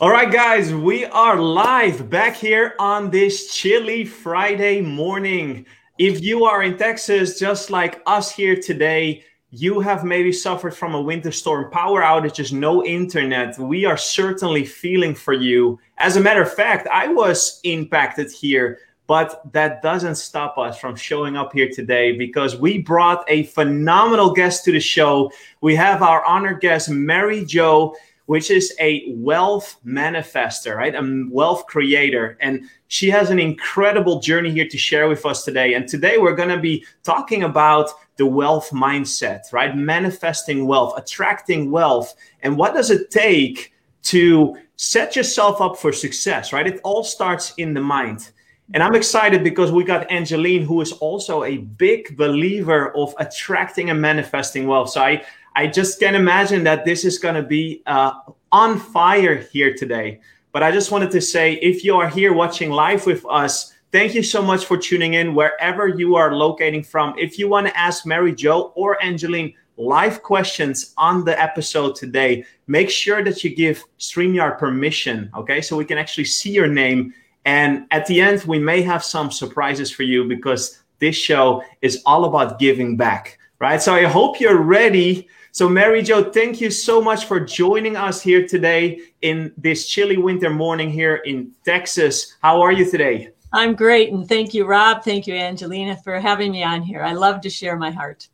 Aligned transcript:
All 0.00 0.10
right, 0.10 0.30
guys, 0.30 0.72
we 0.72 1.06
are 1.06 1.40
live 1.40 2.08
back 2.08 2.36
here 2.36 2.76
on 2.78 3.10
this 3.10 3.52
chilly 3.52 4.04
Friday 4.04 4.80
morning. 4.80 5.66
If 5.98 6.22
you 6.22 6.44
are 6.44 6.62
in 6.62 6.78
Texas, 6.78 7.36
just 7.36 7.68
like 7.68 8.00
us 8.06 8.30
here 8.30 8.54
today, 8.54 9.24
you 9.50 9.80
have 9.80 10.04
maybe 10.04 10.30
suffered 10.30 10.76
from 10.76 10.94
a 10.94 11.02
winter 11.02 11.32
storm, 11.32 11.72
power 11.72 12.00
outages, 12.00 12.52
no 12.52 12.84
internet. 12.84 13.58
We 13.58 13.86
are 13.86 13.96
certainly 13.96 14.64
feeling 14.64 15.16
for 15.16 15.32
you. 15.32 15.80
As 15.96 16.16
a 16.16 16.20
matter 16.20 16.42
of 16.42 16.54
fact, 16.54 16.86
I 16.92 17.08
was 17.08 17.58
impacted 17.64 18.30
here, 18.30 18.78
but 19.08 19.50
that 19.52 19.82
doesn't 19.82 20.14
stop 20.14 20.58
us 20.58 20.78
from 20.78 20.94
showing 20.94 21.36
up 21.36 21.52
here 21.52 21.70
today 21.74 22.16
because 22.16 22.56
we 22.56 22.78
brought 22.78 23.24
a 23.26 23.44
phenomenal 23.46 24.32
guest 24.32 24.64
to 24.66 24.70
the 24.70 24.78
show. 24.78 25.32
We 25.60 25.74
have 25.74 26.02
our 26.02 26.24
honored 26.24 26.60
guest, 26.60 26.88
Mary 26.88 27.44
Jo 27.44 27.96
which 28.28 28.50
is 28.50 28.74
a 28.78 29.04
wealth 29.08 29.78
manifester, 29.86 30.76
right? 30.76 30.94
A 30.94 31.26
wealth 31.30 31.64
creator. 31.64 32.36
And 32.42 32.68
she 32.88 33.08
has 33.08 33.30
an 33.30 33.38
incredible 33.38 34.20
journey 34.20 34.50
here 34.50 34.68
to 34.68 34.76
share 34.76 35.08
with 35.08 35.24
us 35.24 35.46
today. 35.46 35.72
And 35.72 35.88
today 35.88 36.18
we're 36.18 36.34
going 36.34 36.50
to 36.50 36.60
be 36.60 36.84
talking 37.04 37.44
about 37.44 37.88
the 38.16 38.26
wealth 38.26 38.68
mindset, 38.68 39.50
right? 39.50 39.74
Manifesting 39.74 40.66
wealth, 40.66 40.92
attracting 40.98 41.70
wealth. 41.70 42.14
And 42.42 42.58
what 42.58 42.74
does 42.74 42.90
it 42.90 43.10
take 43.10 43.72
to 44.02 44.58
set 44.76 45.16
yourself 45.16 45.62
up 45.62 45.78
for 45.78 45.90
success, 45.90 46.52
right? 46.52 46.66
It 46.66 46.82
all 46.84 47.04
starts 47.04 47.54
in 47.56 47.72
the 47.72 47.80
mind. 47.80 48.32
And 48.74 48.82
I'm 48.82 48.94
excited 48.94 49.42
because 49.42 49.72
we 49.72 49.84
got 49.84 50.10
Angeline, 50.10 50.64
who 50.64 50.82
is 50.82 50.92
also 50.92 51.44
a 51.44 51.56
big 51.56 52.14
believer 52.18 52.94
of 52.94 53.14
attracting 53.18 53.88
and 53.88 54.02
manifesting 54.02 54.66
wealth. 54.66 54.90
So 54.90 55.00
I, 55.00 55.22
I 55.58 55.66
just 55.66 55.98
can't 55.98 56.14
imagine 56.14 56.62
that 56.64 56.84
this 56.84 57.04
is 57.04 57.18
going 57.18 57.34
to 57.34 57.42
be 57.42 57.82
uh, 57.84 58.12
on 58.52 58.78
fire 58.78 59.34
here 59.34 59.74
today. 59.74 60.20
But 60.52 60.62
I 60.62 60.70
just 60.70 60.92
wanted 60.92 61.10
to 61.10 61.20
say 61.20 61.54
if 61.54 61.82
you 61.82 61.96
are 61.96 62.08
here 62.08 62.32
watching 62.32 62.70
live 62.70 63.06
with 63.06 63.26
us, 63.28 63.74
thank 63.90 64.14
you 64.14 64.22
so 64.22 64.40
much 64.40 64.66
for 64.66 64.76
tuning 64.76 65.14
in 65.14 65.34
wherever 65.34 65.88
you 65.88 66.14
are 66.14 66.32
locating 66.32 66.84
from. 66.84 67.12
If 67.18 67.40
you 67.40 67.48
want 67.48 67.66
to 67.66 67.76
ask 67.76 68.06
Mary 68.06 68.32
Jo 68.32 68.72
or 68.76 69.02
Angeline 69.02 69.52
live 69.76 70.22
questions 70.22 70.94
on 70.96 71.24
the 71.24 71.36
episode 71.42 71.96
today, 71.96 72.44
make 72.68 72.88
sure 72.88 73.24
that 73.24 73.42
you 73.42 73.52
give 73.52 73.84
StreamYard 73.98 74.60
permission, 74.60 75.28
okay? 75.36 75.60
So 75.60 75.76
we 75.76 75.84
can 75.84 75.98
actually 75.98 76.26
see 76.26 76.52
your 76.52 76.68
name. 76.68 77.12
And 77.46 77.88
at 77.90 78.06
the 78.06 78.20
end, 78.20 78.44
we 78.44 78.60
may 78.60 78.80
have 78.82 79.02
some 79.02 79.32
surprises 79.32 79.90
for 79.90 80.04
you 80.04 80.22
because 80.22 80.84
this 81.00 81.16
show 81.16 81.64
is 81.82 82.00
all 82.06 82.26
about 82.26 82.60
giving 82.60 82.96
back, 82.96 83.40
right? 83.58 83.82
So 83.82 83.92
I 83.92 84.04
hope 84.04 84.38
you're 84.38 84.62
ready 84.62 85.28
so, 85.52 85.68
Mary 85.68 86.02
Jo, 86.02 86.30
thank 86.30 86.60
you 86.60 86.70
so 86.70 87.00
much 87.00 87.24
for 87.24 87.40
joining 87.40 87.96
us 87.96 88.22
here 88.22 88.46
today 88.46 89.00
in 89.22 89.52
this 89.56 89.88
chilly 89.88 90.16
winter 90.16 90.50
morning 90.50 90.90
here 90.90 91.16
in 91.16 91.52
Texas. 91.64 92.36
How 92.42 92.60
are 92.60 92.72
you 92.72 92.88
today? 92.88 93.30
I'm 93.52 93.74
great. 93.74 94.12
And 94.12 94.28
thank 94.28 94.52
you, 94.52 94.66
Rob. 94.66 95.02
Thank 95.02 95.26
you, 95.26 95.34
Angelina, 95.34 95.96
for 96.04 96.20
having 96.20 96.52
me 96.52 96.62
on 96.62 96.82
here. 96.82 97.02
I 97.02 97.12
love 97.12 97.40
to 97.42 97.50
share 97.50 97.76
my 97.76 97.90
heart. 97.90 98.28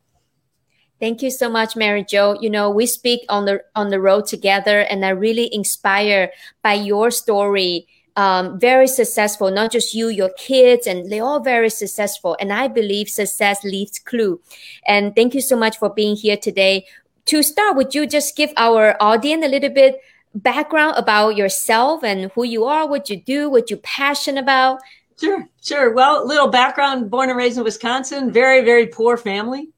Thank 1.01 1.23
you 1.23 1.31
so 1.31 1.49
much, 1.49 1.77
Mary 1.77 2.05
Jo. 2.05 2.37
You 2.41 2.51
know, 2.51 2.71
we 2.71 2.87
speak 2.87 3.21
on 3.29 3.45
the 3.45 3.63
on 3.75 3.91
the 3.91 4.01
road 4.01 4.27
together, 4.27 4.81
and 4.81 5.05
I 5.05 5.11
really 5.11 5.53
inspired 5.55 6.31
by 6.63 6.75
your 6.75 7.11
story. 7.11 7.87
Um, 8.17 8.61
very 8.61 8.87
successful, 8.87 9.51
not 9.51 9.73
just 9.73 9.93
you, 9.93 10.07
your 10.09 10.31
kids, 10.39 10.87
and 10.87 11.11
they're 11.11 11.25
all 11.25 11.41
very 11.41 11.69
successful. 11.69 12.37
And 12.39 12.53
I 12.53 12.69
believe 12.69 13.09
success 13.09 13.65
leaves 13.65 13.99
clue. 13.99 14.41
And 14.87 15.17
thank 15.17 15.35
you 15.35 15.41
so 15.41 15.57
much 15.57 15.79
for 15.79 15.91
being 15.91 16.15
here 16.15 16.37
today 16.37 16.87
to 17.27 17.43
start, 17.43 17.77
would 17.77 17.95
you 17.95 18.07
just 18.07 18.37
give 18.37 18.53
our 18.57 18.97
audience 19.01 19.45
a 19.45 19.49
little 19.49 19.71
bit 19.71 20.01
background 20.35 20.95
about 20.97 21.37
yourself 21.37 22.03
and 22.03 22.31
who 22.33 22.45
you 22.45 22.65
are, 22.65 22.87
what 22.87 23.09
you 23.09 23.17
do, 23.17 23.49
what 23.49 23.71
you're 23.71 23.79
passionate 23.79 24.43
about? 24.43 24.81
Sure, 25.19 25.49
sure. 25.63 25.93
Well, 25.95 26.27
little 26.27 26.49
background: 26.49 27.11
born 27.11 27.29
and 27.31 27.39
raised 27.39 27.59
in 27.59 27.65
Wisconsin, 27.65 28.33
very, 28.33 28.65
very 28.65 28.87
poor 28.87 29.17
family. 29.17 29.71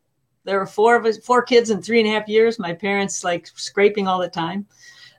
There 0.44 0.58
were 0.58 0.66
four 0.66 0.96
of 0.96 1.04
us, 1.04 1.18
four 1.18 1.42
kids 1.42 1.70
in 1.70 1.82
three 1.82 2.00
and 2.00 2.08
a 2.08 2.12
half 2.12 2.28
years. 2.28 2.58
My 2.58 2.72
parents 2.72 3.22
like 3.22 3.48
scraping 3.54 4.08
all 4.08 4.18
the 4.18 4.28
time, 4.28 4.66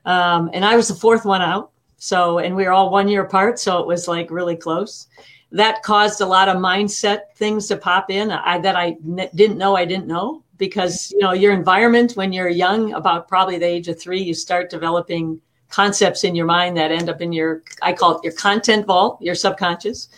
um, 0.05 0.49
and 0.53 0.65
I 0.65 0.75
was 0.75 0.87
the 0.87 0.95
fourth 0.95 1.25
one 1.25 1.41
out. 1.41 1.71
So, 1.97 2.39
and 2.39 2.55
we 2.55 2.63
were 2.63 2.71
all 2.71 2.89
one 2.89 3.07
year 3.07 3.23
apart, 3.23 3.59
so 3.59 3.79
it 3.79 3.87
was 3.87 4.07
like 4.07 4.31
really 4.31 4.55
close. 4.55 5.07
That 5.51 5.81
caused 5.83 6.21
a 6.21 6.25
lot 6.25 6.49
of 6.49 6.57
mindset 6.57 7.33
things 7.35 7.67
to 7.67 7.77
pop 7.77 8.09
in 8.09 8.31
I, 8.31 8.59
that 8.59 8.75
I 8.75 8.97
n- 9.05 9.29
didn't 9.33 9.57
know 9.57 9.75
I 9.75 9.85
didn't 9.85 10.07
know 10.07 10.43
because 10.57 11.11
you 11.11 11.19
know 11.19 11.33
your 11.33 11.53
environment 11.53 12.13
when 12.13 12.33
you're 12.33 12.49
young 12.49 12.93
about 12.93 13.27
probably 13.27 13.57
the 13.57 13.65
age 13.65 13.87
of 13.87 13.99
three 13.99 14.21
you 14.21 14.33
start 14.33 14.69
developing 14.69 15.39
concepts 15.69 16.23
in 16.23 16.35
your 16.35 16.45
mind 16.45 16.77
that 16.77 16.91
end 16.91 17.09
up 17.09 17.21
in 17.21 17.33
your 17.33 17.61
i 17.81 17.91
call 17.93 18.17
it 18.17 18.23
your 18.23 18.33
content 18.33 18.85
vault 18.85 19.21
your 19.21 19.35
subconscious. 19.35 20.09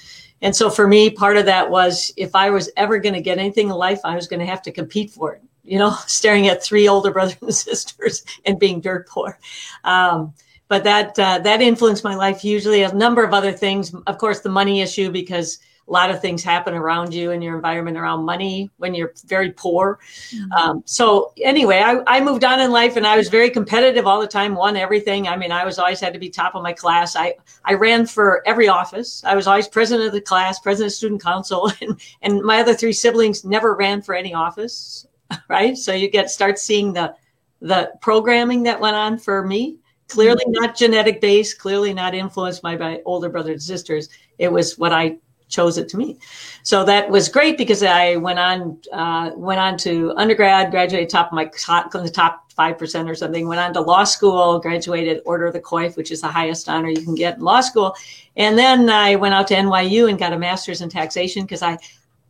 And 0.41 0.55
so 0.55 0.69
for 0.69 0.87
me 0.87 1.09
part 1.09 1.37
of 1.37 1.45
that 1.45 1.69
was 1.69 2.13
if 2.15 2.35
i 2.35 2.49
was 2.49 2.69
ever 2.77 2.99
going 2.99 3.15
to 3.15 3.21
get 3.21 3.37
anything 3.37 3.69
in 3.69 3.75
life 3.75 3.99
i 4.03 4.15
was 4.15 4.27
going 4.27 4.39
to 4.39 4.45
have 4.45 4.61
to 4.63 4.71
compete 4.71 5.11
for 5.11 5.33
it 5.33 5.41
you 5.69 5.77
know 5.77 5.91
staring 6.07 6.47
at 6.47 6.63
three 6.63 6.87
older 6.87 7.11
brothers 7.11 7.37
and 7.41 7.55
sisters 7.69 8.25
and 8.45 8.59
being 8.59 8.81
dirt 8.81 9.07
poor. 9.07 9.39
Um, 9.83 10.33
but 10.67 10.83
that 10.83 11.17
uh, 11.17 11.39
that 11.39 11.61
influenced 11.61 12.03
my 12.03 12.15
life 12.15 12.41
hugely. 12.41 12.83
A 12.83 12.93
number 12.93 13.23
of 13.23 13.33
other 13.33 13.51
things. 13.51 13.93
Of 14.05 14.17
course 14.17 14.41
the 14.41 14.49
money 14.49 14.81
issue 14.81 15.11
because 15.11 15.59
a 15.89 15.91
lot 15.91 16.11
of 16.11 16.21
things 16.21 16.43
happen 16.43 16.73
around 16.75 17.13
you 17.13 17.31
and 17.31 17.43
your 17.43 17.55
environment 17.55 17.97
around 17.97 18.23
money 18.23 18.69
when 18.77 18.93
you're 18.93 19.13
very 19.25 19.51
poor. 19.51 19.99
Mm-hmm. 20.29 20.51
Um, 20.51 20.83
so 20.85 21.33
anyway, 21.41 21.79
I, 21.79 22.01
I, 22.05 22.21
moved 22.21 22.43
on 22.43 22.59
in 22.59 22.71
life 22.71 22.95
and 22.95 23.07
I 23.07 23.17
was 23.17 23.27
very 23.27 23.49
competitive 23.49 24.05
all 24.05 24.21
the 24.21 24.27
time, 24.27 24.53
won 24.53 24.77
everything. 24.77 25.27
I 25.27 25.35
mean, 25.35 25.51
I 25.51 25.65
was 25.65 25.79
always 25.79 25.99
had 25.99 26.13
to 26.13 26.19
be 26.19 26.29
top 26.29 26.53
of 26.53 26.61
my 26.61 26.73
class. 26.73 27.15
I, 27.15 27.35
I 27.65 27.73
ran 27.73 28.05
for 28.05 28.43
every 28.45 28.67
office. 28.67 29.23
I 29.25 29.35
was 29.35 29.47
always 29.47 29.67
president 29.67 30.07
of 30.07 30.13
the 30.13 30.21
class, 30.21 30.59
president 30.59 30.91
of 30.91 30.97
student 30.97 31.23
council, 31.23 31.71
and, 31.81 31.99
and 32.21 32.41
my 32.41 32.59
other 32.59 32.75
three 32.75 32.93
siblings 32.93 33.43
never 33.43 33.75
ran 33.75 34.01
for 34.01 34.15
any 34.15 34.33
office. 34.33 35.05
Right. 35.47 35.77
So 35.77 35.93
you 35.93 36.09
get, 36.09 36.31
start 36.31 36.57
seeing 36.57 36.91
the, 36.91 37.13
the 37.61 37.91
programming 38.01 38.63
that 38.63 38.79
went 38.79 38.95
on 38.95 39.19
for 39.19 39.45
me 39.45 39.77
clearly 40.07 40.43
mm-hmm. 40.43 40.63
not 40.63 40.75
genetic 40.75 41.21
based, 41.21 41.59
clearly 41.59 41.93
not 41.93 42.15
influenced 42.15 42.63
by 42.63 42.75
my 42.75 42.99
older 43.05 43.29
brothers 43.29 43.53
and 43.53 43.61
sisters. 43.61 44.09
It 44.39 44.51
was 44.51 44.77
what 44.77 44.91
I 44.91 45.17
chose 45.49 45.77
it 45.77 45.89
to 45.89 45.97
me. 45.97 46.17
So 46.63 46.85
that 46.85 47.09
was 47.09 47.27
great 47.27 47.57
because 47.57 47.83
I 47.83 48.15
went 48.15 48.39
on 48.39 48.79
uh, 48.93 49.31
went 49.35 49.59
on 49.59 49.77
to 49.79 50.13
undergrad, 50.15 50.71
graduated 50.71 51.09
top 51.09 51.27
of 51.27 51.33
my 51.33 51.45
top, 51.45 51.91
the 51.91 52.09
top 52.09 52.51
five 52.53 52.77
percent 52.77 53.09
or 53.09 53.15
something. 53.15 53.47
Went 53.47 53.59
on 53.59 53.73
to 53.73 53.81
law 53.81 54.03
school, 54.03 54.59
graduated 54.59 55.21
Order 55.25 55.47
of 55.47 55.53
the 55.53 55.59
Coif, 55.59 55.97
which 55.97 56.11
is 56.11 56.21
the 56.21 56.27
highest 56.27 56.69
honor 56.69 56.89
you 56.89 57.03
can 57.03 57.15
get 57.15 57.37
in 57.37 57.43
law 57.43 57.61
school. 57.61 57.95
And 58.37 58.57
then 58.57 58.89
I 58.89 59.15
went 59.15 59.33
out 59.33 59.47
to 59.47 59.55
NYU 59.55 60.09
and 60.09 60.17
got 60.17 60.33
a 60.33 60.39
master's 60.39 60.81
in 60.81 60.89
taxation 60.89 61.43
because 61.43 61.61
I 61.61 61.77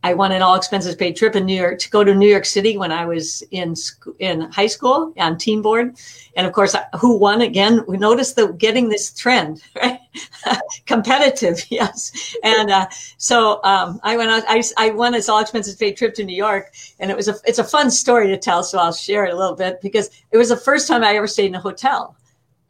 I 0.02 0.14
won 0.14 0.32
an 0.32 0.40
all 0.40 0.54
expenses 0.54 0.96
paid 0.96 1.16
trip 1.16 1.36
in 1.36 1.44
New 1.44 1.60
York 1.60 1.78
to 1.80 1.90
go 1.90 2.02
to 2.02 2.14
New 2.14 2.28
York 2.28 2.46
City 2.46 2.78
when 2.78 2.90
I 2.90 3.04
was 3.04 3.42
in 3.50 3.74
in 4.18 4.42
high 4.50 4.66
school 4.66 5.12
on 5.18 5.36
team 5.36 5.60
board, 5.60 5.96
and 6.36 6.46
of 6.46 6.52
course, 6.52 6.74
who 6.98 7.18
won 7.18 7.42
again? 7.42 7.84
We 7.86 7.98
noticed 7.98 8.36
the 8.36 8.48
getting 8.52 8.88
this 8.88 9.12
trend, 9.12 9.62
right? 9.76 10.00
Competitive, 10.86 11.62
yes. 11.70 12.34
And 12.42 12.70
uh, 12.70 12.86
so 13.18 13.62
um, 13.64 14.00
I 14.02 14.16
went 14.16 14.30
out. 14.30 14.44
I, 14.48 14.62
I 14.78 14.90
won 14.90 15.12
this 15.12 15.28
all 15.28 15.40
expenses 15.40 15.76
paid 15.76 15.96
trip 15.96 16.14
to 16.14 16.24
New 16.24 16.36
York, 16.36 16.72
and 16.98 17.10
it 17.10 17.16
was 17.16 17.28
a 17.28 17.34
it's 17.44 17.58
a 17.58 17.64
fun 17.64 17.90
story 17.90 18.28
to 18.28 18.38
tell. 18.38 18.62
So 18.62 18.78
I'll 18.78 18.92
share 18.92 19.26
it 19.26 19.34
a 19.34 19.36
little 19.36 19.56
bit 19.56 19.80
because 19.82 20.10
it 20.30 20.38
was 20.38 20.48
the 20.48 20.56
first 20.56 20.88
time 20.88 21.04
I 21.04 21.14
ever 21.14 21.26
stayed 21.26 21.46
in 21.46 21.54
a 21.54 21.60
hotel. 21.60 22.16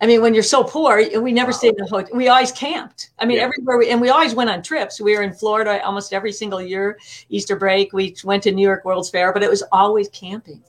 I 0.03 0.06
mean, 0.06 0.22
when 0.22 0.33
you're 0.33 0.43
so 0.43 0.65
poor, 0.65 1.03
we 1.21 1.33
never 1.33 1.53
stayed 1.53 1.75
in 1.77 1.84
a 1.84 1.88
hotel. 1.88 2.16
We 2.16 2.28
always 2.28 2.53
camped. 2.53 3.11
I 3.19 3.27
mean, 3.27 3.37
yeah. 3.37 3.44
everywhere 3.44 3.77
we, 3.77 3.91
and 3.91 4.00
we 4.00 4.09
always 4.09 4.34
went 4.34 4.49
on 4.49 4.62
trips. 4.62 5.00
We 5.00 5.15
were 5.15 5.22
in 5.22 5.34
Florida 5.34 5.84
almost 5.84 6.15
every 6.15 6.33
single 6.33 6.62
year, 6.62 6.99
Easter 7.28 7.55
break. 7.55 7.93
We 7.93 8.16
went 8.25 8.43
to 8.44 8.53
New 8.53 8.66
York 8.66 8.84
World's 8.84 9.11
Fair, 9.11 9.33
but 9.33 9.43
it 9.43 9.50
was 9.50 9.62
always 9.72 10.09
camping. 10.09 10.62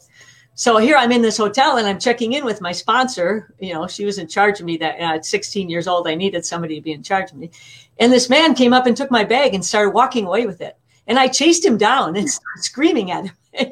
So 0.53 0.78
here 0.78 0.97
I'm 0.97 1.14
in 1.14 1.22
this 1.22 1.38
hotel 1.38 1.78
and 1.78 1.88
I'm 1.88 1.97
checking 1.97 2.34
in 2.34 2.44
with 2.44 2.59
my 2.59 2.74
sponsor. 2.74 3.53
You 3.59 3.74
know, 3.74 3.88
she 3.88 4.03
was 4.03 4.18
in 4.18 4.28
charge 4.28 4.59
of 4.59 4.66
me 4.66 4.75
that 4.78 5.00
uh, 5.00 5.16
at 5.16 5.25
16 5.25 5.69
years 5.69 5.88
old, 5.88 6.07
I 6.07 6.16
needed 6.16 6.45
somebody 6.45 6.75
to 6.75 6.81
be 6.81 6.92
in 6.92 7.01
charge 7.01 7.31
of 7.31 7.38
me. 7.38 7.51
And 8.00 8.12
this 8.12 8.30
man 8.30 8.54
came 8.54 8.74
up 8.74 8.86
and 8.86 8.98
took 8.98 9.12
my 9.12 9.24
bag 9.24 9.54
and 9.54 9.63
started 9.63 9.92
walking 9.92 10.25
away 10.25 10.45
with 10.45 10.60
it. 10.60 10.78
And 11.07 11.18
I 11.18 11.30
chased 11.30 11.66
him 11.66 11.78
down 11.78 12.18
and 12.18 12.30
started 12.30 12.63
screaming 12.63 13.12
at 13.12 13.31
him. 13.54 13.72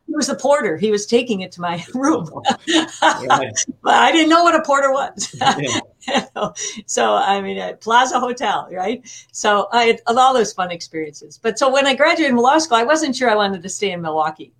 was 0.18 0.26
the 0.26 0.34
porter. 0.34 0.76
He 0.76 0.90
was 0.90 1.06
taking 1.06 1.40
it 1.40 1.52
to 1.52 1.62
my 1.62 1.82
room. 1.94 2.28
Oh, 2.34 2.42
but 3.82 3.94
I 3.94 4.12
didn't 4.12 4.28
know 4.28 4.42
what 4.42 4.54
a 4.54 4.62
porter 4.62 4.92
was. 4.92 5.34
so, 6.86 7.14
I 7.14 7.40
mean, 7.40 7.56
at 7.56 7.80
Plaza 7.80 8.20
Hotel, 8.20 8.68
right? 8.70 9.02
So 9.32 9.68
I 9.72 9.84
had 9.84 10.00
all 10.06 10.34
those 10.34 10.52
fun 10.52 10.70
experiences. 10.70 11.38
But 11.42 11.58
so 11.58 11.72
when 11.72 11.86
I 11.86 11.94
graduated 11.94 12.32
from 12.32 12.42
law 12.42 12.58
school, 12.58 12.76
I 12.76 12.84
wasn't 12.84 13.16
sure 13.16 13.30
I 13.30 13.34
wanted 13.36 13.62
to 13.62 13.68
stay 13.70 13.92
in 13.92 14.02
Milwaukee 14.02 14.52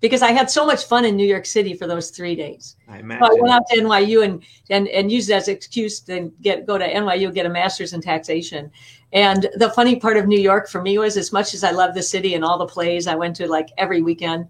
because 0.00 0.22
I 0.22 0.32
had 0.32 0.50
so 0.50 0.64
much 0.64 0.86
fun 0.86 1.04
in 1.04 1.16
New 1.16 1.26
York 1.26 1.46
City 1.46 1.74
for 1.74 1.86
those 1.86 2.10
three 2.10 2.34
days. 2.34 2.76
I, 2.88 3.00
so 3.00 3.06
I 3.06 3.40
went 3.40 3.52
out 3.52 3.66
to 3.68 3.80
NYU 3.80 4.24
and, 4.24 4.42
and, 4.70 4.88
and 4.88 5.12
used 5.12 5.30
as 5.30 5.48
an 5.48 5.54
excuse 5.54 6.00
to 6.00 6.32
get, 6.40 6.66
go 6.66 6.78
to 6.78 6.88
NYU, 6.88 7.32
get 7.34 7.46
a 7.46 7.50
master's 7.50 7.92
in 7.92 8.00
taxation. 8.00 8.70
And 9.12 9.48
the 9.56 9.70
funny 9.70 9.96
part 9.96 10.16
of 10.16 10.26
New 10.26 10.40
York 10.40 10.68
for 10.68 10.80
me 10.80 10.98
was 10.98 11.16
as 11.16 11.32
much 11.32 11.52
as 11.54 11.64
I 11.64 11.72
love 11.72 11.94
the 11.94 12.02
city 12.02 12.34
and 12.34 12.44
all 12.44 12.58
the 12.58 12.66
plays 12.66 13.06
I 13.06 13.14
went 13.14 13.36
to 13.36 13.48
like 13.48 13.68
every 13.76 14.02
weekend, 14.02 14.46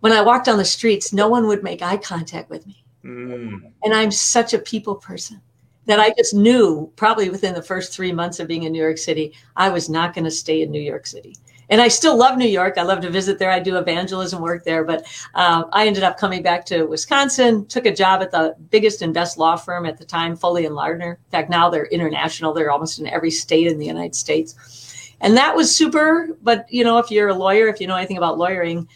when 0.00 0.12
I 0.12 0.22
walked 0.22 0.48
on 0.48 0.58
the 0.58 0.64
streets, 0.64 1.12
no 1.12 1.28
one 1.28 1.46
would 1.46 1.62
make 1.62 1.82
eye 1.82 1.96
contact 1.96 2.50
with 2.50 2.66
me. 2.66 2.84
Mm. 3.04 3.72
And 3.82 3.94
I'm 3.94 4.10
such 4.10 4.54
a 4.54 4.58
people 4.58 4.96
person 4.96 5.40
that 5.86 5.98
I 5.98 6.12
just 6.18 6.34
knew 6.34 6.92
probably 6.96 7.30
within 7.30 7.54
the 7.54 7.62
first 7.62 7.94
three 7.94 8.12
months 8.12 8.40
of 8.40 8.46
being 8.46 8.64
in 8.64 8.72
New 8.72 8.82
York 8.82 8.98
City, 8.98 9.32
I 9.56 9.70
was 9.70 9.88
not 9.88 10.14
going 10.14 10.26
to 10.26 10.30
stay 10.30 10.62
in 10.62 10.70
New 10.70 10.80
York 10.80 11.06
City. 11.06 11.34
And 11.70 11.80
I 11.80 11.88
still 11.88 12.16
love 12.16 12.38
New 12.38 12.48
York. 12.48 12.78
I 12.78 12.82
love 12.82 13.00
to 13.00 13.10
visit 13.10 13.38
there. 13.38 13.50
I 13.50 13.58
do 13.58 13.76
evangelism 13.76 14.40
work 14.40 14.64
there. 14.64 14.84
But 14.84 15.06
uh, 15.34 15.64
I 15.72 15.86
ended 15.86 16.02
up 16.02 16.18
coming 16.18 16.42
back 16.42 16.64
to 16.66 16.84
Wisconsin, 16.84 17.66
took 17.66 17.86
a 17.86 17.94
job 17.94 18.22
at 18.22 18.30
the 18.30 18.54
biggest 18.70 19.02
and 19.02 19.12
best 19.12 19.38
law 19.38 19.56
firm 19.56 19.84
at 19.84 19.98
the 19.98 20.04
time, 20.04 20.34
Foley 20.34 20.64
and 20.64 20.74
Lardner. 20.74 21.18
In 21.26 21.30
fact, 21.30 21.50
now 21.50 21.68
they're 21.68 21.86
international. 21.86 22.54
They're 22.54 22.70
almost 22.70 22.98
in 22.98 23.06
every 23.06 23.30
state 23.30 23.66
in 23.66 23.78
the 23.78 23.86
United 23.86 24.14
States. 24.14 25.14
And 25.20 25.36
that 25.36 25.54
was 25.54 25.74
super. 25.74 26.28
But, 26.42 26.66
you 26.72 26.84
know, 26.84 26.98
if 26.98 27.10
you're 27.10 27.28
a 27.28 27.34
lawyer, 27.34 27.68
if 27.68 27.80
you 27.80 27.86
know 27.86 27.96
anything 27.96 28.18
about 28.18 28.38
lawyering, 28.38 28.88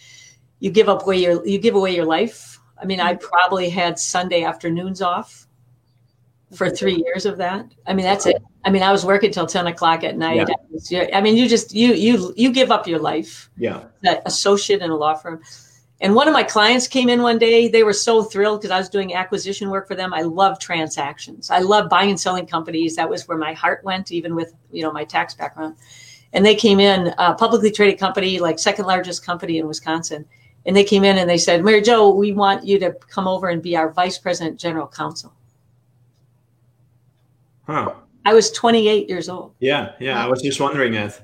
you 0.63 0.71
give 0.71 0.89
up 0.89 1.03
away 1.03 1.17
your, 1.17 1.45
you 1.45 1.59
give 1.59 1.75
away 1.75 1.93
your 1.93 2.05
life. 2.05 2.61
I 2.81 2.85
mean, 2.85 3.01
I 3.01 3.15
mm-hmm. 3.15 3.27
probably 3.27 3.69
had 3.69 3.99
Sunday 3.99 4.45
afternoons 4.45 5.03
off 5.03 5.49
for 6.55 6.71
three 6.71 7.03
years 7.05 7.27
of 7.27 7.37
that. 7.39 7.67
I 7.85 7.95
mean, 7.95 8.05
that's 8.05 8.27
it. 8.27 8.41
I 8.65 8.71
mean, 8.71 8.85
I 8.85 8.93
was 8.93 9.05
working 9.05 9.33
till 9.33 9.47
10 9.47 9.67
o'clock 9.67 10.05
at 10.05 10.17
night. 10.17 10.49
Yeah. 10.89 11.09
I 11.13 11.21
mean, 11.21 11.37
you 11.37 11.49
just, 11.49 11.75
you, 11.75 11.95
you, 11.95 12.33
you 12.37 12.53
give 12.53 12.71
up 12.71 12.87
your 12.87 13.01
life. 13.01 13.51
Yeah. 13.57 13.87
That 14.03 14.23
associate 14.25 14.83
in 14.83 14.91
a 14.91 14.97
law 14.97 15.15
firm. 15.15 15.43
And 16.01 16.15
one 16.15 16.29
of 16.29 16.33
my 16.33 16.45
clients 16.45 16.87
came 16.87 17.09
in 17.09 17.23
one 17.23 17.39
day. 17.39 17.67
They 17.67 17.83
were 17.83 17.93
so 17.93 18.23
thrilled 18.23 18.61
because 18.61 18.71
I 18.71 18.79
was 18.79 18.89
doing 18.89 19.15
acquisition 19.15 19.69
work 19.69 19.89
for 19.89 19.97
them. 19.97 20.15
I 20.15 20.23
love 20.23 20.61
transactions. 20.61 21.51
I 21.51 21.59
love 21.59 21.89
buying 21.89 22.11
and 22.11 22.21
selling 22.21 22.47
companies. 22.47 22.95
That 22.95 23.11
was 23.11 23.27
where 23.27 23.39
my 23.39 23.53
heart 23.53 23.83
went, 23.83 24.13
even 24.13 24.37
with, 24.37 24.55
you 24.71 24.83
know, 24.83 24.93
my 24.93 25.05
tax 25.05 25.35
background. 25.35 25.75
And 26.33 26.47
they 26.47 26.55
came 26.55 26.79
in, 26.79 27.13
a 27.19 27.35
publicly 27.35 27.73
traded 27.73 27.99
company, 27.99 28.39
like 28.39 28.61
second 28.61 28.87
largest 28.87 29.27
company 29.27 29.59
in 29.59 29.67
Wisconsin. 29.67 30.25
And 30.65 30.77
they 30.77 30.85
came 30.85 31.05
in 31.05 31.19
and 31.19 31.29
they 31.29 31.39
said, 31.39 31.65
Mary 31.65 31.83
Jo, 31.83 32.11
we 32.11 32.33
want 32.33 32.65
you 32.65 32.79
to 32.79 32.93
come 33.09 33.27
over 33.27 33.49
and 33.49 33.63
be 33.63 33.77
our 33.77 33.91
vice 33.93 34.19
president 34.19 34.61
general 34.61 34.87
counsel. 34.87 35.33
Huh. 37.67 37.95
I 38.25 38.35
was 38.35 38.51
28 38.53 39.09
years 39.09 39.29
old. 39.29 39.55
Yeah, 39.59 39.93
yeah. 39.99 40.23
I 40.23 40.29
was 40.29 40.43
just 40.43 40.61
wondering 40.61 40.93
that. 40.93 41.21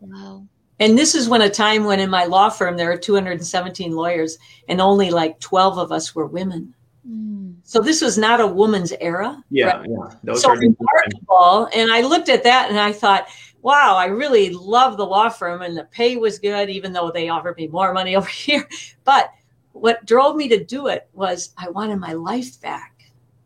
Wow. 0.00 0.46
And 0.80 0.98
this 0.98 1.14
is 1.14 1.28
when 1.28 1.42
a 1.42 1.48
time 1.48 1.84
when 1.84 2.00
in 2.00 2.10
my 2.10 2.24
law 2.24 2.50
firm 2.50 2.76
there 2.76 2.90
are 2.90 2.96
217 2.96 3.92
lawyers 3.92 4.38
and 4.68 4.80
only 4.80 5.10
like 5.10 5.38
12 5.40 5.78
of 5.78 5.92
us 5.92 6.14
were 6.14 6.26
women. 6.26 6.74
Mm. 7.08 7.54
So 7.62 7.80
this 7.80 8.02
was 8.02 8.18
not 8.18 8.40
a 8.40 8.46
woman's 8.46 8.92
era. 9.00 9.42
Yeah, 9.50 9.78
right? 9.78 9.88
yeah. 9.88 10.14
Those 10.24 10.42
so 10.42 10.50
are 10.50 10.58
remarkable. 10.58 11.68
And 11.74 11.92
I 11.92 12.00
looked 12.00 12.28
at 12.28 12.42
that 12.44 12.68
and 12.68 12.78
I 12.78 12.92
thought, 12.92 13.28
wow, 13.62 13.96
I 13.96 14.06
really 14.06 14.50
love 14.50 14.96
the 14.96 15.06
law 15.06 15.28
firm 15.28 15.62
and 15.62 15.76
the 15.76 15.84
pay 15.84 16.16
was 16.16 16.38
good, 16.38 16.68
even 16.68 16.92
though 16.92 17.10
they 17.10 17.28
offered 17.28 17.56
me 17.56 17.68
more 17.68 17.92
money 17.92 18.16
over 18.16 18.28
here. 18.28 18.68
But 19.04 19.32
what 19.72 20.04
drove 20.04 20.36
me 20.36 20.48
to 20.48 20.62
do 20.62 20.88
it 20.88 21.08
was 21.12 21.54
I 21.56 21.70
wanted 21.70 21.96
my 21.96 22.12
life 22.12 22.60
back. 22.60 22.92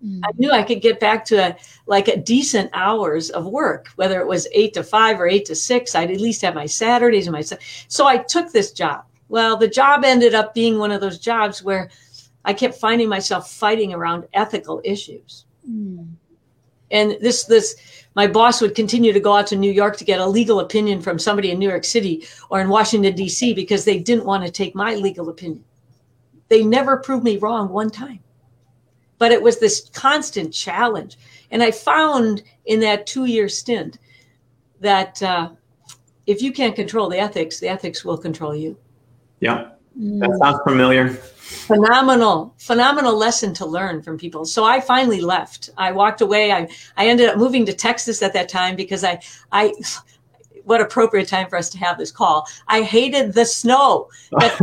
Mm. 0.04 0.20
I 0.24 0.30
knew 0.36 0.50
I 0.50 0.62
could 0.62 0.82
get 0.82 1.00
back 1.00 1.24
to 1.26 1.36
a, 1.36 1.56
like 1.86 2.08
a 2.08 2.16
decent 2.16 2.70
hours 2.72 3.30
of 3.30 3.46
work, 3.46 3.88
whether 3.96 4.20
it 4.20 4.26
was 4.26 4.48
eight 4.52 4.74
to 4.74 4.82
five 4.82 5.20
or 5.20 5.28
eight 5.28 5.44
to 5.46 5.54
six. 5.54 5.94
I'd 5.94 6.10
at 6.10 6.20
least 6.20 6.42
have 6.42 6.54
my 6.54 6.66
Saturdays 6.66 7.26
and 7.26 7.32
my. 7.32 7.42
So 7.88 8.06
I 8.06 8.18
took 8.18 8.52
this 8.52 8.72
job. 8.72 9.04
Well, 9.28 9.56
the 9.56 9.68
job 9.68 10.04
ended 10.04 10.34
up 10.34 10.54
being 10.54 10.78
one 10.78 10.92
of 10.92 11.00
those 11.00 11.18
jobs 11.18 11.62
where 11.62 11.90
I 12.44 12.52
kept 12.52 12.76
finding 12.76 13.08
myself 13.08 13.50
fighting 13.50 13.92
around 13.92 14.28
ethical 14.34 14.80
issues. 14.84 15.46
Mm. 15.68 16.08
And 16.90 17.16
this, 17.20 17.44
this, 17.44 17.95
my 18.16 18.26
boss 18.26 18.60
would 18.60 18.74
continue 18.74 19.12
to 19.12 19.20
go 19.20 19.36
out 19.36 19.46
to 19.48 19.56
New 19.56 19.70
York 19.70 19.96
to 19.98 20.04
get 20.04 20.20
a 20.20 20.26
legal 20.26 20.58
opinion 20.58 21.00
from 21.00 21.20
somebody 21.20 21.52
in 21.52 21.58
New 21.60 21.68
York 21.68 21.84
City 21.84 22.26
or 22.50 22.60
in 22.60 22.68
Washington, 22.68 23.14
D.C., 23.14 23.54
because 23.54 23.84
they 23.84 24.00
didn't 24.00 24.24
want 24.24 24.44
to 24.44 24.50
take 24.50 24.74
my 24.74 24.94
legal 24.94 25.28
opinion. 25.28 25.64
They 26.48 26.64
never 26.64 26.96
proved 26.96 27.22
me 27.22 27.36
wrong 27.36 27.68
one 27.68 27.90
time 27.90 28.20
but 29.18 29.32
it 29.32 29.42
was 29.42 29.58
this 29.58 29.88
constant 29.90 30.52
challenge. 30.52 31.18
And 31.50 31.62
I 31.62 31.70
found 31.70 32.42
in 32.66 32.80
that 32.80 33.06
two 33.06 33.26
year 33.26 33.48
stint 33.48 33.98
that 34.80 35.22
uh, 35.22 35.50
if 36.26 36.42
you 36.42 36.52
can't 36.52 36.76
control 36.76 37.08
the 37.08 37.18
ethics, 37.18 37.60
the 37.60 37.68
ethics 37.68 38.04
will 38.04 38.18
control 38.18 38.54
you. 38.54 38.76
Yeah, 39.40 39.70
that 39.96 40.30
mm. 40.30 40.38
sounds 40.38 40.60
familiar. 40.66 41.08
Phenomenal, 41.08 42.54
phenomenal 42.58 43.16
lesson 43.16 43.54
to 43.54 43.66
learn 43.66 44.02
from 44.02 44.18
people. 44.18 44.44
So 44.44 44.64
I 44.64 44.80
finally 44.80 45.20
left. 45.20 45.70
I 45.78 45.92
walked 45.92 46.20
away. 46.20 46.52
I, 46.52 46.68
I 46.96 47.06
ended 47.06 47.28
up 47.28 47.38
moving 47.38 47.64
to 47.66 47.72
Texas 47.72 48.20
at 48.22 48.32
that 48.32 48.48
time 48.48 48.76
because 48.76 49.04
I, 49.04 49.20
I, 49.52 49.72
what 50.64 50.80
appropriate 50.80 51.28
time 51.28 51.48
for 51.48 51.56
us 51.56 51.70
to 51.70 51.78
have 51.78 51.96
this 51.96 52.10
call. 52.10 52.48
I 52.66 52.82
hated 52.82 53.32
the 53.32 53.44
snow. 53.44 54.10
That's 54.32 54.60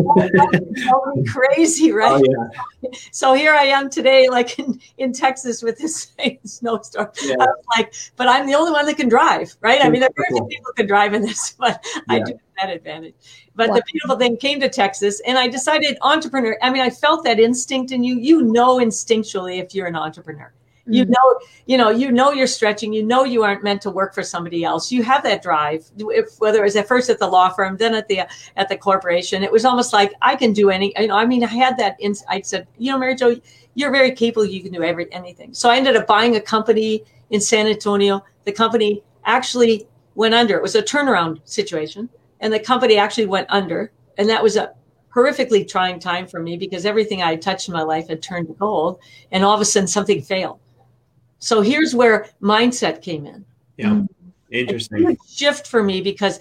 crazy, 1.32 1.94
oh, 1.94 1.96
right? 1.96 2.22
Oh, 2.22 2.50
yeah. 2.84 2.90
So 3.12 3.34
here 3.34 3.54
I 3.54 3.64
am 3.64 3.90
today, 3.90 4.28
like 4.30 4.60
in, 4.60 4.82
in 4.98 5.14
Texas 5.14 5.64
with 5.64 5.78
this 5.78 6.14
snowstorm. 6.44 7.10
Yeah. 7.24 7.36
I 7.40 7.46
was 7.46 7.66
like, 7.78 7.94
but 8.18 8.28
I'm 8.28 8.46
the 8.46 8.56
only 8.56 8.72
one 8.72 8.86
that 8.86 8.98
can 8.98 9.08
drive, 9.08 9.56
right? 9.62 9.84
I 9.84 9.90
mean, 9.90 10.02
there 10.02 10.10
are 10.10 10.26
few 10.28 10.46
people 10.48 10.74
can 10.74 10.86
drive 10.86 11.14
in 11.14 11.22
this, 11.22 11.54
but 11.58 11.84
yeah. 11.96 12.02
I 12.10 12.20
do 12.20 12.40
that 12.62 12.70
advantage. 12.70 13.16
But 13.56 13.70
wow. 13.70 13.76
the 13.76 13.84
beautiful 13.92 14.18
thing 14.18 14.38
came 14.38 14.60
to 14.60 14.70
Texas, 14.70 15.22
and 15.26 15.38
I 15.38 15.48
decided 15.48 15.98
entrepreneur. 16.02 16.58
I 16.62 16.70
mean, 16.70 16.82
I 16.82 16.90
felt 16.90 17.24
that 17.24 17.40
instinct 17.40 17.92
in 17.92 18.04
you. 18.04 18.18
You 18.20 18.44
know 18.44 18.78
instinctually 18.78 19.62
if 19.62 19.74
you're 19.76 19.88
an 19.88 19.96
entrepreneur 19.96 20.54
you 20.86 21.06
mm. 21.06 21.10
know 21.10 21.40
you 21.66 21.78
know 21.78 21.90
you 21.90 22.12
know 22.12 22.32
you're 22.32 22.48
stretching 22.48 22.92
you 22.92 23.04
know 23.04 23.24
you 23.24 23.44
aren't 23.44 23.64
meant 23.64 23.82
to 23.82 23.90
work 23.90 24.14
for 24.14 24.24
somebody 24.24 24.64
else 24.64 24.92
you 24.92 25.02
have 25.02 25.24
that 25.24 25.42
drive 25.42 25.90
if, 25.98 26.28
whether 26.40 26.60
it 26.60 26.64
was 26.64 26.76
at 26.76 26.88
first 26.88 27.10
at 27.10 27.20
the 27.20 27.28
law 27.28 27.50
firm 27.50 27.78
then 27.78 27.96
at 27.96 28.08
the 28.08 28.22
at 28.58 28.68
the 28.70 28.78
corporation 28.78 29.44
it 29.44 29.52
was 29.52 29.66
almost 29.66 29.94
like 29.94 30.14
i 30.22 30.36
can 30.36 30.52
do 30.52 30.70
any 30.70 30.94
you 30.98 31.08
know 31.08 31.16
i 31.16 31.26
mean 31.26 31.44
i 31.44 31.48
had 31.48 31.78
that 31.78 31.96
in, 32.00 32.14
i 32.30 32.42
said 32.42 32.68
you 32.78 32.92
know 32.92 32.98
mary 32.98 33.16
jo 33.16 33.36
you're 33.76 33.92
very 33.92 34.12
capable 34.12 34.46
you 34.46 34.62
can 34.62 34.72
do 34.72 34.84
every 34.84 35.12
anything 35.14 35.54
so 35.54 35.70
i 35.70 35.78
ended 35.78 35.96
up 35.96 36.06
buying 36.06 36.36
a 36.36 36.42
company 36.42 37.04
in 37.30 37.40
san 37.40 37.68
antonio 37.68 38.24
the 38.44 38.52
company 38.52 39.02
actually 39.26 39.88
went 40.16 40.34
under 40.34 40.58
it 40.58 40.62
was 40.62 40.76
a 40.76 40.84
turnaround 40.84 41.40
situation 41.46 42.10
and 42.44 42.54
the 42.54 42.60
company 42.60 42.98
actually 42.98 43.26
went 43.26 43.48
under 43.50 43.92
and 44.18 44.30
that 44.30 44.44
was 44.44 44.56
a 44.56 44.74
horrifically 45.14 45.68
trying 45.68 46.00
time 46.00 46.28
for 46.28 46.40
me 46.40 46.58
because 46.58 46.86
everything 46.86 47.22
I 47.22 47.36
touched 47.36 47.68
in 47.68 47.74
my 47.74 47.84
life 47.84 48.08
had 48.08 48.22
turned 48.22 48.48
to 48.48 48.54
gold, 48.54 49.00
and 49.32 49.44
all 49.44 49.54
of 49.54 49.62
a 49.62 49.66
sudden 49.66 49.88
something 49.88 50.22
failed. 50.22 50.60
So 51.40 51.62
here's 51.62 51.94
where 51.94 52.28
mindset 52.42 53.02
came 53.02 53.26
in. 53.26 53.46
Yeah. 53.78 53.90
Mm. 53.90 54.08
Interesting. 54.50 55.18
shift 55.28 55.68
for 55.68 55.82
me 55.82 56.00
because 56.02 56.40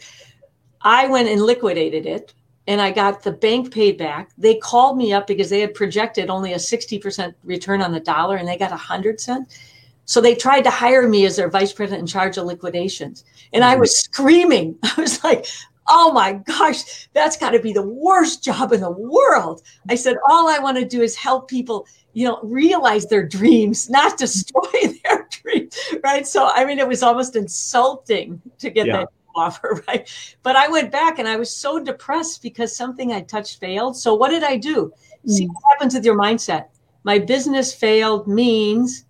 I 0.83 1.07
went 1.07 1.29
and 1.29 1.41
liquidated 1.41 2.05
it 2.05 2.35
and 2.67 2.81
I 2.81 2.91
got 2.91 3.23
the 3.23 3.33
bank 3.33 3.73
paid 3.73 3.97
back. 3.97 4.31
They 4.37 4.57
called 4.57 4.99
me 4.99 5.15
up 5.15 5.27
because 5.27 5.49
they 5.49 5.61
had 5.61 5.73
projected 5.73 6.29
only 6.29 6.53
a 6.53 6.57
60% 6.57 7.35
return 7.43 7.81
on 7.81 7.91
the 7.91 8.01
dollar 8.01 8.37
and 8.37 8.47
they 8.47 8.59
got 8.59 8.71
a 8.71 8.77
hundred 8.77 9.19
cent. 9.19 9.59
So 10.05 10.21
they 10.21 10.35
tried 10.35 10.63
to 10.63 10.71
hire 10.71 11.09
me 11.09 11.25
as 11.25 11.37
their 11.37 11.49
vice 11.49 11.73
president 11.73 12.01
in 12.01 12.07
charge 12.07 12.37
of 12.37 12.45
liquidations. 12.45 13.25
And 13.55 13.65
I 13.65 13.73
mm-hmm. 13.73 13.81
was 13.81 13.99
screaming. 13.99 14.77
I 14.83 15.01
was 15.01 15.25
like, 15.25 15.47
oh 15.95 16.11
my 16.13 16.33
gosh, 16.33 17.09
that's 17.13 17.37
got 17.37 17.51
to 17.51 17.61
be 17.61 17.73
the 17.73 17.87
worst 17.87 18.43
job 18.43 18.73
in 18.73 18.81
the 18.81 18.91
world. 18.91 19.63
I 19.91 19.95
said, 19.95 20.17
all 20.29 20.49
I 20.49 20.59
want 20.59 20.79
to 20.79 20.85
do 20.85 21.03
is 21.03 21.15
help 21.15 21.49
people 21.49 21.87
you 22.15 22.27
know 22.27 22.41
realize 22.43 23.07
their 23.07 23.27
dreams 23.27 23.89
not 23.89 24.19
destroy 24.25 24.71
their 25.03 25.29
dreams 25.31 25.79
right 26.03 26.27
so 26.27 26.51
i 26.55 26.65
mean 26.65 26.79
it 26.79 26.87
was 26.87 27.03
almost 27.03 27.37
insulting 27.37 28.41
to 28.59 28.71
get 28.71 28.87
yeah. 28.87 28.99
that 28.99 29.09
offer 29.35 29.83
right 29.89 30.37
but 30.43 30.57
i 30.57 30.69
went 30.69 30.93
back 30.93 31.19
and 31.19 31.27
i 31.27 31.37
was 31.37 31.55
so 31.55 31.83
depressed 31.83 32.43
because 32.43 32.77
something 32.77 33.13
i 33.13 33.21
touched 33.23 33.59
failed 33.61 33.97
so 33.97 34.13
what 34.15 34.29
did 34.29 34.45
i 34.45 34.59
do 34.59 34.93
mm. 35.27 35.31
see 35.31 35.47
what 35.47 35.63
happens 35.71 35.95
with 35.95 36.05
your 36.05 36.19
mindset 36.19 36.67
my 37.05 37.19
business 37.19 37.73
failed 37.73 38.29
means 38.29 39.07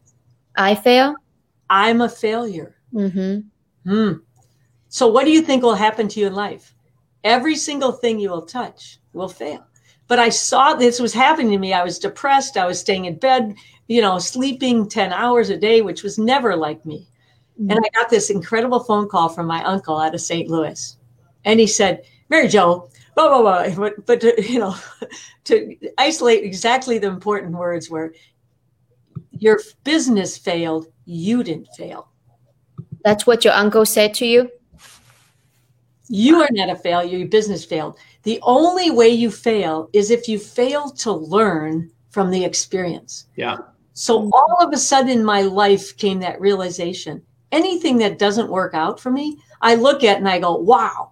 i 0.55 0.77
fail 0.77 1.17
i'm 1.71 2.03
a 2.03 2.09
failure 2.09 2.77
mm-hmm. 2.95 3.41
hmm. 3.91 4.13
So 4.93 5.07
what 5.09 5.25
do 5.25 5.33
you 5.33 5.41
think 5.41 5.63
will 5.63 5.75
happen 5.75 6.07
to 6.07 6.21
you 6.21 6.27
in 6.27 6.35
life 6.35 6.75
every 7.25 7.57
single 7.57 7.93
thing 7.93 8.21
you 8.21 8.31
will 8.31 8.47
touch 8.47 9.01
will 9.13 9.29
fail 9.29 9.67
but 10.13 10.19
I 10.19 10.29
saw 10.29 10.75
this 10.75 11.01
was 11.01 11.15
happening 11.15 11.53
to 11.53 11.59
me. 11.59 11.73
I 11.73 11.83
was 11.83 11.99
depressed. 11.99 12.59
I 12.59 12.67
was 12.67 12.79
staying 12.79 13.07
in 13.07 13.17
bed, 13.17 13.55
you 13.89 14.03
know, 14.03 14.19
sleeping 14.19 14.87
10 14.87 15.11
hours 15.11 15.49
a 15.49 15.57
day, 15.57 15.81
which 15.81 16.03
was 16.03 16.19
never 16.19 16.55
like 16.55 16.85
me. 16.85 17.09
Mm-hmm. 17.59 17.71
And 17.71 17.81
I 17.83 17.89
got 17.99 18.11
this 18.11 18.29
incredible 18.29 18.81
phone 18.81 19.09
call 19.09 19.31
from 19.31 19.47
my 19.47 19.65
uncle 19.65 19.99
out 19.99 20.15
of 20.15 20.21
St. 20.21 20.51
Louis. 20.51 20.99
And 21.47 21.59
he 21.59 21.67
said, 21.67 22.03
Mary 22.29 22.47
Jo, 22.47 22.91
blah, 23.15 23.29
blah, 23.29 23.41
blah. 23.41 23.75
But, 23.77 24.05
but 24.05 24.21
to, 24.21 24.43
you 24.47 24.59
know, 24.59 24.77
to 25.45 25.77
isolate 25.97 26.45
exactly 26.45 26.99
the 26.99 27.07
important 27.09 27.53
words 27.53 27.89
were 27.89 28.13
your 29.31 29.61
business 29.83 30.37
failed, 30.37 30.89
you 31.07 31.43
didn't 31.43 31.69
fail. 31.75 32.09
That's 33.03 33.27
what 33.27 33.47
your 33.47 33.55
uncle 33.55 33.87
said 33.87 34.13
to 34.17 34.27
you? 34.27 34.51
You 36.09 36.41
are 36.43 36.49
not 36.51 36.71
a 36.71 36.77
failure, 36.77 37.19
your 37.19 37.29
business 37.29 37.65
failed. 37.65 37.99
The 38.25 38.41
only 38.43 38.91
way 38.91 39.09
you 39.09 39.31
fail 39.31 39.89
is 39.93 40.11
if 40.11 40.29
you 40.29 40.39
fail 40.39 40.91
to 40.91 41.13
learn 41.13 41.91
from 42.11 42.31
the 42.31 42.45
experience. 42.45 43.27
Yeah. 43.37 43.57
So 43.95 44.31
all 44.33 44.59
of 44.61 44.73
a 44.73 44.79
sudden 44.79 45.11
in 45.11 45.25
my 45.25 45.43
life 45.43 45.97
came 45.97 46.21
that 46.21 46.41
realization. 46.41 47.23
Anything 47.51 47.99
that 47.99 48.19
doesn't 48.19 48.51
work 48.51 48.75
out 48.75 48.99
for 48.99 49.11
me, 49.11 49.39
I 49.61 49.75
look 49.75 50.05
at 50.05 50.19
and 50.19 50.29
I 50.29 50.39
go, 50.39 50.57
wow. 50.57 51.11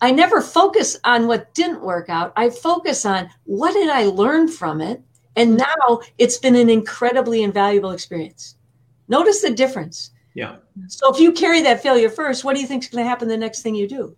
I 0.00 0.10
never 0.10 0.40
focus 0.40 0.98
on 1.04 1.26
what 1.26 1.52
didn't 1.54 1.82
work 1.82 2.08
out. 2.08 2.32
I 2.36 2.48
focus 2.50 3.04
on 3.04 3.28
what 3.44 3.74
did 3.74 3.90
I 3.90 4.04
learn 4.04 4.48
from 4.48 4.80
it 4.80 5.02
And 5.36 5.56
now 5.56 6.00
it's 6.18 6.38
been 6.38 6.56
an 6.56 6.68
incredibly 6.68 7.42
invaluable 7.42 7.92
experience. 7.92 8.56
Notice 9.08 9.42
the 9.42 9.50
difference. 9.50 10.10
Yeah. 10.34 10.56
So 10.88 11.12
if 11.12 11.20
you 11.20 11.32
carry 11.32 11.60
that 11.62 11.82
failure 11.82 12.08
first, 12.08 12.44
what 12.44 12.54
do 12.54 12.60
you 12.60 12.66
think 12.66 12.84
is 12.84 12.88
going 12.88 13.04
to 13.04 13.08
happen 13.08 13.28
the 13.28 13.36
next 13.36 13.62
thing 13.62 13.74
you 13.74 13.88
do? 13.88 14.16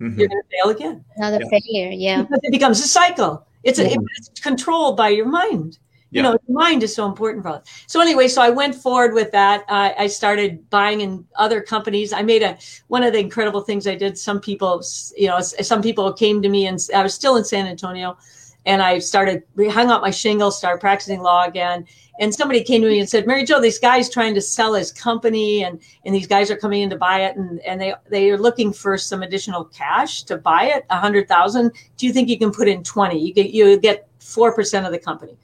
Mm-hmm. 0.00 0.18
You're 0.18 0.28
going 0.28 0.42
to 0.42 0.56
fail 0.56 0.70
again. 0.70 1.04
Another 1.16 1.40
yeah. 1.42 1.48
failure, 1.58 1.90
yeah. 1.92 2.22
Because 2.22 2.40
it 2.42 2.50
becomes 2.50 2.80
a 2.80 2.88
cycle. 2.88 3.46
It's, 3.62 3.78
a, 3.78 3.86
it's 3.86 4.40
controlled 4.40 4.96
by 4.96 5.10
your 5.10 5.26
mind. 5.26 5.78
Yeah. 6.10 6.18
You 6.18 6.22
know, 6.22 6.38
your 6.46 6.56
mind 6.56 6.82
is 6.82 6.94
so 6.94 7.06
important 7.06 7.42
for 7.42 7.48
us. 7.48 7.66
So 7.86 8.00
anyway, 8.00 8.28
so 8.28 8.40
I 8.40 8.50
went 8.50 8.74
forward 8.74 9.14
with 9.14 9.32
that. 9.32 9.64
Uh, 9.68 9.92
I 9.98 10.06
started 10.06 10.68
buying 10.70 11.00
in 11.00 11.24
other 11.36 11.60
companies. 11.60 12.12
I 12.12 12.22
made 12.22 12.42
a 12.42 12.56
one 12.86 13.02
of 13.02 13.12
the 13.12 13.18
incredible 13.18 13.62
things 13.62 13.86
I 13.86 13.96
did. 13.96 14.16
Some 14.16 14.40
people, 14.40 14.84
you 15.16 15.26
know, 15.26 15.40
some 15.40 15.82
people 15.82 16.12
came 16.12 16.40
to 16.42 16.48
me 16.48 16.66
and 16.66 16.78
I 16.94 17.02
was 17.02 17.14
still 17.14 17.36
in 17.36 17.44
San 17.44 17.66
Antonio, 17.66 18.16
and 18.64 18.80
I 18.80 19.00
started 19.00 19.42
hung 19.70 19.90
up 19.90 20.02
my 20.02 20.10
shingle, 20.10 20.52
started 20.52 20.80
practicing 20.80 21.20
law 21.20 21.46
again. 21.46 21.84
And 22.20 22.32
somebody 22.32 22.62
came 22.62 22.82
to 22.82 22.88
me 22.88 23.00
and 23.00 23.08
said, 23.08 23.26
"Mary 23.26 23.44
Jo, 23.44 23.60
this 23.60 23.78
guy's 23.78 24.08
trying 24.08 24.34
to 24.34 24.40
sell 24.40 24.74
his 24.74 24.92
company, 24.92 25.64
and 25.64 25.80
and 26.04 26.14
these 26.14 26.26
guys 26.26 26.50
are 26.50 26.56
coming 26.56 26.82
in 26.82 26.90
to 26.90 26.96
buy 26.96 27.22
it, 27.22 27.36
and 27.36 27.60
and 27.60 27.80
they 27.80 27.94
they 28.08 28.30
are 28.30 28.38
looking 28.38 28.72
for 28.72 28.96
some 28.96 29.22
additional 29.22 29.64
cash 29.64 30.22
to 30.24 30.36
buy 30.36 30.64
it, 30.66 30.86
a 30.90 30.96
hundred 30.96 31.28
thousand. 31.28 31.72
Do 31.96 32.06
you 32.06 32.12
think 32.12 32.28
you 32.28 32.38
can 32.38 32.52
put 32.52 32.68
in 32.68 32.84
twenty? 32.84 33.18
You 33.18 33.34
get 33.34 33.50
you 33.50 33.78
get 33.78 34.08
four 34.20 34.54
percent 34.54 34.86
of 34.86 34.92
the 34.92 34.98
company." 34.98 35.36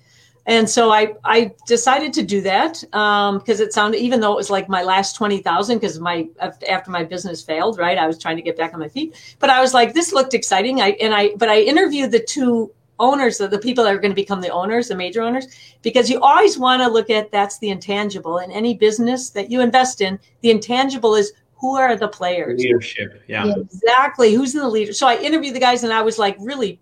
And 0.47 0.69
so 0.69 0.91
I, 0.91 1.15
I 1.25 1.53
decided 1.67 2.13
to 2.15 2.23
do 2.23 2.41
that 2.41 2.81
because 2.91 3.61
um, 3.61 3.67
it 3.67 3.73
sounded, 3.73 3.99
even 3.99 4.21
though 4.21 4.33
it 4.33 4.37
was 4.37 4.51
like 4.51 4.69
my 4.69 4.83
last 4.83 5.15
20,000, 5.15 5.79
because 5.79 6.01
my, 6.01 6.29
after 6.69 6.91
my 6.91 7.05
business 7.05 7.43
failed, 7.43 7.79
right. 7.79 7.99
I 7.99 8.07
was 8.07 8.19
trying 8.19 8.37
to 8.37 8.43
get 8.43 8.57
back 8.57 8.73
on 8.73 8.81
my 8.81 8.89
feet, 8.89 9.37
but 9.39 9.51
I 9.51 9.61
was 9.61 9.75
like, 9.75 9.93
this 9.93 10.13
looked 10.13 10.35
exciting. 10.35 10.81
I, 10.81 10.97
and 11.01 11.15
I, 11.15 11.35
but 11.37 11.49
I 11.49 11.61
interviewed 11.61 12.11
the 12.11 12.21
two 12.21 12.73
owners, 13.01 13.39
the 13.39 13.59
people 13.59 13.83
that 13.85 13.95
are 13.95 13.99
going 13.99 14.13
to 14.13 14.15
become 14.15 14.41
the 14.41 14.51
owners, 14.51 14.89
the 14.89 14.95
major 14.95 15.23
owners, 15.23 15.49
because 15.83 16.09
you 16.09 16.21
always 16.21 16.59
want 16.59 16.83
to 16.83 16.89
look 16.89 17.11
at 17.11 17.33
that's 17.33 17.59
the 17.59 17.71
intangible 17.71 18.39
in 18.39 18.53
any 18.53 18.75
business 18.75 19.31
that 19.31 19.51
you 19.51 19.61
invest 19.61 20.01
in. 20.01 20.19
The 20.43 20.51
intangible 20.51 21.15
is 21.15 21.33
who 21.55 21.77
are 21.77 21.97
the 21.97 22.09
players? 22.09 22.61
Leadership. 22.61 23.23
Yeah. 23.27 23.47
yeah. 23.47 23.55
Exactly. 23.57 24.35
Who's 24.35 24.55
in 24.55 24.61
the 24.61 24.69
leader? 24.69 24.93
So 24.93 25.07
I 25.07 25.19
interviewed 25.19 25.55
the 25.55 25.61
guys 25.61 25.85
and 25.85 25.93
I 25.93 26.03
was 26.03 26.19
like 26.19 26.37
really 26.39 26.81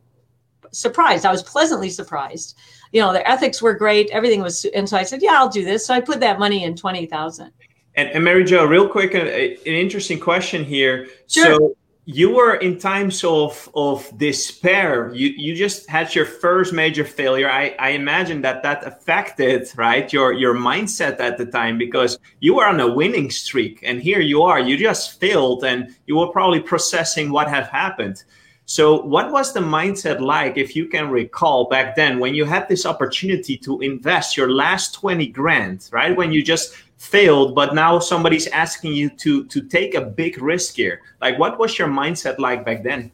surprised. 0.73 1.25
I 1.25 1.33
was 1.33 1.43
pleasantly 1.43 1.91
surprised. 1.91 2.57
You 2.93 3.01
know, 3.01 3.13
their 3.13 3.27
ethics 3.29 3.61
were 3.61 3.75
great. 3.75 4.11
Everything 4.11 4.41
was, 4.41 4.65
and 4.67 4.89
so 4.89 4.97
I 4.97 5.03
said, 5.03 5.21
yeah, 5.23 5.35
I'll 5.35 5.49
do 5.49 5.65
this. 5.65 5.87
So 5.87 5.95
I 5.95 6.01
put 6.01 6.21
that 6.21 6.39
money 6.39 6.65
in 6.65 6.77
20,000. 6.77 7.51
And, 7.97 8.09
and 8.11 8.25
Mary 8.25 8.45
Jo, 8.45 8.65
real 8.65 8.89
quick, 8.89 9.15
an, 9.15 9.27
an 9.27 9.57
interesting 9.65 10.21
question 10.21 10.65
here. 10.65 11.09
Sure. 11.27 11.57
So 11.57 11.77
you 12.11 12.31
were 12.31 12.55
in 12.55 12.79
times 12.79 13.23
of 13.23 13.69
of 13.75 14.11
despair. 14.17 15.13
You 15.13 15.29
you 15.37 15.55
just 15.55 15.87
had 15.91 16.15
your 16.15 16.25
first 16.25 16.73
major 16.73 17.05
failure. 17.05 17.51
I 17.51 17.77
i 17.79 17.91
imagine 17.91 18.41
that 18.43 18.63
that 18.63 18.83
affected 18.87 19.69
right 19.77 20.11
your 20.11 20.33
your 20.33 20.55
mindset 20.55 21.21
at 21.21 21.37
the 21.37 21.45
time 21.45 21.77
because 21.77 22.19
you 22.41 22.55
were 22.55 22.65
on 22.65 22.81
a 22.81 22.91
winning 22.91 23.31
streak 23.31 23.81
and 23.83 24.01
here 24.01 24.21
you 24.21 24.43
are. 24.43 24.59
You 24.59 24.79
just 24.79 25.21
failed 25.21 25.65
and 25.65 25.95
you 26.07 26.17
were 26.17 26.29
probably 26.29 26.61
processing 26.61 27.31
what 27.31 27.47
had 27.47 27.67
happened 27.67 28.25
so 28.71 29.01
what 29.01 29.33
was 29.33 29.55
the 29.55 29.61
mindset 29.61 30.21
like 30.21 30.59
if 30.59 30.77
you 30.77 30.85
can 30.85 31.09
recall 31.09 31.71
back 31.71 31.97
then 31.97 32.19
when 32.19 32.35
you 32.35 32.45
had 32.45 32.69
this 32.69 32.85
opportunity 32.85 33.57
to 33.57 33.81
invest 33.81 34.37
your 34.37 34.53
last 34.53 34.93
20 34.93 35.27
grand 35.29 35.89
right? 35.91 36.15
When 36.15 36.33
you 36.33 36.43
just 36.43 36.75
failed 36.99 37.55
but 37.55 37.75
now 37.75 37.99
somebody's 37.99 38.47
asking 38.49 38.93
you 38.93 39.09
to 39.09 39.47
to 39.47 39.63
take 39.63 39.95
a 39.95 40.03
big 40.03 40.43
risk 40.43 40.75
here. 40.75 41.01
Like 41.23 41.39
what 41.39 41.59
was 41.59 41.79
your 41.79 41.89
mindset 41.89 42.39
like 42.39 42.67
back 42.67 42.83
then? 42.83 43.11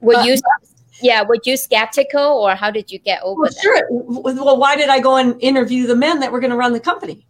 Were 0.00 0.24
you 0.24 0.32
uh, 0.34 0.66
yeah 1.00 1.22
were 1.22 1.38
you 1.44 1.56
skeptical 1.56 2.20
or 2.42 2.56
how 2.56 2.72
did 2.72 2.90
you 2.90 2.98
get 2.98 3.22
over 3.22 3.42
well, 3.42 3.50
that? 3.50 3.62
sure. 3.62 3.86
Well 3.88 4.58
why 4.58 4.74
did 4.74 4.88
i 4.88 4.98
go 4.98 5.18
and 5.18 5.40
interview 5.40 5.86
the 5.86 5.94
men 5.94 6.18
that 6.18 6.32
were 6.32 6.40
going 6.40 6.50
to 6.50 6.56
run 6.56 6.72
the 6.72 6.80
company? 6.80 7.28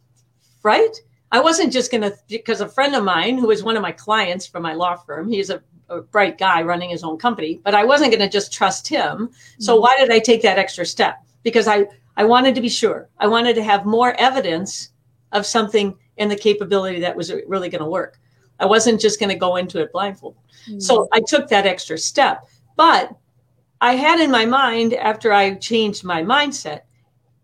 Right? 0.63 0.97
I 1.31 1.41
wasn't 1.41 1.75
just 1.75 1.91
going 1.91 2.05
to 2.05 2.17
because 2.27 2.63
a 2.63 2.69
friend 2.69 2.95
of 2.95 3.05
mine 3.05 3.37
who 3.37 3.49
was 3.49 3.63
one 3.63 3.77
of 3.77 3.83
my 3.83 3.93
clients 3.93 4.47
from 4.47 4.63
my 4.63 4.73
law 4.73 4.97
firm 4.97 5.29
he's 5.29 5.51
a, 5.51 5.61
a 5.89 6.01
bright 6.01 6.39
guy 6.39 6.63
running 6.63 6.91
his 6.91 7.05
own 7.05 7.17
company 7.17 7.61
but 7.65 7.75
i 7.75 7.85
wasn't 7.85 8.11
going 8.11 8.21
to 8.21 8.29
just 8.29 8.53
trust 8.53 8.89
him 8.89 9.31
so 9.59 9.75
mm-hmm. 9.75 9.83
why 9.83 9.97
did 9.97 10.11
i 10.11 10.19
take 10.19 10.43
that 10.43 10.59
extra 10.59 10.85
step 10.85 11.23
because 11.43 11.69
i 11.69 11.87
i 12.17 12.25
wanted 12.25 12.55
to 12.55 12.61
be 12.61 12.69
sure 12.69 13.09
i 13.19 13.27
wanted 13.27 13.55
to 13.55 13.63
have 13.63 13.85
more 13.85 14.15
evidence 14.19 14.91
of 15.33 15.47
something 15.47 15.97
and 16.19 16.31
the 16.31 16.37
capability 16.37 17.01
that 17.01 17.17
was 17.17 17.33
really 17.47 17.69
going 17.69 17.83
to 17.83 17.91
work. 17.91 18.19
I 18.59 18.67
wasn't 18.67 19.01
just 19.01 19.21
going 19.21 19.31
to 19.31 19.37
go 19.37 19.57
into 19.57 19.81
it 19.81 19.93
blindfold. 19.93 20.37
Mm-hmm. 20.69 20.81
So 20.81 21.09
I 21.13 21.21
took 21.27 21.49
that 21.49 21.67
extra 21.67 21.99
step. 21.99 22.47
But 22.77 23.15
I 23.81 23.95
had 23.95 24.21
in 24.21 24.31
my 24.31 24.47
mind 24.47 24.95
after 24.95 25.33
I 25.33 25.55
changed 25.55 26.05
my 26.05 26.23
mindset, 26.23 26.83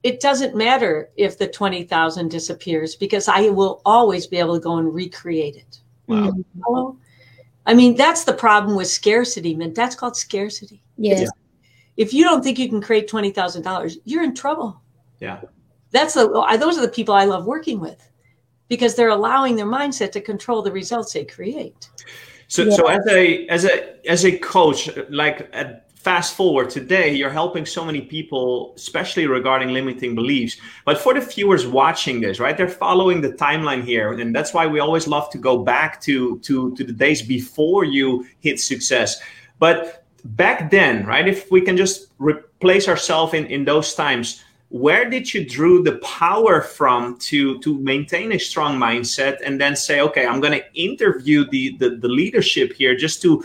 it 0.03 0.21
doesn't 0.21 0.57
matter 0.57 1.11
if 1.17 1.39
the 1.39 1.47
20,000 1.47 2.29
disappears 2.29 2.97
because 2.97 3.29
I 3.29 3.51
will 3.51 3.83
always 3.85 4.27
be 4.27 4.39
able 4.39 4.55
to 4.55 4.61
go 4.61 4.79
and 4.79 4.93
recreate 4.93 5.57
it. 5.57 5.81
Wow. 6.07 6.33
Mm-hmm. 6.33 6.99
I 7.67 7.75
mean, 7.75 7.97
that's 7.97 8.25
the 8.25 8.33
problem 8.33 8.77
with 8.77 8.89
scarcity, 8.89 9.55
man. 9.55 9.73
That's 9.73 9.95
called 9.95 10.17
scarcity. 10.17 10.83
Yes. 10.97 11.21
Yeah. 11.21 11.29
If 11.97 12.13
you 12.13 12.25
don't 12.25 12.43
think 12.43 12.59
you 12.59 12.69
can 12.69 12.81
create 12.81 13.09
$20,000, 13.09 13.99
you're 14.05 14.25
in 14.25 14.35
trouble. 14.35 14.83
Yeah 15.21 15.41
that's 15.93 16.15
the 16.15 16.57
those 16.59 16.77
are 16.77 16.83
the 16.83 16.89
people 16.89 17.15
I 17.15 17.27
love 17.27 17.47
working 17.47 17.79
with 17.79 18.11
because 18.69 18.97
they're 18.97 19.11
allowing 19.11 19.55
their 19.55 19.67
mindset 19.67 20.11
to 20.13 20.21
control 20.21 20.63
the 20.63 20.73
results 20.73 21.13
they 21.13 21.25
create. 21.25 21.91
So, 22.49 22.65
yeah. 22.65 22.75
so 22.75 22.87
as 22.89 23.07
a 23.09 23.47
as 23.49 23.65
a 23.67 24.11
as 24.11 24.25
a 24.25 24.37
coach, 24.39 24.91
like 25.11 25.49
at 25.53 25.92
fast 26.03 26.35
forward 26.35 26.69
today, 26.69 27.15
you're 27.15 27.31
helping 27.31 27.65
so 27.65 27.85
many 27.85 28.01
people, 28.01 28.73
especially 28.77 29.29
regarding 29.29 29.69
limiting 29.69 30.17
beliefs. 30.17 30.57
But 30.85 30.99
for 30.99 31.15
the 31.15 31.21
viewers 31.21 31.65
watching 31.65 32.21
this, 32.21 32.41
right, 32.41 32.57
they're 32.57 32.69
following 32.69 33.21
the 33.21 33.31
timeline 33.31 33.85
here, 33.85 34.13
and 34.13 34.35
that's 34.35 34.53
why 34.53 34.67
we 34.67 34.81
always 34.81 35.07
love 35.07 35.31
to 35.31 35.39
go 35.39 35.59
back 35.59 36.01
to 36.03 36.41
to 36.41 36.75
to 36.75 36.85
the 36.85 36.93
days 36.93 37.23
before 37.23 37.85
you 37.85 38.27
hit 38.41 38.59
success. 38.59 39.21
But 39.61 40.05
back 40.25 40.71
then, 40.73 41.07
right, 41.07 41.29
if 41.29 41.51
we 41.53 41.61
can 41.61 41.77
just 41.77 42.09
replace 42.19 42.89
ourselves 42.89 43.35
in 43.35 43.47
in 43.47 43.65
those 43.65 43.95
times 43.95 44.43
where 44.73 45.09
did 45.09 45.35
you 45.35 45.45
drew 45.45 45.83
the 45.83 45.99
power 45.99 46.63
from 46.63 47.19
to 47.19 47.59
to 47.61 47.79
maintain 47.81 48.33
a 48.33 48.39
strong 48.39 48.79
mindset 48.79 49.37
and 49.45 49.61
then 49.61 49.77
say 49.77 50.01
okay 50.01 50.27
i'm 50.27 50.41
going 50.41 50.59
to 50.59 50.65
interview 50.73 51.45
the, 51.51 51.77
the, 51.77 51.91
the 51.97 52.09
leadership 52.09 52.73
here 52.73 52.97
just 52.97 53.21
to 53.21 53.45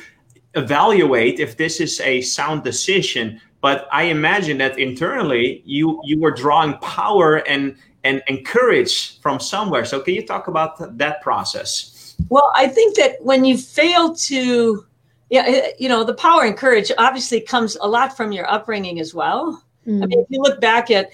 evaluate 0.57 1.39
if 1.39 1.57
this 1.57 1.79
is 1.79 1.99
a 2.01 2.21
sound 2.21 2.63
decision 2.63 3.39
but 3.61 3.87
i 3.91 4.03
imagine 4.03 4.57
that 4.57 4.77
internally 4.79 5.61
you 5.65 6.01
you 6.03 6.19
were 6.19 6.31
drawing 6.31 6.73
power 6.79 7.37
and 7.47 7.75
and, 8.03 8.23
and 8.29 8.45
courage 8.45 9.19
from 9.19 9.37
somewhere. 9.39 9.83
So 9.83 9.99
can 9.99 10.13
you 10.15 10.25
talk 10.25 10.47
about 10.47 10.97
that 10.97 11.21
process? 11.21 12.15
Well 12.29 12.51
i 12.55 12.67
think 12.67 12.95
that 12.95 13.21
when 13.21 13.45
you 13.45 13.57
fail 13.57 14.15
to 14.15 14.85
yeah 15.29 15.67
you 15.77 15.89
know 15.89 16.03
the 16.03 16.13
power 16.13 16.43
and 16.43 16.55
courage 16.57 16.91
obviously 16.97 17.41
comes 17.41 17.75
a 17.81 17.87
lot 17.87 18.15
from 18.17 18.31
your 18.31 18.49
upbringing 18.49 18.99
as 18.99 19.13
well. 19.13 19.63
Mm. 19.85 20.03
I 20.03 20.05
mean, 20.07 20.19
if 20.19 20.27
you 20.29 20.41
look 20.41 20.59
back 20.59 20.89
at 20.91 21.11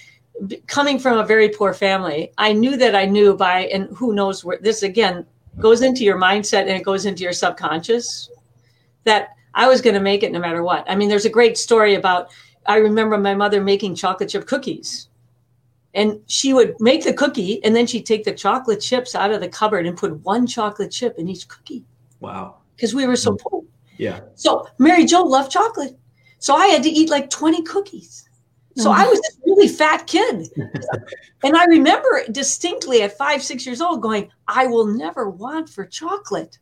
coming 0.67 0.97
from 0.97 1.17
a 1.19 1.25
very 1.25 1.49
poor 1.49 1.73
family, 1.73 2.31
I 2.37 2.53
knew 2.53 2.75
that 2.77 2.95
I 2.95 3.05
knew 3.05 3.35
by, 3.35 3.65
and 3.73 3.87
who 3.95 4.13
knows 4.13 4.43
where 4.43 4.57
this 4.57 4.81
again 4.81 5.25
goes 5.59 5.83
into 5.83 6.03
your 6.03 6.17
mindset 6.17 6.61
and 6.61 6.71
it 6.71 6.83
goes 6.83 7.05
into 7.05 7.21
your 7.21 7.33
subconscious 7.33 8.29
that 9.03 9.29
I 9.53 9.67
was 9.67 9.81
going 9.81 9.93
to 9.93 9.99
make 9.99 10.23
it 10.23 10.31
no 10.31 10.39
matter 10.39 10.63
what. 10.63 10.89
I 10.89 10.95
mean, 10.95 11.09
there's 11.09 11.25
a 11.25 11.29
great 11.29 11.57
story 11.57 11.95
about, 11.95 12.31
I 12.65 12.77
remember 12.77 13.17
my 13.17 13.35
mother 13.35 13.61
making 13.61 13.95
chocolate 13.95 14.29
chip 14.29 14.47
cookies. 14.47 15.09
And 15.93 16.19
she 16.25 16.53
would 16.53 16.75
make 16.79 17.03
the 17.03 17.13
cookie 17.13 17.63
and 17.63 17.75
then 17.75 17.85
she'd 17.85 18.07
take 18.07 18.23
the 18.23 18.33
chocolate 18.33 18.81
chips 18.81 19.13
out 19.13 19.31
of 19.31 19.41
the 19.41 19.47
cupboard 19.47 19.85
and 19.85 19.95
put 19.95 20.19
one 20.23 20.47
chocolate 20.47 20.91
chip 20.91 21.19
in 21.19 21.29
each 21.29 21.47
cookie. 21.47 21.85
Wow. 22.19 22.57
Because 22.75 22.95
we 22.95 23.05
were 23.05 23.15
so 23.15 23.31
hmm. 23.31 23.37
poor. 23.37 23.63
Yeah. 23.97 24.21
So 24.33 24.67
Mary 24.79 25.05
Jo 25.05 25.21
loved 25.21 25.51
chocolate. 25.51 25.95
So 26.39 26.55
I 26.55 26.67
had 26.67 26.81
to 26.83 26.89
eat 26.89 27.09
like 27.09 27.29
20 27.29 27.61
cookies. 27.63 28.27
So 28.75 28.91
I 28.91 29.05
was 29.05 29.21
this 29.21 29.37
really 29.45 29.67
fat 29.67 30.07
kid. 30.07 30.47
and 31.43 31.55
I 31.55 31.65
remember 31.65 32.23
distinctly 32.31 33.03
at 33.03 33.17
five, 33.17 33.43
six 33.43 33.65
years 33.65 33.81
old 33.81 34.01
going, 34.01 34.31
I 34.47 34.65
will 34.65 34.87
never 34.87 35.29
want 35.29 35.69
for 35.69 35.85
chocolate. 35.85 36.57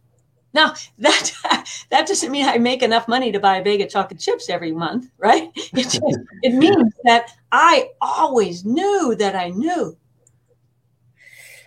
Now 0.53 0.73
that 0.99 1.31
that 1.89 2.07
doesn't 2.07 2.31
mean 2.31 2.47
I 2.47 2.57
make 2.57 2.83
enough 2.83 3.07
money 3.07 3.31
to 3.31 3.39
buy 3.39 3.57
a 3.57 3.63
bag 3.63 3.81
of 3.81 3.89
chocolate 3.89 4.19
chips 4.19 4.49
every 4.49 4.71
month, 4.71 5.09
right? 5.17 5.49
It, 5.73 5.83
just, 5.83 6.01
it 6.43 6.53
means 6.53 6.93
that 7.03 7.31
I 7.51 7.89
always 8.01 8.65
knew 8.65 9.15
that 9.17 9.35
I 9.35 9.49
knew. 9.49 9.97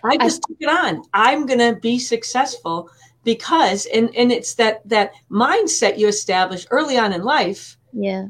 I 0.03 0.17
just 0.17 0.43
I, 0.45 0.47
took 0.47 0.57
it 0.59 0.69
on. 0.69 1.03
I'm 1.13 1.45
gonna 1.45 1.75
be 1.75 1.97
successful 1.97 2.89
because 3.23 3.87
and 3.87 4.15
and 4.15 4.31
it's 4.31 4.53
that 4.55 4.87
that 4.87 5.13
mindset 5.31 5.97
you 5.97 6.07
establish 6.07 6.67
early 6.69 6.97
on 6.97 7.13
in 7.13 7.23
life. 7.23 7.77
Yeah 7.91 8.27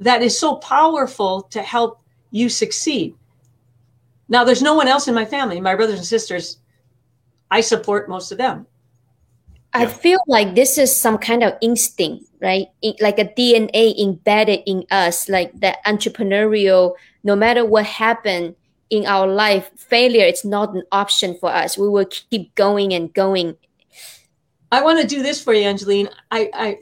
that 0.00 0.22
is 0.22 0.38
so 0.38 0.56
powerful 0.56 1.42
to 1.42 1.62
help 1.62 2.00
you 2.30 2.48
succeed. 2.48 3.14
Now, 4.28 4.44
there's 4.44 4.62
no 4.62 4.74
one 4.74 4.88
else 4.88 5.08
in 5.08 5.14
my 5.14 5.24
family. 5.24 5.60
My 5.60 5.74
brothers 5.74 5.98
and 5.98 6.06
sisters, 6.06 6.58
I 7.50 7.60
support 7.60 8.08
most 8.08 8.32
of 8.32 8.38
them. 8.38 8.66
I 9.74 9.86
feel 9.86 10.20
like 10.28 10.54
this 10.54 10.78
is 10.78 10.94
some 10.94 11.18
kind 11.18 11.42
of 11.42 11.54
instinct, 11.60 12.26
right? 12.40 12.68
like 13.00 13.18
a 13.18 13.24
DNA 13.24 13.98
embedded 14.00 14.60
in 14.66 14.86
us, 14.90 15.28
like 15.28 15.58
the 15.60 15.76
entrepreneurial, 15.84 16.94
no 17.24 17.34
matter 17.34 17.64
what 17.64 17.84
happened 17.84 18.54
in 18.90 19.04
our 19.06 19.26
life, 19.26 19.70
failure 19.76 20.24
is 20.24 20.44
not 20.44 20.74
an 20.74 20.84
option 20.92 21.36
for 21.40 21.50
us. 21.50 21.76
We 21.76 21.88
will 21.88 22.06
keep 22.06 22.54
going 22.54 22.94
and 22.94 23.12
going. 23.12 23.56
I 24.70 24.80
want 24.82 25.00
to 25.00 25.06
do 25.06 25.22
this 25.22 25.42
for 25.42 25.52
you, 25.52 25.64
Angeline. 25.64 26.08
I, 26.30 26.50
I 26.54 26.78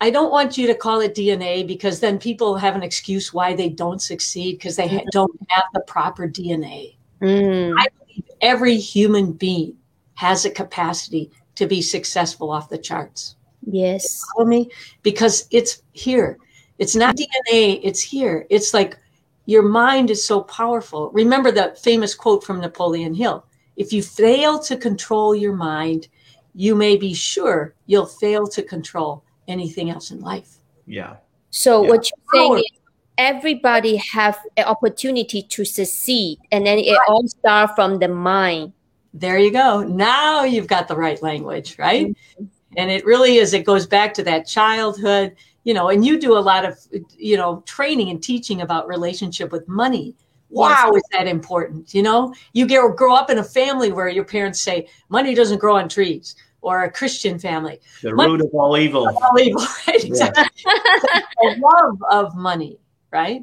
I 0.00 0.10
don't 0.10 0.32
want 0.32 0.58
you 0.58 0.66
to 0.66 0.74
call 0.74 1.00
it 1.00 1.14
DNA 1.14 1.64
because 1.64 2.00
then 2.00 2.18
people 2.18 2.56
have 2.56 2.74
an 2.74 2.82
excuse 2.82 3.32
why 3.32 3.54
they 3.54 3.68
don't 3.68 4.02
succeed 4.02 4.58
because 4.58 4.74
they 4.74 4.88
ha- 4.88 5.04
don't 5.12 5.30
have 5.48 5.64
the 5.74 5.80
proper 5.80 6.26
DNA. 6.26 6.96
Mm. 7.20 7.74
I 7.78 7.86
believe 8.00 8.24
every 8.40 8.76
human 8.78 9.30
being 9.30 9.76
has 10.14 10.44
a 10.44 10.50
capacity 10.50 11.30
to 11.56 11.66
be 11.66 11.82
successful 11.82 12.50
off 12.50 12.68
the 12.68 12.78
charts. 12.78 13.36
Yes. 13.64 14.24
Follow 14.34 14.48
me? 14.48 14.70
Because 15.02 15.46
it's 15.50 15.82
here. 15.92 16.38
It's 16.78 16.96
not 16.96 17.16
DNA, 17.16 17.80
it's 17.82 18.00
here. 18.00 18.46
It's 18.50 18.74
like 18.74 18.98
your 19.46 19.62
mind 19.62 20.10
is 20.10 20.24
so 20.24 20.40
powerful. 20.42 21.10
Remember 21.10 21.52
that 21.52 21.78
famous 21.78 22.14
quote 22.14 22.42
from 22.44 22.60
Napoleon 22.60 23.14
Hill 23.14 23.44
if 23.76 23.92
you 23.92 24.02
fail 24.02 24.58
to 24.60 24.76
control 24.76 25.34
your 25.34 25.54
mind, 25.54 26.08
you 26.54 26.74
may 26.74 26.96
be 26.96 27.14
sure 27.14 27.74
you'll 27.86 28.06
fail 28.06 28.46
to 28.48 28.62
control 28.62 29.24
anything 29.48 29.90
else 29.90 30.10
in 30.10 30.20
life. 30.20 30.58
Yeah. 30.86 31.16
So 31.50 31.82
yeah. 31.82 31.88
what 31.88 32.10
you're 32.10 32.34
saying 32.34 32.58
is 32.58 32.78
everybody 33.18 33.96
have 33.96 34.38
an 34.56 34.64
opportunity 34.64 35.42
to 35.42 35.64
succeed 35.64 36.38
and 36.50 36.66
then 36.66 36.78
it 36.78 36.92
right. 36.92 37.08
all 37.08 37.26
starts 37.28 37.72
from 37.74 37.98
the 37.98 38.08
mind 38.08 38.72
there 39.14 39.38
you 39.38 39.50
go. 39.50 39.82
Now 39.82 40.44
you've 40.44 40.66
got 40.66 40.88
the 40.88 40.96
right 40.96 41.22
language, 41.22 41.78
right? 41.78 42.08
Mm-hmm. 42.08 42.44
And 42.76 42.90
it 42.90 43.04
really 43.04 43.36
is, 43.36 43.52
it 43.52 43.64
goes 43.64 43.86
back 43.86 44.14
to 44.14 44.22
that 44.24 44.46
childhood, 44.46 45.36
you 45.64 45.74
know, 45.74 45.90
and 45.90 46.04
you 46.04 46.18
do 46.18 46.36
a 46.36 46.40
lot 46.40 46.64
of, 46.64 46.78
you 47.16 47.36
know, 47.36 47.62
training 47.66 48.08
and 48.08 48.22
teaching 48.22 48.62
about 48.62 48.88
relationship 48.88 49.52
with 49.52 49.68
money. 49.68 50.16
Wow, 50.48 50.90
yes. 50.92 50.96
is 50.96 51.08
that 51.12 51.26
important? 51.26 51.94
You 51.94 52.02
know, 52.02 52.34
you 52.52 52.66
get, 52.66 52.96
grow 52.96 53.14
up 53.14 53.30
in 53.30 53.38
a 53.38 53.44
family 53.44 53.92
where 53.92 54.08
your 54.08 54.24
parents 54.24 54.60
say 54.60 54.88
money 55.08 55.34
doesn't 55.34 55.58
grow 55.58 55.76
on 55.76 55.88
trees 55.88 56.34
or 56.62 56.84
a 56.84 56.90
Christian 56.90 57.38
family. 57.38 57.80
The 58.02 58.14
money, 58.14 58.32
root 58.32 58.42
of 58.42 58.50
all 58.54 58.76
evil. 58.76 59.08
Of 59.08 59.16
all 59.16 59.38
evil, 59.38 59.62
right? 59.86 60.04
Exactly. 60.04 60.44
the 60.64 61.56
love 61.58 61.98
of 62.10 62.34
money, 62.36 62.78
right? 63.10 63.42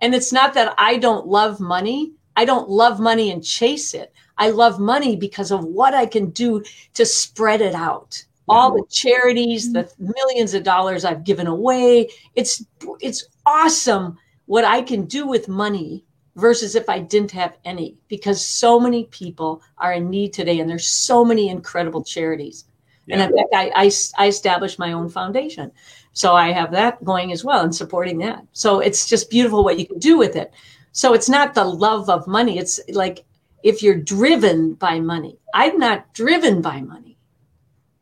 And 0.00 0.14
it's 0.14 0.32
not 0.32 0.54
that 0.54 0.74
I 0.78 0.96
don't 0.96 1.26
love 1.26 1.60
money. 1.60 2.12
I 2.36 2.44
don't 2.44 2.68
love 2.68 3.00
money 3.00 3.30
and 3.30 3.44
chase 3.44 3.94
it. 3.94 4.12
I 4.38 4.50
love 4.50 4.80
money 4.80 5.16
because 5.16 5.50
of 5.50 5.64
what 5.64 5.94
I 5.94 6.06
can 6.06 6.30
do 6.30 6.62
to 6.94 7.04
spread 7.04 7.60
it 7.60 7.74
out. 7.74 8.24
All 8.48 8.72
the 8.72 8.84
charities, 8.90 9.72
the 9.72 9.84
mm-hmm. 9.84 10.10
millions 10.14 10.54
of 10.54 10.64
dollars 10.64 11.04
I've 11.04 11.24
given 11.24 11.46
away. 11.46 12.08
It's 12.34 12.64
it's 13.00 13.24
awesome 13.46 14.18
what 14.46 14.64
I 14.64 14.82
can 14.82 15.04
do 15.04 15.26
with 15.26 15.46
money 15.46 16.04
versus 16.34 16.74
if 16.74 16.88
I 16.88 16.98
didn't 16.98 17.30
have 17.32 17.56
any 17.64 17.96
because 18.08 18.44
so 18.44 18.80
many 18.80 19.04
people 19.04 19.62
are 19.78 19.92
in 19.92 20.10
need 20.10 20.32
today 20.32 20.58
and 20.58 20.68
there's 20.68 20.90
so 20.90 21.24
many 21.24 21.48
incredible 21.48 22.02
charities. 22.02 22.64
Yeah. 23.06 23.16
And 23.16 23.30
in 23.30 23.36
fact, 23.36 23.54
I, 23.54 23.70
I, 23.74 23.90
I 24.18 24.26
established 24.28 24.78
my 24.78 24.92
own 24.92 25.08
foundation. 25.08 25.70
So 26.12 26.34
I 26.34 26.52
have 26.52 26.72
that 26.72 27.04
going 27.04 27.32
as 27.32 27.44
well 27.44 27.62
and 27.62 27.74
supporting 27.74 28.18
that. 28.18 28.44
So 28.52 28.80
it's 28.80 29.08
just 29.08 29.30
beautiful 29.30 29.62
what 29.62 29.78
you 29.78 29.86
can 29.86 29.98
do 29.98 30.18
with 30.18 30.34
it. 30.36 30.52
So 30.92 31.14
it's 31.14 31.28
not 31.28 31.54
the 31.54 31.64
love 31.64 32.08
of 32.08 32.26
money. 32.26 32.58
It's 32.58 32.80
like 32.88 33.24
if 33.62 33.82
you're 33.82 33.96
driven 33.96 34.74
by 34.74 35.00
money. 35.00 35.38
I'm 35.54 35.78
not 35.78 36.12
driven 36.14 36.62
by 36.62 36.80
money. 36.80 37.18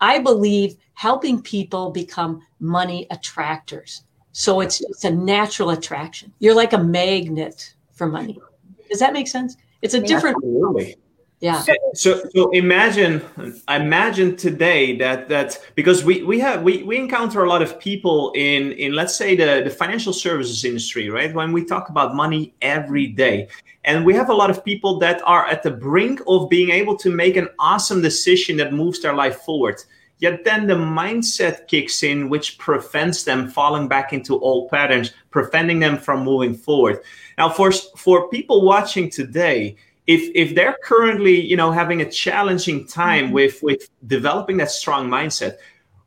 I 0.00 0.20
believe 0.20 0.76
helping 0.94 1.42
people 1.42 1.90
become 1.90 2.42
money 2.60 3.06
attractors. 3.10 4.04
So 4.32 4.60
it's 4.60 4.80
it's 4.80 5.04
a 5.04 5.10
natural 5.10 5.70
attraction. 5.70 6.32
You're 6.38 6.54
like 6.54 6.72
a 6.72 6.78
magnet 6.78 7.74
for 7.92 8.06
money. 8.06 8.38
Does 8.88 9.00
that 9.00 9.12
make 9.12 9.28
sense? 9.28 9.56
It's 9.82 9.94
a 9.94 10.00
different 10.00 10.36
Absolutely. 10.36 10.96
Yeah. 11.40 11.62
So 11.94 12.20
so 12.34 12.50
imagine 12.50 13.22
imagine 13.68 14.36
today 14.36 14.96
that 14.96 15.28
that 15.28 15.60
because 15.76 16.04
we 16.04 16.24
we 16.24 16.40
have 16.40 16.62
we, 16.62 16.82
we 16.82 16.96
encounter 16.96 17.44
a 17.44 17.48
lot 17.48 17.62
of 17.62 17.78
people 17.78 18.32
in 18.34 18.72
in 18.72 18.94
let's 18.94 19.16
say 19.16 19.36
the 19.36 19.62
the 19.62 19.70
financial 19.70 20.12
services 20.12 20.64
industry, 20.64 21.10
right? 21.10 21.32
When 21.32 21.52
we 21.52 21.64
talk 21.64 21.90
about 21.90 22.16
money 22.16 22.54
every 22.60 23.06
day. 23.06 23.48
And 23.84 24.04
we 24.04 24.14
have 24.14 24.28
a 24.28 24.34
lot 24.34 24.50
of 24.50 24.64
people 24.64 24.98
that 24.98 25.22
are 25.24 25.46
at 25.46 25.62
the 25.62 25.70
brink 25.70 26.20
of 26.26 26.50
being 26.50 26.70
able 26.70 26.96
to 26.98 27.10
make 27.10 27.36
an 27.36 27.48
awesome 27.58 28.02
decision 28.02 28.56
that 28.58 28.72
moves 28.72 29.00
their 29.00 29.14
life 29.14 29.36
forward. 29.42 29.80
Yet 30.18 30.44
then 30.44 30.66
the 30.66 30.74
mindset 30.74 31.68
kicks 31.68 32.02
in, 32.02 32.28
which 32.28 32.58
prevents 32.58 33.22
them 33.22 33.48
falling 33.48 33.86
back 33.86 34.12
into 34.12 34.38
old 34.40 34.68
patterns, 34.68 35.12
preventing 35.30 35.78
them 35.78 35.96
from 35.96 36.24
moving 36.24 36.54
forward. 36.54 36.98
Now, 37.38 37.48
for, 37.48 37.70
for 37.70 38.28
people 38.28 38.64
watching 38.64 39.10
today, 39.10 39.76
if 40.08 40.30
if 40.34 40.54
they're 40.56 40.78
currently 40.82 41.38
you 41.40 41.56
know 41.56 41.70
having 41.70 42.00
a 42.00 42.10
challenging 42.10 42.86
time 42.86 43.26
mm-hmm. 43.26 43.34
with 43.34 43.62
with 43.62 43.88
developing 44.06 44.56
that 44.56 44.70
strong 44.70 45.08
mindset 45.08 45.58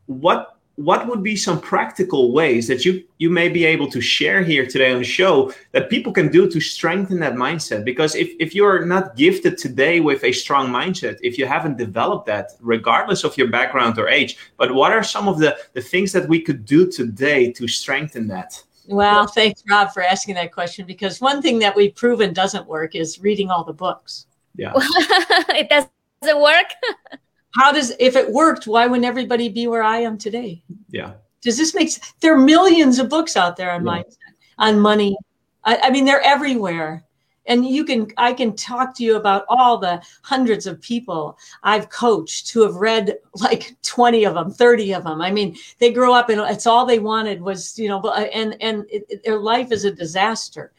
what 0.07 0.57
what 0.75 1.05
would 1.07 1.21
be 1.21 1.35
some 1.35 1.59
practical 1.61 2.31
ways 2.31 2.67
that 2.67 2.83
you 2.83 3.03
you 3.19 3.29
may 3.29 3.47
be 3.47 3.63
able 3.63 3.89
to 3.91 4.01
share 4.01 4.41
here 4.41 4.65
today 4.65 4.91
on 4.91 4.97
the 4.97 5.03
show 5.03 5.53
that 5.73 5.89
people 5.89 6.11
can 6.11 6.29
do 6.29 6.49
to 6.49 6.59
strengthen 6.59 7.19
that 7.19 7.35
mindset 7.35 7.85
because 7.85 8.15
if, 8.15 8.31
if 8.39 8.55
you're 8.55 8.85
not 8.85 9.15
gifted 9.15 9.57
today 9.57 9.99
with 9.99 10.23
a 10.23 10.31
strong 10.31 10.69
mindset 10.69 11.17
if 11.21 11.37
you 11.37 11.45
haven't 11.45 11.77
developed 11.77 12.25
that 12.25 12.51
regardless 12.61 13.23
of 13.23 13.37
your 13.37 13.49
background 13.49 13.99
or 13.99 14.07
age 14.09 14.37
but 14.57 14.73
what 14.73 14.91
are 14.91 15.03
some 15.03 15.27
of 15.27 15.37
the 15.37 15.55
the 15.73 15.81
things 15.81 16.11
that 16.11 16.27
we 16.27 16.41
could 16.41 16.65
do 16.65 16.89
today 16.89 17.51
to 17.51 17.67
strengthen 17.67 18.27
that 18.27 18.63
well, 18.91 19.27
thanks, 19.27 19.63
Rob, 19.69 19.91
for 19.91 20.03
asking 20.03 20.35
that 20.35 20.51
question 20.51 20.85
because 20.85 21.21
one 21.21 21.41
thing 21.41 21.59
that 21.59 21.75
we've 21.75 21.95
proven 21.95 22.33
doesn't 22.33 22.67
work 22.67 22.95
is 22.95 23.19
reading 23.19 23.49
all 23.49 23.63
the 23.63 23.73
books. 23.73 24.27
Yeah. 24.55 24.73
it 24.75 25.69
doesn't 25.69 26.41
work. 26.41 26.67
How 27.55 27.71
does, 27.71 27.93
if 27.99 28.15
it 28.15 28.31
worked, 28.31 28.67
why 28.67 28.87
wouldn't 28.87 29.05
everybody 29.05 29.49
be 29.49 29.67
where 29.67 29.83
I 29.83 29.99
am 29.99 30.17
today? 30.17 30.63
Yeah. 30.89 31.13
Does 31.41 31.57
this 31.57 31.73
make 31.73 31.89
sense? 31.89 32.13
There 32.21 32.33
are 32.33 32.37
millions 32.37 32.99
of 32.99 33.09
books 33.09 33.35
out 33.35 33.57
there 33.57 33.71
on 33.71 33.85
yeah. 33.85 33.91
mindset, 33.91 34.35
on 34.57 34.79
money. 34.79 35.17
I, 35.63 35.79
I 35.83 35.89
mean, 35.89 36.05
they're 36.05 36.21
everywhere 36.21 37.03
and 37.47 37.65
you 37.65 37.83
can 37.83 38.07
i 38.17 38.31
can 38.31 38.55
talk 38.55 38.95
to 38.95 39.03
you 39.03 39.15
about 39.15 39.45
all 39.49 39.77
the 39.77 40.01
hundreds 40.23 40.67
of 40.67 40.79
people 40.81 41.37
i've 41.63 41.89
coached 41.89 42.51
who 42.51 42.61
have 42.61 42.75
read 42.75 43.17
like 43.41 43.75
20 43.81 44.25
of 44.25 44.35
them 44.35 44.51
30 44.51 44.93
of 44.93 45.03
them 45.03 45.21
i 45.21 45.31
mean 45.31 45.55
they 45.79 45.91
grow 45.91 46.13
up 46.13 46.29
and 46.29 46.39
it's 46.41 46.67
all 46.67 46.85
they 46.85 46.99
wanted 46.99 47.41
was 47.41 47.77
you 47.77 47.87
know 47.87 48.01
and 48.11 48.55
and 48.61 48.85
it, 48.89 49.23
their 49.23 49.39
life 49.39 49.71
is 49.71 49.85
a 49.85 49.91
disaster. 49.91 50.71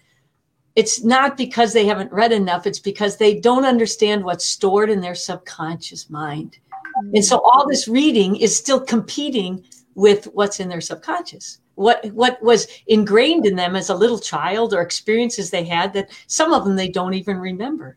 It's 0.74 1.04
not 1.04 1.36
because 1.36 1.72
they 1.72 1.84
haven't 1.86 2.12
read 2.12 2.32
enough 2.32 2.66
it's 2.66 2.78
because 2.78 3.16
they 3.16 3.38
don't 3.38 3.64
understand 3.64 4.24
what's 4.24 4.44
stored 4.44 4.90
in 4.90 5.00
their 5.00 5.14
subconscious 5.14 6.08
mind. 6.08 6.58
And 7.14 7.24
so 7.24 7.40
all 7.40 7.66
this 7.66 7.88
reading 7.88 8.36
is 8.36 8.56
still 8.56 8.80
competing 8.80 9.64
with 9.94 10.26
what's 10.32 10.60
in 10.60 10.68
their 10.68 10.80
subconscious 10.80 11.58
what 11.74 12.04
what 12.12 12.42
was 12.42 12.66
ingrained 12.86 13.46
in 13.46 13.56
them 13.56 13.76
as 13.76 13.88
a 13.88 13.94
little 13.94 14.18
child 14.18 14.74
or 14.74 14.82
experiences 14.82 15.50
they 15.50 15.64
had 15.64 15.92
that 15.94 16.10
some 16.26 16.52
of 16.52 16.64
them 16.64 16.76
they 16.76 16.88
don't 16.88 17.14
even 17.14 17.38
remember. 17.38 17.96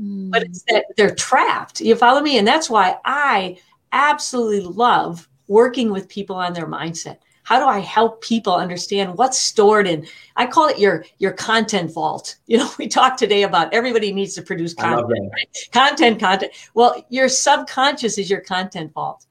Mm. 0.00 0.30
but 0.30 0.42
it's 0.42 0.62
that 0.64 0.84
they're 0.98 1.14
trapped. 1.14 1.80
You 1.80 1.96
follow 1.96 2.20
me? 2.20 2.36
And 2.38 2.46
that's 2.46 2.68
why 2.68 2.96
i 3.04 3.58
absolutely 3.92 4.60
love 4.60 5.26
working 5.48 5.90
with 5.90 6.08
people 6.08 6.36
on 6.36 6.52
their 6.52 6.66
mindset. 6.66 7.18
How 7.44 7.60
do 7.60 7.66
i 7.66 7.78
help 7.78 8.22
people 8.22 8.54
understand 8.54 9.16
what's 9.16 9.38
stored 9.38 9.86
in? 9.86 10.06
I 10.36 10.46
call 10.46 10.68
it 10.68 10.78
your 10.78 11.04
your 11.18 11.32
content 11.32 11.92
vault. 11.92 12.36
You 12.46 12.58
know 12.58 12.70
we 12.78 12.88
talked 12.88 13.18
today 13.18 13.44
about 13.44 13.72
everybody 13.72 14.12
needs 14.12 14.34
to 14.34 14.42
produce 14.42 14.74
content 14.74 15.30
right? 15.32 15.48
content 15.72 16.20
content. 16.20 16.52
Well 16.74 17.04
your 17.08 17.28
subconscious 17.28 18.18
is 18.18 18.28
your 18.28 18.40
content 18.40 18.92
vault 18.92 19.26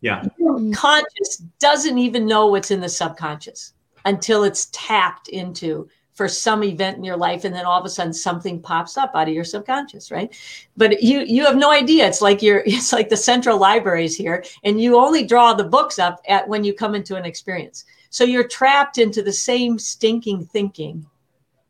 yeah. 0.00 0.24
Mm. 0.40 0.74
Conscious 0.74 1.38
doesn't 1.58 1.98
even 1.98 2.26
know 2.26 2.46
what's 2.46 2.70
in 2.70 2.80
the 2.80 2.88
subconscious 2.88 3.74
until 4.04 4.44
it's 4.44 4.68
tapped 4.72 5.28
into 5.28 5.88
for 6.18 6.26
some 6.28 6.64
event 6.64 6.96
in 6.96 7.04
your 7.04 7.16
life 7.16 7.44
and 7.44 7.54
then 7.54 7.64
all 7.64 7.78
of 7.78 7.86
a 7.86 7.88
sudden 7.88 8.12
something 8.12 8.60
pops 8.60 8.96
up 8.96 9.12
out 9.14 9.28
of 9.28 9.34
your 9.34 9.44
subconscious 9.44 10.10
right? 10.10 10.36
But 10.76 11.00
you 11.00 11.20
you 11.20 11.44
have 11.44 11.56
no 11.56 11.70
idea. 11.70 12.08
It's 12.08 12.20
like 12.20 12.42
you're 12.42 12.62
it's 12.66 12.92
like 12.92 13.08
the 13.08 13.16
central 13.16 13.56
libraries 13.56 14.16
here 14.16 14.44
and 14.64 14.80
you 14.80 14.96
only 14.96 15.24
draw 15.24 15.54
the 15.54 15.64
books 15.64 15.98
up 15.98 16.20
at 16.28 16.48
when 16.48 16.64
you 16.64 16.74
come 16.74 16.96
into 16.96 17.14
an 17.14 17.24
experience. 17.24 17.84
So 18.10 18.24
you're 18.24 18.48
trapped 18.48 18.98
into 18.98 19.22
the 19.22 19.32
same 19.32 19.78
stinking 19.78 20.46
thinking 20.46 21.06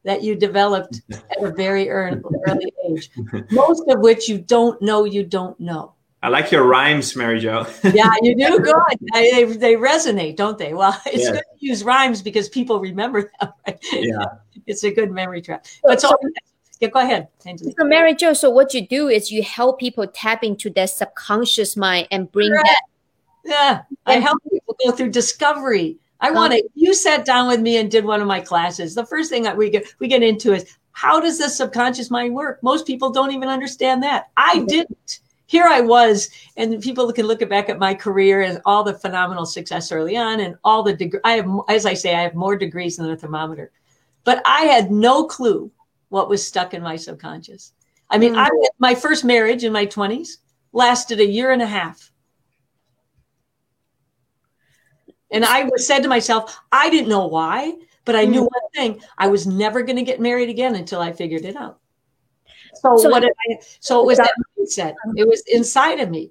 that 0.05 0.23
you 0.23 0.35
developed 0.35 1.03
at 1.11 1.43
a 1.43 1.51
very 1.51 1.91
early, 1.91 2.23
early 2.47 2.73
age 2.89 3.11
most 3.51 3.83
of 3.89 4.01
which 4.01 4.31
you 4.31 4.39
don't 4.39 4.81
know 4.81 5.05
you 5.05 5.25
don't 5.25 5.61
know 5.61 5.93
I 6.23 6.29
like 6.29 6.51
your 6.51 6.65
rhymes, 6.65 7.15
Mary 7.15 7.39
Jo. 7.39 7.65
yeah, 7.95 8.13
you 8.23 8.35
do 8.35 8.59
good. 8.59 8.75
They, 9.13 9.45
they 9.45 9.75
resonate, 9.77 10.37
don't 10.37 10.59
they? 10.59 10.75
Well, 10.75 11.01
it's 11.07 11.25
yeah. 11.25 11.33
good 11.33 11.43
to 11.59 11.67
use 11.67 11.85
rhymes 11.85 12.23
because 12.23 12.49
people 12.49 12.81
remember 12.81 13.31
them. 13.41 13.53
Right? 13.67 13.79
Yeah, 13.93 14.25
it's 14.67 14.83
a 14.85 14.91
good 14.91 15.13
memory 15.13 15.43
trap. 15.43 15.67
But 15.85 16.01
so, 16.01 16.17
Yeah, 16.81 16.89
go 16.89 17.01
ahead. 17.01 17.29
So 17.45 17.85
Mary 17.85 18.15
Jo, 18.15 18.33
so 18.33 18.51
what 18.51 18.75
you 18.75 18.87
do 18.87 19.09
is 19.09 19.31
you 19.31 19.43
help 19.43 19.79
people 19.79 20.07
tap 20.09 20.43
into 20.43 20.71
their 20.71 20.89
subconscious 20.89 21.77
mind 21.77 22.09
and 22.11 22.31
bring 22.33 22.51
Correct. 22.51 22.67
that. 22.67 22.83
Yeah, 23.45 23.83
I 24.07 24.15
help 24.15 24.39
people 24.51 24.77
go 24.85 24.93
through 24.93 25.11
discovery. 25.11 25.99
I 26.21 26.33
want 26.33 26.53
to. 26.53 26.69
You 26.75 26.95
sat 26.95 27.25
down 27.25 27.47
with 27.47 27.61
me 27.61 27.77
and 27.77 27.89
did 27.89 28.05
one 28.05 28.21
of 28.21 28.27
my 28.27 28.41
classes. 28.41 28.95
The 28.95 29.07
first 29.07 29.31
thing 29.31 29.45
that 29.45 29.57
we 29.57 29.71
get 29.71 29.87
we 30.01 30.09
get 30.09 30.25
into 30.25 30.53
is 30.53 30.77
how 30.93 31.21
does 31.21 31.39
the 31.39 31.49
subconscious 31.49 32.11
mind 32.11 32.35
work? 32.35 32.61
Most 32.61 32.87
people 32.87 33.11
don't 33.11 33.31
even 33.31 33.49
understand 33.49 34.03
that. 34.03 34.31
I 34.37 34.65
didn't. 34.67 35.21
Here 35.49 35.65
I 35.67 35.81
was, 35.81 36.29
and 36.59 36.79
people 36.83 37.11
can 37.11 37.27
look 37.27 37.47
back 37.49 37.71
at 37.71 37.79
my 37.79 37.95
career 37.95 38.43
and 38.43 38.61
all 38.67 38.85
the 38.85 38.93
phenomenal 38.93 39.47
success 39.47 39.91
early 39.91 40.15
on, 40.15 40.41
and 40.41 40.57
all 40.63 40.83
the 40.83 40.93
degree. 40.93 41.21
I 41.25 41.37
have, 41.37 41.49
as 41.71 41.87
I 41.87 41.95
say, 41.95 42.15
I 42.15 42.21
have 42.21 42.35
more 42.35 42.55
degrees 42.55 42.99
than 42.99 43.11
a 43.11 43.17
thermometer, 43.17 43.73
but 44.25 44.43
I 44.45 44.65
had 44.65 44.91
no 44.91 45.25
clue 45.25 45.71
what 46.11 46.29
was 46.29 46.47
stuck 46.47 46.75
in 46.75 46.83
my 46.83 46.97
subconscious. 46.97 47.73
I 48.11 48.19
mean, 48.19 48.35
mm. 48.35 48.47
I 48.47 48.69
my 48.79 48.95
first 48.95 49.25
marriage 49.25 49.65
in 49.65 49.73
my 49.73 49.87
twenties 49.87 50.39
lasted 50.75 51.19
a 51.19 51.27
year 51.27 51.51
and 51.51 51.63
a 51.63 51.67
half. 51.67 52.13
And 55.31 55.47
I 55.47 55.65
was 55.65 55.87
said 55.87 56.03
to 56.03 56.09
myself, 56.11 56.61
I 56.73 56.91
didn't 56.91 57.09
know 57.09 57.27
why, 57.27 57.73
but 58.05 58.17
I 58.17 58.27
knew 58.27 58.43
mm. 58.43 58.51
one 58.51 58.71
thing: 58.75 59.03
I 59.17 59.29
was 59.29 59.47
never 59.47 59.81
going 59.83 59.97
to 59.97 60.03
get 60.03 60.21
married 60.21 60.51
again 60.51 60.75
until 60.75 61.01
I 61.01 61.13
figured 61.13 61.47
it 61.47 61.57
out. 61.57 61.79
So, 62.75 62.99
So- 62.99 63.09
what 63.09 63.21
did 63.21 63.33
I? 63.49 63.57
So 63.81 64.01
it 64.03 64.07
was 64.07 64.19
that 64.19 64.31
mindset. 64.69 64.95
It 65.17 65.27
was 65.27 65.43
inside 65.47 66.01
of 66.01 66.11
me, 66.11 66.31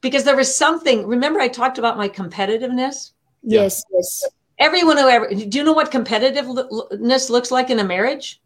because 0.00 0.24
there 0.24 0.36
was 0.36 0.54
something. 0.54 1.06
Remember, 1.06 1.40
I 1.40 1.48
talked 1.48 1.78
about 1.78 1.96
my 1.96 2.08
competitiveness. 2.08 3.12
Yeah. 3.42 3.62
Yes, 3.62 3.84
yes. 3.92 4.24
Everyone 4.58 4.96
who 4.96 5.08
ever 5.08 5.28
do 5.28 5.58
you 5.58 5.64
know 5.64 5.72
what 5.72 5.92
competitiveness 5.92 7.30
looks 7.30 7.50
like 7.50 7.70
in 7.70 7.78
a 7.78 7.84
marriage? 7.84 8.40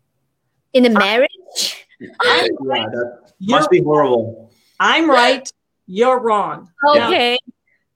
In 0.75 0.85
a 0.87 0.91
marriage. 0.91 1.87
I'm 2.21 2.45
Yeah, 2.45 2.49
right. 2.61 2.91
that 2.91 3.33
You're, 3.39 3.59
must 3.59 3.71
be 3.71 3.81
horrible. 3.83 4.51
I'm 4.79 5.09
right. 5.09 5.49
You're 5.87 6.21
wrong. 6.21 6.71
Now, 6.85 7.09
Okay. 7.09 7.39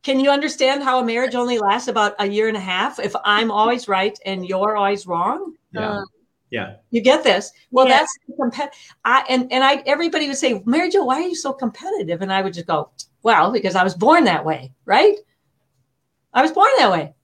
Can 0.03 0.21
you 0.21 0.31
understand 0.31 0.85
how 0.85 1.01
a 1.01 1.05
marriage 1.05 1.35
only 1.35 1.59
lasts 1.59 1.89
about 1.89 2.15
a 2.21 2.29
year 2.29 2.47
and 2.47 2.57
a 2.57 2.61
half 2.61 3.01
if 3.01 3.13
I'm 3.25 3.51
always 3.51 3.89
right 3.89 4.17
and 4.25 4.47
you're 4.47 4.77
always 4.77 5.05
wrong? 5.05 5.55
Yeah. 5.73 5.91
Uh, 5.91 6.03
Yeah. 6.51 6.77
You 6.91 7.01
get 7.01 7.25
this? 7.25 7.53
Well, 7.71 7.89
Yeah. 7.89 7.99
that's 7.99 8.19
compet. 8.39 8.69
I 9.05 9.25
and 9.29 9.53
and 9.53 9.65
I 9.65 9.83
everybody 9.87 10.29
would 10.29 10.37
say, 10.37 10.63
Mary 10.65 10.91
Jo, 10.91 11.05
why 11.05 11.17
are 11.17 11.29
you 11.29 11.35
so 11.35 11.53
competitive? 11.53 12.23
And 12.23 12.33
I 12.33 12.43
would 12.43 12.55
just 12.55 12.67
go, 12.67 12.91
well, 13.23 13.53
because 13.53 13.75
I 13.75 13.83
was 13.83 13.95
born 13.95 14.25
that 14.25 14.45
way, 14.45 14.73
right? 14.85 15.17
I 16.33 16.43
was 16.43 16.53
born 16.53 16.71
that 16.79 16.91
way. 16.93 17.15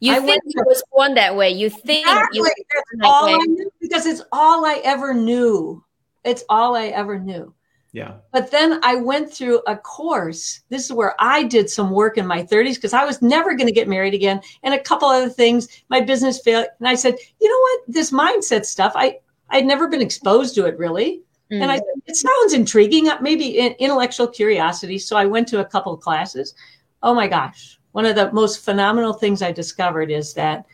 You 0.00 0.12
I 0.12 0.16
think 0.16 0.28
went 0.28 0.42
you 0.46 0.62
was 0.66 0.82
born 0.92 1.14
that 1.14 1.36
way. 1.36 1.50
You 1.50 1.70
think 1.70 2.06
Exactly. 2.06 2.38
you 2.38 2.44
That's 2.44 2.84
that 2.98 3.06
all 3.06 3.26
way. 3.26 3.34
I 3.34 3.46
knew 3.46 3.70
because 3.80 4.06
it's 4.06 4.22
all 4.32 4.64
I 4.64 4.80
ever 4.84 5.14
knew. 5.14 5.84
It's 6.24 6.44
all 6.48 6.74
I 6.74 6.86
ever 6.86 7.18
knew. 7.18 7.54
Yeah. 7.92 8.14
But 8.32 8.50
then 8.50 8.78
I 8.84 8.94
went 8.94 9.32
through 9.32 9.62
a 9.66 9.76
course. 9.76 10.60
This 10.68 10.84
is 10.84 10.92
where 10.92 11.14
I 11.18 11.42
did 11.42 11.68
some 11.68 11.90
work 11.90 12.18
in 12.18 12.26
my 12.26 12.42
30s 12.42 12.76
because 12.76 12.92
I 12.92 13.04
was 13.04 13.20
never 13.20 13.54
going 13.54 13.66
to 13.66 13.72
get 13.72 13.88
married 13.88 14.14
again. 14.14 14.40
And 14.62 14.74
a 14.74 14.80
couple 14.80 15.08
other 15.08 15.28
things. 15.28 15.68
My 15.88 16.00
business 16.00 16.40
failed. 16.40 16.66
And 16.78 16.88
I 16.88 16.94
said, 16.94 17.16
you 17.40 17.48
know 17.48 17.58
what? 17.58 17.80
This 17.88 18.12
mindset 18.12 18.64
stuff, 18.64 18.92
I, 18.94 19.18
I'd 19.48 19.66
never 19.66 19.88
been 19.88 20.02
exposed 20.02 20.54
to 20.54 20.66
it 20.66 20.78
really. 20.78 21.22
Mm. 21.50 21.62
And 21.62 21.72
I 21.72 21.76
said, 21.76 21.84
it 22.06 22.16
sounds 22.16 22.52
intriguing, 22.52 23.08
uh, 23.08 23.18
maybe 23.20 23.58
in 23.58 23.72
intellectual 23.72 24.28
curiosity. 24.28 24.98
So 24.98 25.16
I 25.16 25.26
went 25.26 25.48
to 25.48 25.60
a 25.60 25.64
couple 25.64 25.92
of 25.92 26.00
classes. 26.00 26.54
Oh 27.02 27.14
my 27.14 27.26
gosh. 27.26 27.78
One 27.92 28.06
of 28.06 28.14
the 28.14 28.30
most 28.32 28.64
phenomenal 28.64 29.14
things 29.14 29.42
I 29.42 29.50
discovered 29.50 30.12
is 30.12 30.32
that 30.34 30.64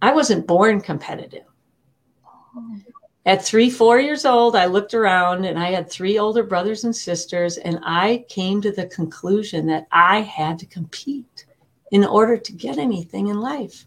I 0.00 0.12
wasn't 0.12 0.46
born 0.46 0.80
competitive. 0.80 1.44
At 3.26 3.44
three, 3.44 3.70
four 3.70 3.98
years 3.98 4.26
old, 4.26 4.54
I 4.54 4.66
looked 4.66 4.92
around 4.92 5.46
and 5.46 5.58
I 5.58 5.70
had 5.70 5.88
three 5.88 6.18
older 6.18 6.42
brothers 6.42 6.84
and 6.84 6.94
sisters, 6.94 7.56
and 7.56 7.80
I 7.82 8.26
came 8.28 8.60
to 8.60 8.70
the 8.70 8.86
conclusion 8.86 9.66
that 9.66 9.86
I 9.90 10.20
had 10.20 10.58
to 10.58 10.66
compete 10.66 11.46
in 11.90 12.04
order 12.04 12.36
to 12.36 12.52
get 12.52 12.76
anything 12.76 13.28
in 13.28 13.40
life. 13.40 13.86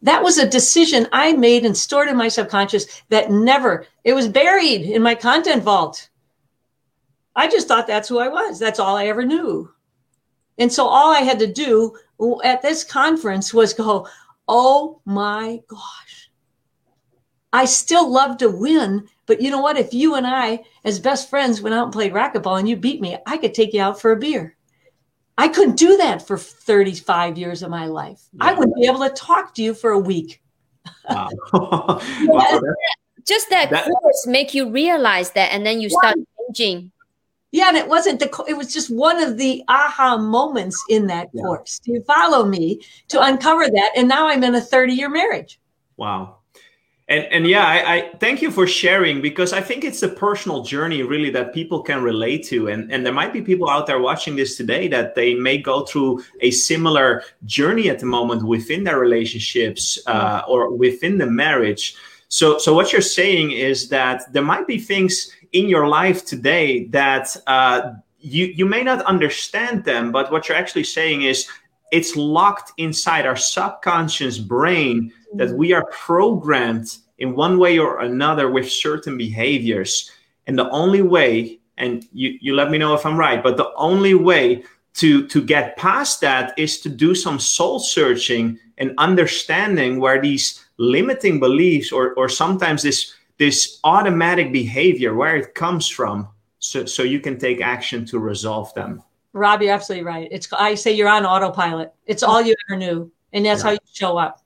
That 0.00 0.22
was 0.22 0.38
a 0.38 0.48
decision 0.48 1.08
I 1.12 1.32
made 1.32 1.66
and 1.66 1.76
stored 1.76 2.08
in 2.08 2.16
my 2.16 2.28
subconscious 2.28 3.02
that 3.08 3.30
never, 3.30 3.86
it 4.04 4.14
was 4.14 4.28
buried 4.28 4.82
in 4.82 5.02
my 5.02 5.14
content 5.14 5.62
vault. 5.62 6.08
I 7.34 7.48
just 7.48 7.68
thought 7.68 7.86
that's 7.86 8.08
who 8.08 8.18
I 8.18 8.28
was. 8.28 8.58
That's 8.58 8.78
all 8.78 8.96
I 8.96 9.06
ever 9.06 9.24
knew. 9.24 9.70
And 10.58 10.72
so 10.72 10.86
all 10.86 11.12
I 11.12 11.20
had 11.20 11.38
to 11.40 11.46
do 11.46 11.94
at 12.42 12.62
this 12.62 12.84
conference 12.84 13.52
was 13.52 13.74
go, 13.74 14.08
oh 14.48 15.02
my 15.04 15.60
gosh. 15.66 16.25
I 17.52 17.64
still 17.64 18.10
love 18.10 18.36
to 18.38 18.48
win, 18.50 19.08
but 19.26 19.40
you 19.40 19.50
know 19.50 19.60
what? 19.60 19.78
If 19.78 19.94
you 19.94 20.14
and 20.14 20.26
I, 20.26 20.64
as 20.84 20.98
best 20.98 21.30
friends, 21.30 21.60
went 21.62 21.74
out 21.74 21.84
and 21.84 21.92
played 21.92 22.12
racquetball 22.12 22.58
and 22.58 22.68
you 22.68 22.76
beat 22.76 23.00
me, 23.00 23.16
I 23.26 23.38
could 23.38 23.54
take 23.54 23.72
you 23.72 23.80
out 23.80 24.00
for 24.00 24.12
a 24.12 24.16
beer. 24.16 24.56
I 25.38 25.48
couldn't 25.48 25.76
do 25.76 25.96
that 25.98 26.26
for 26.26 26.38
35 26.38 27.36
years 27.38 27.62
of 27.62 27.70
my 27.70 27.86
life. 27.86 28.22
I 28.40 28.52
wouldn't 28.54 28.76
be 28.76 28.86
able 28.86 29.00
to 29.00 29.10
talk 29.10 29.54
to 29.56 29.62
you 29.62 29.74
for 29.74 29.90
a 29.90 29.98
week. 29.98 30.42
Wow. 31.08 31.28
wow, 31.52 32.00
that- 32.22 32.76
just 33.26 33.50
that, 33.50 33.70
That- 33.70 33.86
course 33.86 34.26
make 34.26 34.54
you 34.54 34.70
realize 34.70 35.32
that, 35.32 35.52
and 35.52 35.66
then 35.66 35.80
you 35.80 35.90
start 35.90 36.16
changing. 36.54 36.92
Yeah, 37.52 37.68
and 37.68 37.76
it 37.76 37.88
wasn't 37.88 38.20
the. 38.20 38.28
co- 38.28 38.44
It 38.44 38.56
was 38.56 38.72
just 38.72 38.88
one 38.90 39.20
of 39.22 39.36
the 39.36 39.64
aha 39.68 40.16
moments 40.16 40.80
in 40.88 41.06
that 41.08 41.28
Yeah. 41.32 41.42
course. 41.42 41.80
Do 41.80 41.92
you 41.92 42.02
follow 42.02 42.44
me 42.44 42.80
to 43.08 43.20
uncover 43.22 43.68
that? 43.68 43.92
And 43.96 44.08
now 44.08 44.28
I'm 44.28 44.44
in 44.44 44.54
a 44.54 44.60
30 44.60 44.92
year 44.92 45.08
marriage. 45.08 45.58
Wow. 45.96 46.35
And 47.08 47.24
and 47.26 47.46
yeah, 47.46 47.64
I, 47.64 47.94
I 47.94 48.10
thank 48.18 48.42
you 48.42 48.50
for 48.50 48.66
sharing 48.66 49.22
because 49.22 49.52
I 49.52 49.60
think 49.60 49.84
it's 49.84 50.02
a 50.02 50.08
personal 50.08 50.62
journey 50.62 51.04
really 51.04 51.30
that 51.30 51.54
people 51.54 51.80
can 51.80 52.02
relate 52.02 52.44
to. 52.46 52.68
And 52.68 52.90
and 52.90 53.06
there 53.06 53.12
might 53.12 53.32
be 53.32 53.40
people 53.40 53.70
out 53.70 53.86
there 53.86 54.00
watching 54.00 54.34
this 54.34 54.56
today 54.56 54.88
that 54.88 55.14
they 55.14 55.34
may 55.34 55.58
go 55.58 55.84
through 55.84 56.24
a 56.40 56.50
similar 56.50 57.22
journey 57.44 57.90
at 57.90 58.00
the 58.00 58.06
moment 58.06 58.42
within 58.42 58.82
their 58.82 58.98
relationships 58.98 60.00
uh, 60.06 60.42
or 60.48 60.74
within 60.74 61.16
the 61.18 61.26
marriage. 61.26 61.94
So 62.28 62.58
so 62.58 62.74
what 62.74 62.92
you're 62.92 63.02
saying 63.02 63.52
is 63.52 63.88
that 63.90 64.32
there 64.32 64.42
might 64.42 64.66
be 64.66 64.78
things 64.78 65.30
in 65.52 65.68
your 65.68 65.86
life 65.86 66.24
today 66.24 66.86
that 66.86 67.36
uh, 67.46 67.92
you 68.18 68.46
you 68.46 68.66
may 68.66 68.82
not 68.82 69.04
understand 69.04 69.84
them, 69.84 70.10
but 70.10 70.32
what 70.32 70.48
you're 70.48 70.58
actually 70.58 70.84
saying 70.84 71.22
is 71.22 71.46
it's 71.96 72.14
locked 72.16 72.72
inside 72.76 73.26
our 73.26 73.36
subconscious 73.36 74.38
brain 74.38 75.12
that 75.34 75.50
we 75.56 75.72
are 75.72 75.86
programmed 75.90 76.96
in 77.18 77.34
one 77.34 77.58
way 77.58 77.78
or 77.78 78.00
another 78.00 78.50
with 78.50 78.70
certain 78.70 79.16
behaviors. 79.16 80.10
And 80.46 80.58
the 80.58 80.70
only 80.70 81.02
way 81.02 81.60
and 81.78 82.06
you, 82.12 82.38
you 82.40 82.54
let 82.54 82.70
me 82.70 82.78
know 82.78 82.94
if 82.94 83.04
i'm 83.04 83.16
right 83.16 83.42
but 83.42 83.56
the 83.56 83.72
only 83.74 84.14
way 84.14 84.62
to 84.94 85.26
to 85.26 85.42
get 85.42 85.76
past 85.76 86.20
that 86.20 86.58
is 86.58 86.80
to 86.80 86.88
do 86.88 87.14
some 87.14 87.38
soul 87.38 87.78
searching 87.78 88.58
and 88.78 88.94
understanding 88.98 90.00
where 90.00 90.20
these 90.20 90.64
limiting 90.78 91.38
beliefs 91.38 91.92
or 91.92 92.14
or 92.14 92.28
sometimes 92.28 92.82
this 92.82 93.14
this 93.38 93.80
automatic 93.84 94.52
behavior 94.52 95.14
where 95.14 95.36
it 95.36 95.54
comes 95.54 95.88
from 95.88 96.28
so 96.58 96.84
so 96.84 97.02
you 97.02 97.20
can 97.20 97.38
take 97.38 97.60
action 97.60 98.04
to 98.04 98.18
resolve 98.18 98.72
them 98.74 99.02
Rob, 99.36 99.60
you're 99.60 99.74
absolutely 99.74 100.06
right. 100.06 100.28
It's 100.30 100.50
I 100.52 100.74
say 100.74 100.92
you're 100.92 101.08
on 101.08 101.26
autopilot. 101.26 101.92
It's 102.06 102.22
all 102.22 102.40
you 102.40 102.54
ever 102.68 102.78
knew, 102.78 103.12
and 103.32 103.44
that's 103.44 103.62
how 103.62 103.70
you 103.70 103.78
show 103.92 104.16
up. 104.16 104.42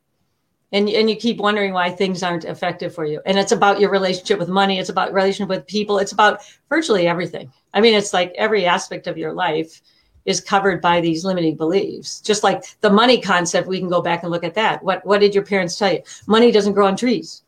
And 0.72 0.88
and 0.88 1.08
you 1.08 1.16
keep 1.16 1.38
wondering 1.38 1.72
why 1.72 1.90
things 1.90 2.22
aren't 2.22 2.44
effective 2.44 2.92
for 2.94 3.04
you. 3.04 3.20
And 3.24 3.38
it's 3.38 3.52
about 3.52 3.80
your 3.80 3.90
relationship 3.90 4.38
with 4.38 4.48
money. 4.48 4.78
It's 4.78 4.88
about 4.88 5.12
relationship 5.12 5.48
with 5.48 5.66
people. 5.66 5.98
It's 5.98 6.12
about 6.12 6.40
virtually 6.68 7.06
everything. 7.06 7.52
I 7.72 7.80
mean, 7.80 7.94
it's 7.94 8.12
like 8.12 8.34
every 8.36 8.66
aspect 8.66 9.06
of 9.06 9.16
your 9.16 9.32
life 9.32 9.80
is 10.24 10.40
covered 10.40 10.82
by 10.82 11.00
these 11.00 11.24
limiting 11.24 11.56
beliefs. 11.56 12.20
Just 12.20 12.42
like 12.42 12.64
the 12.80 12.90
money 12.90 13.20
concept, 13.20 13.68
we 13.68 13.78
can 13.78 13.88
go 13.88 14.02
back 14.02 14.22
and 14.22 14.32
look 14.32 14.44
at 14.44 14.54
that. 14.54 14.82
What 14.82 15.06
what 15.06 15.20
did 15.20 15.34
your 15.34 15.44
parents 15.44 15.78
tell 15.78 15.92
you? 15.92 16.02
Money 16.26 16.50
doesn't 16.50 16.74
grow 16.74 16.86
on 16.88 16.96
trees. 16.96 17.42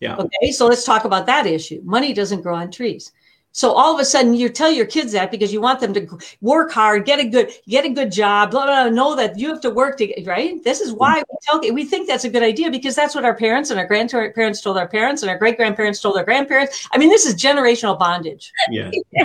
yeah 0.00 0.16
Okay, 0.16 0.50
so 0.50 0.66
let's 0.66 0.84
talk 0.84 1.04
about 1.04 1.26
that 1.26 1.46
issue. 1.46 1.80
Money 1.84 2.12
doesn't 2.12 2.42
grow 2.42 2.56
on 2.56 2.72
trees. 2.72 3.12
So 3.54 3.72
all 3.72 3.94
of 3.94 4.00
a 4.00 4.04
sudden, 4.04 4.32
you 4.34 4.48
tell 4.48 4.70
your 4.70 4.86
kids 4.86 5.12
that 5.12 5.30
because 5.30 5.52
you 5.52 5.60
want 5.60 5.78
them 5.80 5.92
to 5.92 6.18
work 6.40 6.72
hard, 6.72 7.04
get 7.04 7.20
a 7.20 7.28
good 7.28 7.50
get 7.68 7.84
a 7.84 7.90
good 7.90 8.10
job, 8.10 8.50
blah 8.50 8.64
blah. 8.64 8.84
blah 8.84 8.90
know 8.90 9.14
that 9.14 9.38
you 9.38 9.48
have 9.48 9.60
to 9.60 9.70
work 9.70 9.98
to 9.98 10.06
get 10.06 10.26
right. 10.26 10.64
This 10.64 10.80
is 10.80 10.92
why 10.92 11.22
we 11.28 11.36
tell 11.42 11.74
we 11.74 11.84
think 11.84 12.08
that's 12.08 12.24
a 12.24 12.30
good 12.30 12.42
idea 12.42 12.70
because 12.70 12.94
that's 12.94 13.14
what 13.14 13.26
our 13.26 13.34
parents 13.34 13.70
and 13.70 13.78
our 13.78 13.86
grandparents 13.86 14.62
told 14.62 14.78
our 14.78 14.88
parents 14.88 15.22
and 15.22 15.30
our 15.30 15.36
great 15.36 15.58
grandparents 15.58 16.00
told 16.00 16.16
their 16.16 16.24
grandparents. 16.24 16.88
I 16.92 16.98
mean, 16.98 17.10
this 17.10 17.26
is 17.26 17.34
generational 17.34 17.98
bondage. 17.98 18.50
yeah 18.70 18.90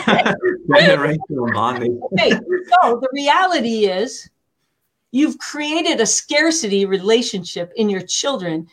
generational 0.69 1.53
bonding 1.53 2.01
Okay, 2.13 2.31
so 2.31 2.99
the 2.99 3.09
reality 3.13 3.85
is, 3.85 4.29
you've 5.11 5.37
created 5.39 6.01
a 6.01 6.05
scarcity 6.05 6.85
relationship 6.85 7.71
in 7.77 7.89
your 7.89 8.01
children 8.01 8.67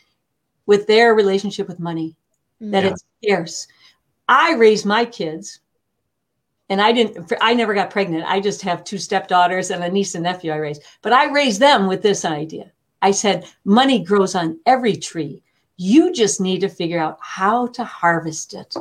with 0.66 0.86
their 0.88 1.14
relationship 1.14 1.68
with 1.68 1.78
money. 1.78 2.16
that 2.60 2.82
Yeah. 2.84 2.90
it's 2.90 3.04
scarce. 3.22 3.66
I 4.28 4.54
raised 4.54 4.86
my 4.86 5.04
kids, 5.04 5.60
and 6.68 6.80
I 6.80 6.92
didn't. 6.92 7.32
I 7.40 7.54
never 7.54 7.74
got 7.74 7.90
pregnant. 7.90 8.24
I 8.26 8.40
just 8.40 8.62
have 8.62 8.84
two 8.84 8.98
stepdaughters 8.98 9.70
and 9.70 9.84
a 9.84 9.90
niece 9.90 10.14
and 10.14 10.24
nephew 10.24 10.52
I 10.52 10.56
raised. 10.56 10.82
But 11.02 11.12
I 11.12 11.30
raised 11.30 11.60
them 11.60 11.86
with 11.86 12.02
this 12.02 12.24
idea. 12.24 12.72
I 13.02 13.10
said, 13.10 13.46
money 13.64 14.02
grows 14.02 14.34
on 14.34 14.58
every 14.64 14.96
tree. 14.96 15.42
You 15.76 16.12
just 16.12 16.40
need 16.40 16.60
to 16.60 16.68
figure 16.68 16.98
out 16.98 17.18
how 17.20 17.66
to 17.68 17.84
harvest 17.84 18.54
it. 18.54 18.74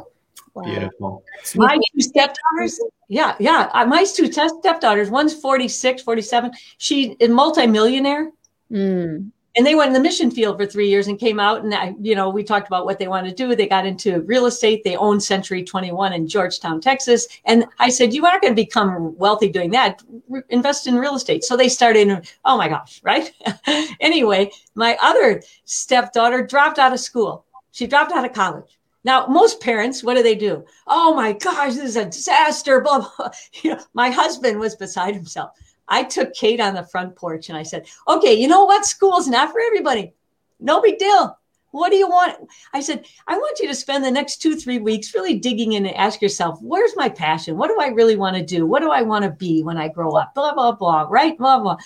Wow. 0.53 0.63
Beautiful. 0.63 1.23
My 1.55 1.75
two 1.75 2.01
stepdaughters, 2.01 2.79
yeah, 3.09 3.35
yeah. 3.39 3.69
Uh, 3.73 3.85
my 3.85 4.05
two 4.05 4.31
stepdaughters, 4.31 5.09
one's 5.09 5.33
46, 5.33 6.03
47. 6.03 6.51
She 6.77 7.17
is 7.19 7.29
multimillionaire. 7.29 8.31
Mm 8.71 9.31
and 9.55 9.65
they 9.65 9.75
went 9.75 9.87
in 9.87 9.93
the 9.93 9.99
mission 9.99 10.31
field 10.31 10.57
for 10.57 10.65
three 10.65 10.87
years 10.87 11.07
and 11.07 11.19
came 11.19 11.39
out 11.39 11.63
and 11.63 11.73
I, 11.73 11.95
you 12.01 12.15
know 12.15 12.29
we 12.29 12.43
talked 12.43 12.67
about 12.67 12.85
what 12.85 12.99
they 12.99 13.07
want 13.07 13.27
to 13.27 13.33
do 13.33 13.55
they 13.55 13.67
got 13.67 13.85
into 13.85 14.21
real 14.21 14.45
estate 14.45 14.83
they 14.83 14.95
own 14.95 15.19
century 15.19 15.63
21 15.63 16.13
in 16.13 16.27
georgetown 16.27 16.81
texas 16.81 17.27
and 17.45 17.65
i 17.79 17.89
said 17.89 18.13
you 18.13 18.25
aren't 18.25 18.41
going 18.41 18.55
to 18.55 18.61
become 18.61 19.15
wealthy 19.17 19.49
doing 19.49 19.71
that 19.71 20.01
invest 20.49 20.87
in 20.87 20.95
real 20.95 21.15
estate 21.15 21.43
so 21.43 21.55
they 21.55 21.69
started 21.69 22.27
oh 22.45 22.57
my 22.57 22.67
gosh 22.67 23.01
right 23.03 23.31
anyway 23.99 24.49
my 24.75 24.97
other 25.01 25.41
stepdaughter 25.65 26.45
dropped 26.45 26.79
out 26.79 26.93
of 26.93 26.99
school 26.99 27.45
she 27.71 27.87
dropped 27.87 28.11
out 28.11 28.25
of 28.25 28.33
college 28.33 28.77
now, 29.05 29.27
most 29.27 29.59
parents, 29.59 30.01
what 30.01 30.15
do 30.15 30.23
they 30.23 30.35
do? 30.35 30.63
Oh 30.87 31.13
my 31.13 31.33
gosh, 31.33 31.73
this 31.73 31.83
is 31.83 31.97
a 31.97 32.05
disaster. 32.05 32.79
Blah, 32.83 32.99
blah. 33.17 33.29
You 33.61 33.71
know, 33.71 33.83
my 33.93 34.09
husband 34.09 34.59
was 34.59 34.75
beside 34.75 35.13
himself. 35.13 35.51
I 35.87 36.03
took 36.03 36.33
Kate 36.33 36.59
on 36.59 36.73
the 36.73 36.85
front 36.85 37.15
porch 37.15 37.49
and 37.49 37.57
I 37.57 37.63
said, 37.63 37.85
okay, 38.07 38.33
you 38.33 38.47
know 38.47 38.65
what? 38.65 38.85
School's 38.85 39.27
not 39.27 39.51
for 39.51 39.59
everybody. 39.59 40.13
No 40.59 40.81
big 40.81 40.97
deal. 40.97 41.37
What 41.71 41.89
do 41.89 41.97
you 41.97 42.07
want? 42.07 42.37
I 42.71 42.81
said, 42.81 43.05
I 43.27 43.35
want 43.35 43.59
you 43.59 43.67
to 43.67 43.73
spend 43.73 44.03
the 44.03 44.11
next 44.11 44.41
two, 44.41 44.55
three 44.55 44.77
weeks 44.77 45.15
really 45.15 45.39
digging 45.39 45.73
in 45.73 45.87
and 45.87 45.95
ask 45.95 46.21
yourself, 46.21 46.59
where's 46.61 46.95
my 46.95 47.09
passion? 47.09 47.57
What 47.57 47.69
do 47.69 47.81
I 47.81 47.87
really 47.87 48.15
want 48.15 48.37
to 48.37 48.45
do? 48.45 48.65
What 48.67 48.83
do 48.83 48.91
I 48.91 49.01
want 49.01 49.25
to 49.25 49.31
be 49.31 49.63
when 49.63 49.77
I 49.77 49.87
grow 49.87 50.11
up? 50.11 50.35
Blah, 50.35 50.53
blah, 50.53 50.73
blah, 50.73 51.07
right? 51.09 51.35
Blah, 51.35 51.59
blah. 51.59 51.77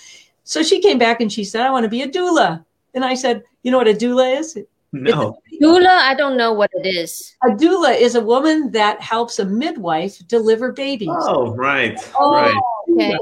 So 0.44 0.62
she 0.62 0.80
came 0.80 0.98
back 0.98 1.22
and 1.22 1.32
she 1.32 1.42
said, 1.42 1.62
I 1.62 1.70
want 1.70 1.84
to 1.84 1.88
be 1.88 2.02
a 2.02 2.08
doula. 2.08 2.64
And 2.94 3.04
I 3.04 3.14
said, 3.14 3.42
you 3.62 3.70
know 3.70 3.78
what 3.78 3.88
a 3.88 3.94
doula 3.94 4.38
is? 4.38 4.58
No. 4.92 5.40
Doula, 5.60 5.88
I 5.88 6.14
don't 6.14 6.36
know 6.36 6.52
what 6.52 6.70
it 6.74 6.86
is. 6.86 7.36
A 7.44 7.48
doula 7.48 7.98
is 7.98 8.14
a 8.14 8.20
woman 8.20 8.70
that 8.72 9.00
helps 9.00 9.38
a 9.38 9.44
midwife 9.44 10.26
deliver 10.28 10.72
babies. 10.72 11.08
Oh, 11.10 11.54
right. 11.54 11.98
Oh, 12.18 12.34
right. 12.34 12.56
Okay. 12.90 13.16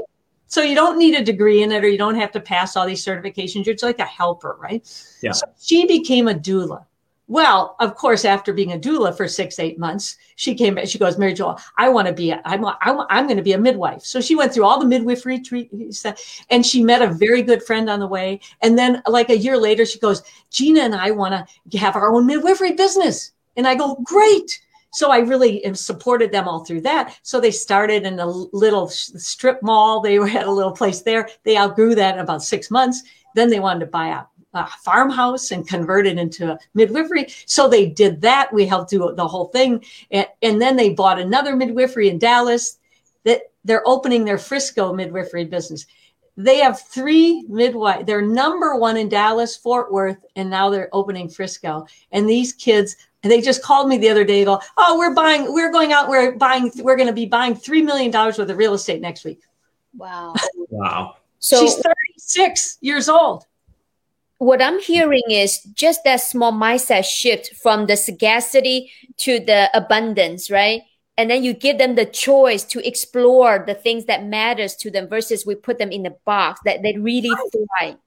So 0.47 0.61
you 0.61 0.75
don't 0.75 0.97
need 0.97 1.15
a 1.15 1.23
degree 1.23 1.61
in 1.61 1.71
it 1.71 1.83
or 1.83 1.89
you 1.89 1.97
don't 1.97 2.15
have 2.15 2.31
to 2.31 2.39
pass 2.39 2.75
all 2.75 2.85
these 2.85 3.03
certifications. 3.03 3.65
You're 3.65 3.75
just 3.75 3.83
like 3.83 3.99
a 3.99 4.05
helper, 4.05 4.57
right? 4.59 4.81
Yeah. 5.21 5.33
So 5.33 5.45
she 5.59 5.85
became 5.85 6.27
a 6.27 6.33
doula. 6.33 6.85
Well, 7.29 7.75
of 7.81 7.95
course, 7.95 8.23
after 8.23 8.53
being 8.53 8.71
a 8.71 8.79
doula 8.79 9.15
for 9.15 9.27
six, 9.27 9.59
eight 9.59 9.77
months, 9.77 10.15
she 10.37 10.55
came 10.55 10.75
back. 10.75 10.87
She 10.87 10.97
goes, 10.97 11.17
Mary 11.17 11.33
Jo, 11.33 11.57
I 11.77 11.89
want 11.89 12.07
to 12.07 12.13
be, 12.13 12.31
a, 12.31 12.41
I'm, 12.45 12.63
I'm, 12.63 13.01
I'm 13.09 13.25
going 13.25 13.35
to 13.35 13.43
be 13.43 13.51
a 13.51 13.57
midwife. 13.57 14.03
So 14.03 14.21
she 14.21 14.35
went 14.35 14.53
through 14.53 14.63
all 14.63 14.79
the 14.79 14.85
midwifery 14.85 15.41
treatments 15.41 16.05
and 16.49 16.65
she 16.65 16.81
met 16.81 17.01
a 17.01 17.07
very 17.07 17.41
good 17.41 17.61
friend 17.63 17.89
on 17.89 17.99
the 17.99 18.07
way. 18.07 18.39
And 18.61 18.77
then 18.77 19.03
like 19.07 19.29
a 19.29 19.37
year 19.37 19.57
later, 19.57 19.85
she 19.85 19.99
goes, 19.99 20.23
Gina 20.51 20.79
and 20.79 20.95
I 20.95 21.11
want 21.11 21.45
to 21.71 21.77
have 21.77 21.97
our 21.97 22.13
own 22.13 22.25
midwifery 22.25 22.71
business. 22.71 23.33
And 23.57 23.67
I 23.67 23.75
go, 23.75 23.95
great. 24.05 24.61
So 24.93 25.11
I 25.11 25.19
really 25.19 25.63
supported 25.73 26.31
them 26.31 26.47
all 26.47 26.63
through 26.63 26.81
that. 26.81 27.17
So 27.21 27.39
they 27.39 27.51
started 27.51 28.03
in 28.03 28.19
a 28.19 28.25
little 28.25 28.87
strip 28.87 29.61
mall. 29.61 30.01
They 30.01 30.15
had 30.29 30.47
a 30.47 30.51
little 30.51 30.71
place 30.71 31.01
there. 31.01 31.29
They 31.43 31.57
outgrew 31.57 31.95
that 31.95 32.15
in 32.15 32.21
about 32.21 32.43
six 32.43 32.71
months. 32.71 33.03
Then 33.35 33.49
they 33.49 33.59
wanted 33.59 33.81
to 33.81 33.85
buy 33.87 34.07
a, 34.07 34.23
a 34.57 34.67
farmhouse 34.83 35.51
and 35.51 35.67
convert 35.67 36.07
it 36.07 36.17
into 36.17 36.51
a 36.51 36.59
midwifery. 36.73 37.27
So 37.45 37.67
they 37.67 37.85
did 37.85 38.21
that. 38.21 38.53
We 38.53 38.65
helped 38.65 38.89
do 38.89 39.13
the 39.15 39.27
whole 39.27 39.45
thing. 39.45 39.83
And, 40.11 40.27
and 40.41 40.61
then 40.61 40.75
they 40.75 40.89
bought 40.89 41.19
another 41.19 41.55
midwifery 41.55 42.09
in 42.09 42.17
Dallas 42.17 42.79
that 43.25 43.41
they're 43.65 43.87
opening 43.87 44.25
their 44.25 44.37
Frisco 44.37 44.93
midwifery 44.93 45.45
business 45.45 45.85
they 46.37 46.59
have 46.59 46.79
three 46.79 47.43
midwife. 47.49 48.05
They're 48.05 48.21
number 48.21 48.75
one 48.75 48.95
in 48.95 49.09
Dallas, 49.09 49.57
Fort 49.57 49.91
Worth, 49.91 50.23
and 50.35 50.49
now 50.49 50.69
they're 50.69 50.89
opening 50.93 51.27
Frisco. 51.27 51.87
And 52.11 52.29
these 52.29 52.53
kids 52.53 52.95
and 53.23 53.31
they 53.31 53.41
just 53.41 53.63
called 53.63 53.89
me 53.89 53.97
the 53.97 54.09
other 54.09 54.23
day. 54.23 54.45
Go, 54.45 54.61
oh, 54.77 54.97
we're 54.97 55.13
buying, 55.13 55.51
we're 55.51 55.71
going 55.71 55.91
out, 55.91 56.07
we're 56.07 56.33
buying, 56.33 56.71
we're 56.77 56.95
going 56.95 57.07
to 57.07 57.13
be 57.13 57.25
buying 57.25 57.55
three 57.55 57.81
million 57.81 58.11
dollars 58.11 58.37
worth 58.37 58.49
of 58.49 58.57
real 58.57 58.73
estate 58.73 59.01
next 59.01 59.25
week. 59.25 59.41
Wow! 59.95 60.33
wow! 60.69 61.17
So 61.39 61.59
she's 61.59 61.75
thirty 61.75 62.13
six 62.17 62.77
years 62.81 63.09
old. 63.09 63.45
What 64.37 64.61
I'm 64.61 64.79
hearing 64.79 65.23
is 65.29 65.63
just 65.73 66.03
that 66.03 66.21
small 66.21 66.53
mindset 66.53 67.05
shift 67.05 67.55
from 67.55 67.87
the 67.87 67.97
scarcity 67.97 68.91
to 69.17 69.39
the 69.39 69.69
abundance, 69.75 70.51
right? 70.51 70.83
And 71.17 71.29
then 71.31 71.43
you 71.43 71.53
give 71.53 71.79
them 71.79 71.95
the 71.95 72.05
choice 72.05 72.63
to 72.65 72.87
explore 72.87 73.63
the 73.65 73.73
things 73.73 74.05
that 74.05 74.25
matters 74.25 74.75
to 74.77 74.91
them 74.91 75.07
versus 75.07 75.45
we 75.45 75.55
put 75.55 75.79
them 75.79 75.91
in 75.91 76.03
the 76.03 76.15
box 76.25 76.61
that 76.65 76.83
they 76.83 76.95
really 76.97 77.31
thrive. 77.51 77.97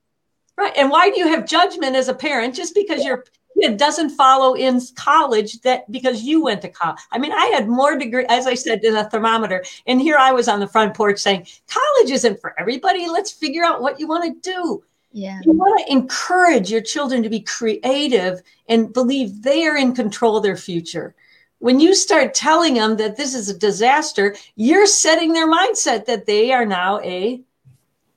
Right. 0.56 0.72
And 0.76 0.90
why 0.90 1.10
do 1.10 1.18
you 1.18 1.26
have 1.28 1.46
judgment 1.46 1.96
as 1.96 2.08
a 2.08 2.14
parent 2.14 2.54
just 2.54 2.74
because 2.74 3.04
you're 3.04 3.24
it 3.56 3.78
doesn't 3.78 4.10
follow 4.10 4.54
in 4.54 4.80
college 4.94 5.60
that 5.62 5.90
because 5.90 6.22
you 6.22 6.42
went 6.42 6.62
to 6.62 6.68
college. 6.68 6.98
I 7.12 7.18
mean, 7.18 7.32
I 7.32 7.46
had 7.46 7.68
more 7.68 7.96
degree, 7.96 8.24
as 8.28 8.46
I 8.46 8.54
said, 8.54 8.84
in 8.84 8.96
a 8.96 9.08
thermometer. 9.08 9.64
And 9.86 10.00
here 10.00 10.16
I 10.16 10.32
was 10.32 10.48
on 10.48 10.60
the 10.60 10.68
front 10.68 10.94
porch 10.94 11.18
saying, 11.18 11.46
college 11.68 12.10
isn't 12.10 12.40
for 12.40 12.58
everybody. 12.58 13.08
Let's 13.08 13.30
figure 13.30 13.64
out 13.64 13.82
what 13.82 14.00
you 14.00 14.06
want 14.06 14.24
to 14.24 14.50
do. 14.50 14.82
Yeah. 15.12 15.40
You 15.44 15.52
want 15.52 15.84
to 15.84 15.92
encourage 15.92 16.70
your 16.70 16.80
children 16.80 17.22
to 17.22 17.28
be 17.28 17.40
creative 17.40 18.42
and 18.68 18.92
believe 18.92 19.42
they 19.42 19.66
are 19.66 19.76
in 19.76 19.94
control 19.94 20.36
of 20.36 20.42
their 20.42 20.56
future. 20.56 21.14
When 21.60 21.78
you 21.78 21.94
start 21.94 22.34
telling 22.34 22.74
them 22.74 22.96
that 22.96 23.16
this 23.16 23.34
is 23.34 23.48
a 23.48 23.56
disaster, 23.56 24.34
you're 24.56 24.86
setting 24.86 25.32
their 25.32 25.50
mindset 25.50 26.06
that 26.06 26.26
they 26.26 26.52
are 26.52 26.66
now 26.66 27.00
a 27.00 27.40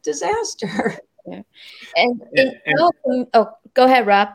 disaster. 0.01 0.97
Yeah. 1.25 1.41
And, 1.95 2.21
and, 2.35 2.59
and 2.65 2.75
oh, 2.79 3.27
oh, 3.33 3.49
go 3.73 3.85
ahead, 3.85 4.05
Rob. 4.05 4.27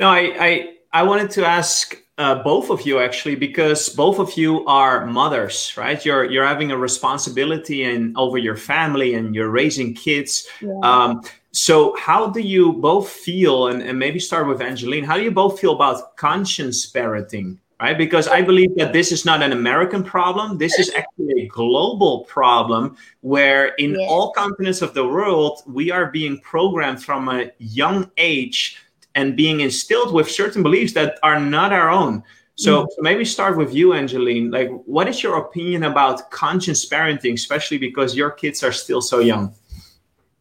No, 0.00 0.08
I, 0.08 0.34
I, 0.40 0.74
I 0.90 1.02
wanted 1.02 1.30
to 1.32 1.46
ask 1.46 1.94
uh, 2.18 2.42
both 2.42 2.70
of 2.70 2.82
you 2.86 2.98
actually 3.00 3.34
because 3.34 3.90
both 3.90 4.18
of 4.18 4.36
you 4.36 4.64
are 4.66 5.06
mothers, 5.06 5.74
right? 5.76 6.02
You're 6.04 6.24
you're 6.24 6.46
having 6.46 6.72
a 6.72 6.78
responsibility 6.78 7.84
and 7.84 8.16
over 8.16 8.38
your 8.38 8.56
family 8.56 9.14
and 9.14 9.34
you're 9.34 9.50
raising 9.50 9.92
kids. 9.92 10.48
Yeah. 10.62 10.72
Um, 10.82 11.20
so 11.52 11.94
how 11.98 12.28
do 12.28 12.40
you 12.40 12.72
both 12.74 13.08
feel? 13.08 13.68
And, 13.68 13.82
and 13.82 13.98
maybe 13.98 14.18
start 14.18 14.46
with 14.46 14.62
Angeline. 14.62 15.04
How 15.04 15.16
do 15.16 15.22
you 15.22 15.30
both 15.30 15.60
feel 15.60 15.74
about 15.74 16.16
conscious 16.16 16.90
parenting? 16.90 17.58
Right, 17.78 17.98
because 17.98 18.26
I 18.26 18.40
believe 18.40 18.74
that 18.76 18.94
this 18.94 19.12
is 19.12 19.26
not 19.26 19.42
an 19.42 19.52
American 19.52 20.02
problem. 20.02 20.56
This 20.56 20.78
is 20.78 20.90
actually 20.94 21.42
a 21.42 21.46
global 21.46 22.24
problem 22.24 22.96
where, 23.20 23.74
in 23.74 24.00
yeah. 24.00 24.06
all 24.06 24.32
continents 24.32 24.80
of 24.80 24.94
the 24.94 25.06
world, 25.06 25.60
we 25.66 25.90
are 25.90 26.06
being 26.06 26.40
programmed 26.40 27.04
from 27.04 27.28
a 27.28 27.50
young 27.58 28.10
age 28.16 28.78
and 29.14 29.36
being 29.36 29.60
instilled 29.60 30.14
with 30.14 30.30
certain 30.30 30.62
beliefs 30.62 30.94
that 30.94 31.18
are 31.22 31.38
not 31.38 31.70
our 31.70 31.90
own. 31.90 32.22
So, 32.54 32.84
mm. 32.84 32.86
so 32.88 33.02
maybe 33.02 33.26
start 33.26 33.58
with 33.58 33.74
you, 33.74 33.92
Angeline. 33.92 34.50
Like, 34.50 34.70
what 34.86 35.06
is 35.06 35.22
your 35.22 35.36
opinion 35.36 35.84
about 35.84 36.30
conscious 36.30 36.88
parenting, 36.88 37.34
especially 37.34 37.76
because 37.76 38.16
your 38.16 38.30
kids 38.30 38.64
are 38.64 38.72
still 38.72 39.02
so 39.02 39.18
young? 39.18 39.54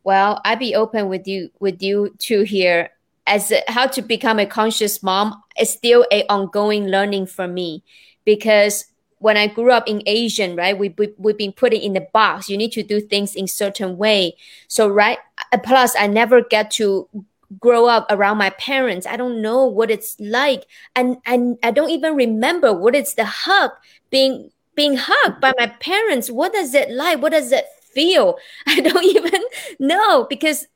Well, 0.05 0.39
I'd 0.45 0.59
be 0.59 0.75
open 0.75 1.09
with 1.09 1.27
you 1.27 1.49
with 1.59 1.81
you 1.81 2.15
too 2.17 2.43
here. 2.43 2.91
As 3.27 3.51
how 3.67 3.87
to 3.87 4.01
become 4.01 4.39
a 4.39 4.45
conscious 4.45 5.01
mom 5.01 5.41
is 5.59 5.71
still 5.71 6.05
a 6.11 6.25
ongoing 6.27 6.87
learning 6.87 7.25
for 7.25 7.47
me 7.47 7.83
because 8.23 8.85
when 9.19 9.37
I 9.37 9.47
grew 9.47 9.71
up 9.71 9.87
in 9.87 10.03
Asian, 10.05 10.55
right, 10.55 10.77
we, 10.77 10.89
we 10.97 11.13
we've 11.17 11.37
been 11.37 11.53
put 11.53 11.73
in 11.73 11.93
the 11.93 12.07
box. 12.13 12.49
You 12.49 12.57
need 12.57 12.71
to 12.73 12.83
do 12.83 12.99
things 13.01 13.35
in 13.35 13.47
certain 13.47 13.97
way. 13.97 14.35
So 14.67 14.87
right, 14.87 15.17
uh, 15.51 15.57
plus 15.57 15.95
I 15.97 16.07
never 16.07 16.43
get 16.43 16.69
to 16.71 17.07
grow 17.59 17.87
up 17.87 18.05
around 18.09 18.37
my 18.37 18.49
parents. 18.51 19.07
I 19.07 19.17
don't 19.17 19.41
know 19.41 19.65
what 19.65 19.91
it's 19.91 20.19
like. 20.19 20.65
And, 20.95 21.17
and 21.25 21.57
I 21.63 21.71
don't 21.71 21.89
even 21.89 22.15
remember 22.15 22.73
what 22.73 22.95
it's 22.95 23.13
the 23.13 23.25
hug 23.25 23.71
being 24.09 24.51
being 24.75 24.97
hugged 24.97 25.39
by 25.39 25.53
my 25.57 25.67
parents. 25.67 26.29
What 26.29 26.51
does 26.53 26.73
it 26.73 26.91
like? 26.91 27.21
What 27.21 27.31
does 27.31 27.51
it 27.51 27.65
feel? 27.81 28.37
I 28.67 28.81
don't 28.81 29.05
even 29.05 29.41
know 29.79 30.25
because 30.29 30.67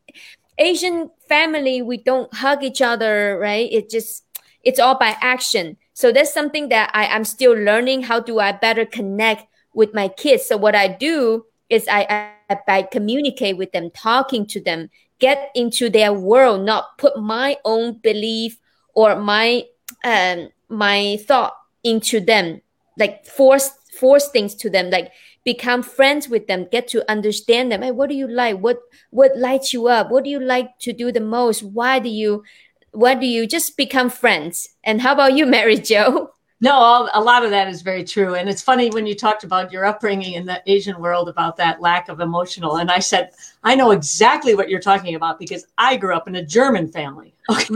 Asian 0.60 1.10
family, 1.28 1.82
we 1.82 1.98
don't 1.98 2.34
hug 2.34 2.64
each 2.64 2.82
other, 2.82 3.40
right? 3.40 3.72
It 3.72 3.90
just 3.90 4.26
it's 4.64 4.80
all 4.80 5.00
by 5.00 5.16
action. 5.22 5.78
So 5.94 6.12
that's 6.12 6.34
something 6.34 6.70
that 6.70 6.92
I, 6.94 7.08
I'm 7.08 7.24
still 7.24 7.54
learning. 7.54 8.04
How 8.04 8.20
do 8.20 8.40
I 8.40 8.52
better 8.52 8.86
connect 8.86 9.48
with 9.74 9.94
my 9.94 10.10
kids? 10.10 10.46
So 10.46 10.58
what 10.58 10.76
I 10.76 10.88
do 10.88 11.46
is 11.70 11.88
I, 11.90 12.34
I, 12.50 12.58
I 12.68 12.84
communicate 12.84 13.58
with 13.58 13.72
them, 13.72 13.90
talking 13.92 14.46
to 14.48 14.62
them, 14.62 14.90
get 15.20 15.50
into 15.56 15.90
their 15.90 16.14
world, 16.14 16.66
not 16.66 16.98
put 16.98 17.20
my 17.20 17.58
own 17.66 18.00
belief 18.00 18.58
or 18.94 19.16
my 19.16 19.64
um 20.04 20.50
my 20.70 21.18
thought 21.28 21.54
into 21.84 22.20
them, 22.20 22.62
like 22.98 23.26
force 23.26 23.72
force 24.00 24.30
things 24.30 24.56
to 24.56 24.70
them, 24.70 24.90
like 24.90 25.12
become 25.44 25.84
friends 25.84 26.30
with 26.30 26.48
them, 26.48 26.68
get 26.72 26.88
to 26.90 27.10
understand 27.10 27.72
them. 27.72 27.82
Hey, 27.82 27.92
what 27.92 28.10
do 28.10 28.16
you 28.16 28.28
like? 28.28 28.58
What 28.60 28.80
what 29.12 29.38
lights 29.38 29.74
you 29.74 29.88
up? 29.88 30.12
What 30.12 30.24
do 30.24 30.30
you 30.30 30.40
like 30.40 30.78
to 30.80 30.94
do 30.94 31.12
the 31.12 31.22
most? 31.22 31.64
Why 31.64 32.00
do 32.00 32.10
you 32.10 32.44
why 32.92 33.16
do 33.16 33.26
you 33.26 33.48
just 33.48 33.78
become 33.78 34.10
friends? 34.10 34.70
And 34.84 35.02
how 35.02 35.14
about 35.14 35.34
you, 35.34 35.46
Mary 35.46 35.78
Jo? 35.78 36.32
No, 36.62 37.10
a 37.14 37.22
lot 37.22 37.46
of 37.46 37.52
that 37.52 37.70
is 37.70 37.82
very 37.82 38.04
true. 38.04 38.36
And 38.36 38.50
it's 38.50 38.62
funny 38.62 38.90
when 38.90 39.06
you 39.06 39.16
talked 39.16 39.46
about 39.46 39.72
your 39.72 39.86
upbringing 39.86 40.34
in 40.34 40.46
the 40.46 40.62
Asian 40.66 41.00
world 41.00 41.30
about 41.30 41.56
that 41.56 41.80
lack 41.80 42.10
of 42.10 42.20
emotional. 42.20 42.78
And 42.78 42.92
I 42.92 43.00
said, 43.00 43.32
I 43.64 43.76
know 43.76 43.92
exactly 43.92 44.56
what 44.56 44.70
you're 44.70 44.82
talking 44.82 45.16
about 45.16 45.40
because 45.40 45.66
I 45.78 45.96
grew 45.96 46.14
up 46.14 46.28
in 46.28 46.36
a 46.36 46.46
German 46.46 46.92
family. 46.92 47.34
Okay. 47.50 47.76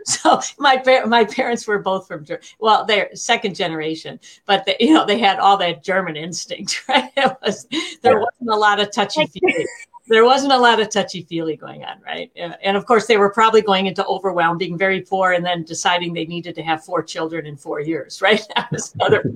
so 0.04 0.40
my 0.58 0.82
my 1.06 1.24
parents 1.24 1.66
were 1.66 1.78
both 1.78 2.06
from 2.06 2.24
well, 2.58 2.84
they're 2.84 3.10
second 3.14 3.54
generation, 3.54 4.18
but 4.46 4.64
they, 4.64 4.76
you 4.80 4.94
know 4.94 5.06
they 5.06 5.18
had 5.18 5.38
all 5.38 5.56
that 5.58 5.82
German 5.82 6.16
instinct, 6.16 6.84
right? 6.88 7.10
It 7.16 7.36
was 7.42 7.66
there 8.02 8.18
wasn't 8.18 8.50
a 8.50 8.56
lot 8.56 8.80
of 8.80 8.90
touchy 8.92 9.26
feely. 9.26 9.66
there 10.08 10.24
wasn't 10.24 10.52
a 10.52 10.58
lot 10.58 10.80
of 10.80 10.90
touchy 10.90 11.22
feely 11.22 11.56
going 11.56 11.84
on, 11.84 12.00
right? 12.04 12.32
And 12.36 12.76
of 12.76 12.84
course, 12.86 13.06
they 13.06 13.16
were 13.16 13.30
probably 13.30 13.62
going 13.62 13.86
into 13.86 14.04
overwhelm, 14.06 14.58
being 14.58 14.76
very 14.76 15.02
poor, 15.02 15.32
and 15.32 15.44
then 15.44 15.62
deciding 15.62 16.12
they 16.12 16.26
needed 16.26 16.54
to 16.56 16.62
have 16.62 16.84
four 16.84 17.02
children 17.02 17.46
in 17.46 17.56
four 17.56 17.80
years, 17.80 18.20
right? 18.22 18.44
That 18.56 18.70
was 18.72 18.94
another. 18.94 19.30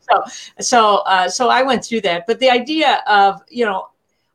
so, 0.00 0.24
so, 0.60 0.96
uh, 0.98 1.28
so 1.28 1.48
I 1.48 1.62
went 1.62 1.84
through 1.84 2.02
that. 2.02 2.26
But 2.26 2.38
the 2.38 2.50
idea 2.50 3.02
of 3.06 3.42
you 3.48 3.64
know, 3.64 3.88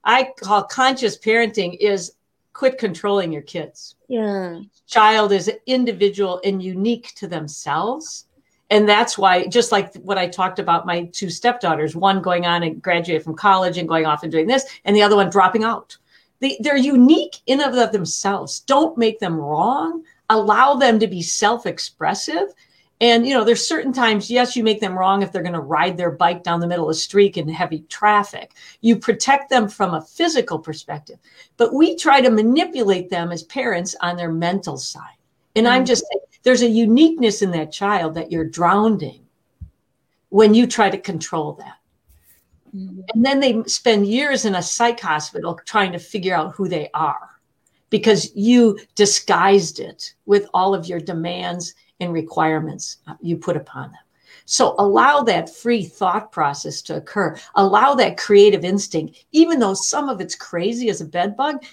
I 0.03 0.31
call 0.39 0.63
conscious 0.63 1.17
parenting 1.17 1.77
is 1.79 2.13
quit 2.55 2.77
controlling 2.77 3.33
your 3.33 3.41
kids. 3.41 3.95
Yeah. 4.07 4.61
Child 4.87 5.33
is 5.33 5.51
individual 5.67 6.39
and 6.43 6.63
unique 6.63 7.13
to 7.15 7.27
themselves. 7.27 8.25
And 8.71 8.89
that's 8.89 9.17
why, 9.17 9.45
just 9.45 9.71
like 9.73 9.93
what 9.95 10.17
I 10.17 10.27
talked 10.27 10.57
about, 10.57 10.87
my 10.87 11.03
two 11.11 11.29
stepdaughters, 11.29 11.95
one 11.95 12.21
going 12.21 12.45
on 12.45 12.63
and 12.63 12.81
graduate 12.81 13.23
from 13.23 13.35
college 13.35 13.77
and 13.77 13.87
going 13.87 14.05
off 14.05 14.23
and 14.23 14.31
doing 14.31 14.47
this, 14.47 14.65
and 14.85 14.95
the 14.95 15.03
other 15.03 15.17
one 15.17 15.29
dropping 15.29 15.65
out. 15.65 15.97
They, 16.39 16.57
they're 16.61 16.77
unique 16.77 17.37
in 17.45 17.61
of 17.61 17.91
themselves. 17.91 18.61
Don't 18.61 18.97
make 18.97 19.19
them 19.19 19.35
wrong. 19.35 20.03
Allow 20.29 20.75
them 20.75 20.97
to 20.99 21.07
be 21.07 21.21
self 21.21 21.65
expressive 21.65 22.53
and 23.01 23.27
you 23.27 23.34
know, 23.34 23.43
there's 23.43 23.67
certain 23.67 23.91
times, 23.91 24.31
yes, 24.31 24.55
you 24.55 24.63
make 24.63 24.79
them 24.79 24.97
wrong 24.97 25.21
if 25.21 25.31
they're 25.31 25.41
going 25.41 25.53
to 25.53 25.60
ride 25.60 25.97
their 25.97 26.12
bike 26.12 26.43
down 26.43 26.62
the 26.62 26.67
middle 26.67 26.89
of 26.89 26.95
the 26.95 26.99
street 26.99 27.36
in 27.36 27.47
heavy 27.49 27.79
traffic. 27.89 28.53
You 28.81 28.95
protect 28.97 29.49
them 29.49 29.67
from 29.67 29.93
a 29.93 30.01
physical 30.01 30.60
perspective, 30.60 31.19
but 31.58 31.73
we 31.73 31.97
try 31.97 32.21
to 32.21 32.31
manipulate 32.31 33.10
them 33.10 33.31
as 33.31 33.43
parents 33.43 33.95
on 34.01 34.15
their 34.15 34.31
mental 34.31 34.77
side. 34.77 35.17
And 35.55 35.67
I'm 35.67 35.79
mm-hmm. 35.79 35.88
just 35.88 36.05
saying, 36.10 36.21
there's 36.43 36.62
a 36.62 36.69
uniqueness 36.69 37.41
in 37.41 37.51
that 37.51 37.71
child 37.71 38.13
that 38.13 38.31
you're 38.31 38.45
drowning 38.45 39.25
when 40.29 40.53
you 40.53 40.67
try 40.67 40.89
to 40.89 40.97
control 40.97 41.53
that. 41.53 41.77
Mm-hmm. 42.75 43.01
And 43.13 43.25
then 43.25 43.39
they 43.39 43.63
spend 43.63 44.08
years 44.08 44.45
in 44.45 44.55
a 44.55 44.62
psych 44.62 44.99
hospital 44.99 45.60
trying 45.65 45.91
to 45.91 45.99
figure 45.99 46.36
out 46.36 46.55
who 46.55 46.69
they 46.69 46.89
are 46.93 47.29
because 47.89 48.36
you 48.36 48.77
disguised 48.95 49.79
it 49.79 50.13
with 50.25 50.47
all 50.53 50.73
of 50.73 50.88
your 50.88 50.99
demands 50.99 51.73
and 51.99 52.12
requirements 52.13 52.97
uh, 53.08 53.15
you 53.21 53.38
put 53.38 53.58
upon 53.58 53.91
them. 53.91 54.01
So 54.45 54.75
allow 54.77 55.21
that 55.21 55.55
free 55.55 55.84
thought 55.84 56.31
process 56.31 56.81
to 56.84 56.97
occur. 56.97 57.36
Allow 57.55 57.95
that 57.95 58.17
creative 58.17 58.63
instinct, 58.63 59.25
even 59.31 59.60
though 59.60 59.73
some 59.73 60.08
of 60.08 60.21
it's 60.21 60.36
crazy 60.36 60.89
as 60.89 61.01
a 61.01 61.05
bed 61.05 61.36
bug. 61.36 61.63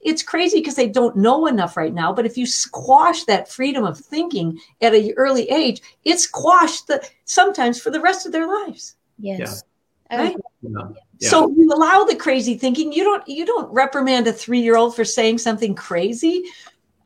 It's 0.00 0.22
crazy 0.22 0.58
because 0.58 0.74
they 0.74 0.88
don't 0.88 1.16
know 1.16 1.46
enough 1.46 1.76
right 1.76 1.94
now. 1.94 2.12
But 2.12 2.26
if 2.26 2.36
you 2.36 2.46
squash 2.46 3.24
that 3.24 3.50
freedom 3.50 3.84
of 3.84 3.98
thinking 3.98 4.58
at 4.80 4.94
an 4.94 5.12
early 5.16 5.48
age, 5.50 5.80
it's 6.04 6.24
squashed 6.24 6.88
the, 6.88 7.06
sometimes 7.24 7.80
for 7.80 7.90
the 7.90 8.00
rest 8.00 8.26
of 8.26 8.32
their 8.32 8.46
lives. 8.46 8.96
Yes. 9.18 9.62
Yeah. 10.10 10.18
Right? 10.18 10.36
Yeah. 10.62 10.70
Yeah. 11.20 11.28
So 11.30 11.50
you 11.50 11.70
allow 11.72 12.04
the 12.04 12.16
crazy 12.16 12.56
thinking. 12.56 12.92
You 12.92 13.04
don't 13.04 13.28
you 13.28 13.44
don't 13.44 13.70
reprimand 13.72 14.28
a 14.28 14.32
three 14.32 14.60
year 14.60 14.76
old 14.76 14.94
for 14.94 15.04
saying 15.04 15.38
something 15.38 15.74
crazy. 15.74 16.44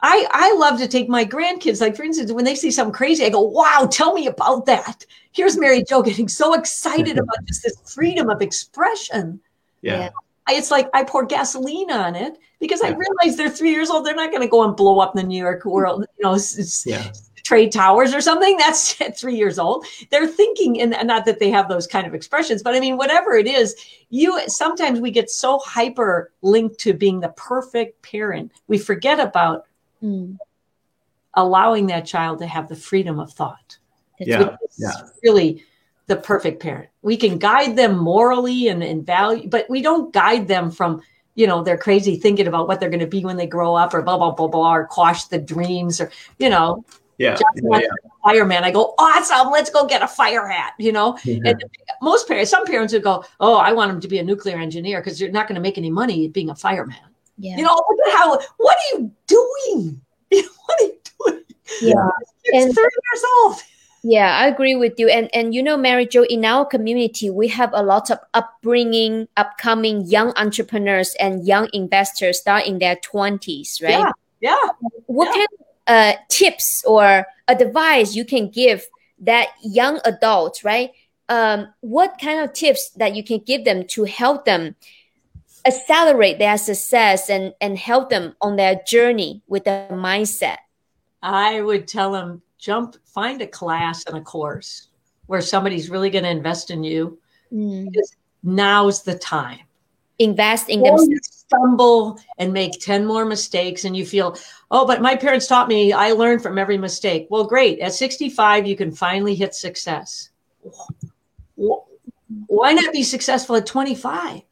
I, 0.03 0.27
I 0.33 0.55
love 0.55 0.79
to 0.81 0.89
take 0.89 1.09
my 1.09 1.25
grandkids, 1.25 1.81
like 1.81 1.97
for 1.97 2.03
instance, 2.03 2.33
when 2.33 2.45
they 2.45 2.57
see 2.57 2.73
something 2.73 2.93
crazy, 2.93 3.25
I 3.25 3.31
go, 3.31 3.41
wow, 3.41 3.89
tell 3.91 4.13
me 4.13 4.27
about 4.27 4.67
that. 4.67 5.07
Here's 5.31 5.57
Mary 5.57 5.85
Jo 5.89 6.03
getting 6.03 6.29
so 6.29 6.55
excited 6.55 7.19
about 7.19 7.45
just 7.47 7.63
this 7.63 7.77
freedom 7.95 8.29
of 8.29 8.43
expression. 8.43 9.41
Yeah. 9.81 10.11
It's 10.49 10.73
like 10.73 10.89
I 10.93 11.05
pour 11.05 11.25
gasoline 11.25 11.93
on 11.93 12.17
it 12.17 12.37
because 12.59 12.81
yeah. 12.83 12.89
I 12.89 12.97
realize 12.97 13.37
they're 13.37 13.49
three 13.49 13.71
years 13.71 13.91
old. 13.91 14.05
They're 14.05 14.17
not 14.17 14.31
going 14.31 14.43
to 14.43 14.49
go 14.49 14.65
and 14.65 14.77
blow 14.77 14.99
up 14.99 15.15
the 15.15 15.23
New 15.23 15.41
York 15.41 15.65
world, 15.65 16.05
you 16.19 16.25
know, 16.25 16.37
yeah. 16.85 17.13
trade 17.45 17.71
towers 17.71 18.13
or 18.13 18.21
something. 18.21 18.57
That's 18.57 19.01
at 19.01 19.17
three 19.17 19.37
years 19.37 19.61
old. 19.61 19.87
They're 20.11 20.27
thinking, 20.27 20.81
and 20.81 20.97
not 21.07 21.27
that 21.27 21.39
they 21.39 21.51
have 21.51 21.69
those 21.69 21.87
kind 21.87 22.09
of 22.09 22.15
expressions, 22.15 22.61
but 22.61 22.75
I 22.75 22.81
mean, 22.81 22.97
whatever 22.97 23.35
it 23.35 23.47
is, 23.47 23.77
you 24.11 24.41
sometimes 24.49 24.99
we 24.99 25.13
get 25.13 25.31
so 25.31 25.61
hyper 25.61 26.33
linked 26.43 26.79
to 26.81 26.93
being 26.93 27.21
the 27.21 27.29
perfect 27.37 28.03
parent, 28.03 28.51
we 28.67 28.79
forget 28.79 29.21
about 29.21 29.67
mm. 30.03 30.37
allowing 31.35 31.87
that 31.87 32.07
child 32.07 32.39
to 32.41 32.47
have 32.47 32.69
the 32.69 32.77
freedom 32.77 33.19
of 33.19 33.33
thought. 33.33 33.79
Yeah, 34.19 34.57
yeah. 34.79 34.93
really 35.23 35.65
the 36.07 36.17
perfect 36.17 36.63
parent. 36.63 36.91
We 37.03 37.17
can 37.17 37.39
guide 37.39 37.77
them 37.77 37.97
morally 37.99 38.69
and 38.69 38.83
in 38.83 39.05
value, 39.05 39.49
but 39.49 39.69
we 39.69 39.83
don't 39.83 40.13
guide 40.13 40.49
them 40.49 40.71
from 40.71 41.03
you 41.35 41.47
know 41.47 41.63
they're 41.63 41.79
crazy 41.79 42.17
thinking 42.17 42.47
about 42.47 42.69
what 42.69 42.81
they're 42.81 42.91
going 42.91 43.01
to 43.01 43.07
be 43.07 43.25
when 43.25 43.37
they 43.37 43.47
grow 43.47 43.75
up 43.75 43.95
or 43.95 44.03
blah 44.03 44.19
blah 44.19 44.33
blah 44.33 44.49
blah 44.49 44.75
or 44.75 44.87
quash 44.87 45.25
the 45.25 45.39
dreams 45.39 46.01
or 46.01 46.11
you 46.39 46.51
know 46.51 46.85
yeah, 47.19 47.39
yeah, 47.57 47.79
yeah. 47.79 47.89
fireman 48.23 48.65
i 48.65 48.71
go 48.71 48.95
awesome 48.99 49.51
let's 49.51 49.71
go 49.71 49.87
get 49.87 50.03
a 50.03 50.09
fire 50.09 50.47
hat 50.47 50.75
you 50.79 50.93
know 50.93 51.13
mm-hmm. 51.25 51.47
and 51.47 51.65
most 52.01 52.27
parents 52.27 52.51
some 52.51 52.65
parents 52.65 52.93
would 52.93 53.03
go 53.03 53.25
oh 53.41 53.57
i 53.57 53.73
want 53.73 53.91
him 53.91 54.01
to 54.01 54.09
be 54.09 54.19
a 54.19 54.23
nuclear 54.23 54.59
engineer 54.59 55.01
because 55.01 55.21
you're 55.21 55.31
not 55.31 55.47
going 55.47 55.55
to 55.55 55.61
make 55.61 55.79
any 55.79 55.91
money 55.91 56.29
being 56.29 56.51
a 56.51 56.55
fireman 56.55 56.97
yeah. 57.39 57.57
You 57.57 57.65
know, 57.65 57.75
look 57.75 58.09
at 58.09 58.15
how, 58.15 58.39
what 58.59 58.77
are 58.77 58.99
you 58.99 59.13
doing? 59.27 60.01
what 60.31 60.81
are 60.81 60.85
you 60.85 60.99
doing? 61.19 61.45
Yeah. 61.81 62.09
It's 62.45 62.67
and, 62.67 62.75
30 62.75 62.83
years 62.83 63.25
old. 63.39 63.63
Yeah, 64.03 64.37
I 64.37 64.49
agree 64.49 64.75
with 64.75 64.99
you. 64.99 65.09
And 65.09 65.31
and 65.33 65.55
you 65.55 65.63
know, 65.63 65.77
Mary 65.77 66.07
Jo, 66.07 66.25
in 66.25 66.45
our 66.45 66.67
community, 66.67 67.31
we 67.31 67.47
have 67.49 67.71
a 67.73 67.85
lot 67.85 68.11
of 68.11 68.19
upbringing, 68.35 69.29
upcoming 69.37 70.05
young 70.07 70.33
entrepreneurs 70.37 71.15
and 71.21 71.47
young 71.47 71.69
investors 71.73 72.41
start 72.41 72.67
in 72.67 72.81
their 72.81 72.97
twenties, 72.97 73.81
right? 73.81 73.91
Yeah. 73.91 74.11
yeah. 74.41 74.69
What 75.07 75.27
yeah. 75.27 75.33
kind 75.33 75.47
of 75.53 75.67
uh, 75.87 76.13
tips 76.29 76.83
or 76.85 77.27
advice 77.47 78.17
you 78.17 78.25
can 78.25 78.51
give 78.51 78.87
that 79.21 79.51
young 79.63 80.01
adults, 80.05 80.65
right? 80.65 80.91
Um, 81.29 81.73
what 81.81 82.19
kind 82.21 82.41
of 82.41 82.53
tips 82.53 82.91
that 82.97 83.15
you 83.15 83.23
can 83.23 83.39
give 83.39 83.65
them 83.65 83.87
to 83.89 84.03
help 84.05 84.45
them 84.45 84.75
accelerate 85.67 86.39
their 86.39 86.59
success 86.59 87.31
and, 87.31 87.55
and 87.61 87.79
help 87.79 88.11
them 88.11 88.35
on 88.41 88.57
their 88.57 88.81
journey 88.87 89.43
with 89.49 89.65
the 89.65 89.87
mindset? 89.91 90.59
I 91.23 91.61
would 91.61 91.87
tell 91.87 92.13
them 92.13 92.43
jump, 92.59 92.97
find 93.05 93.43
a 93.43 93.47
class 93.47 94.05
and 94.07 94.17
a 94.17 94.21
course 94.21 94.89
where 95.27 95.41
somebody's 95.41 95.91
really 95.91 96.11
going 96.11 96.25
to 96.25 96.31
invest 96.31 96.71
in 96.71 96.83
you. 96.85 97.19
Mm. 97.53 97.89
Now's 98.43 99.03
the 99.03 99.19
time. 99.19 99.61
Invest 100.19 100.69
in 100.69 100.83
them. 100.83 100.97
Stumble 101.23 102.19
and 102.39 102.53
make 102.53 102.81
10 102.81 103.05
more 103.05 103.27
mistakes, 103.27 103.85
and 103.85 103.95
you 103.95 104.07
feel, 104.07 104.39
oh, 104.71 104.87
but 104.87 105.03
my 105.03 105.15
parents 105.15 105.47
taught 105.47 105.69
me 105.69 105.93
I 105.93 106.13
learned 106.13 106.43
from 106.43 106.57
every 106.57 106.79
mistake. 106.79 107.27
Well, 107.29 107.45
great. 107.45 107.79
At 107.81 107.93
65, 107.93 108.67
you 108.67 108.75
can 108.75 108.91
finally 108.91 109.35
hit 109.35 109.55
success. 109.55 110.31
Why 111.55 112.73
not 112.73 112.93
be 112.93 113.03
successful 113.03 113.57
at 113.57 113.67
25? 113.67 114.43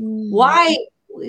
Mm. 0.00 0.30
Why 0.30 0.76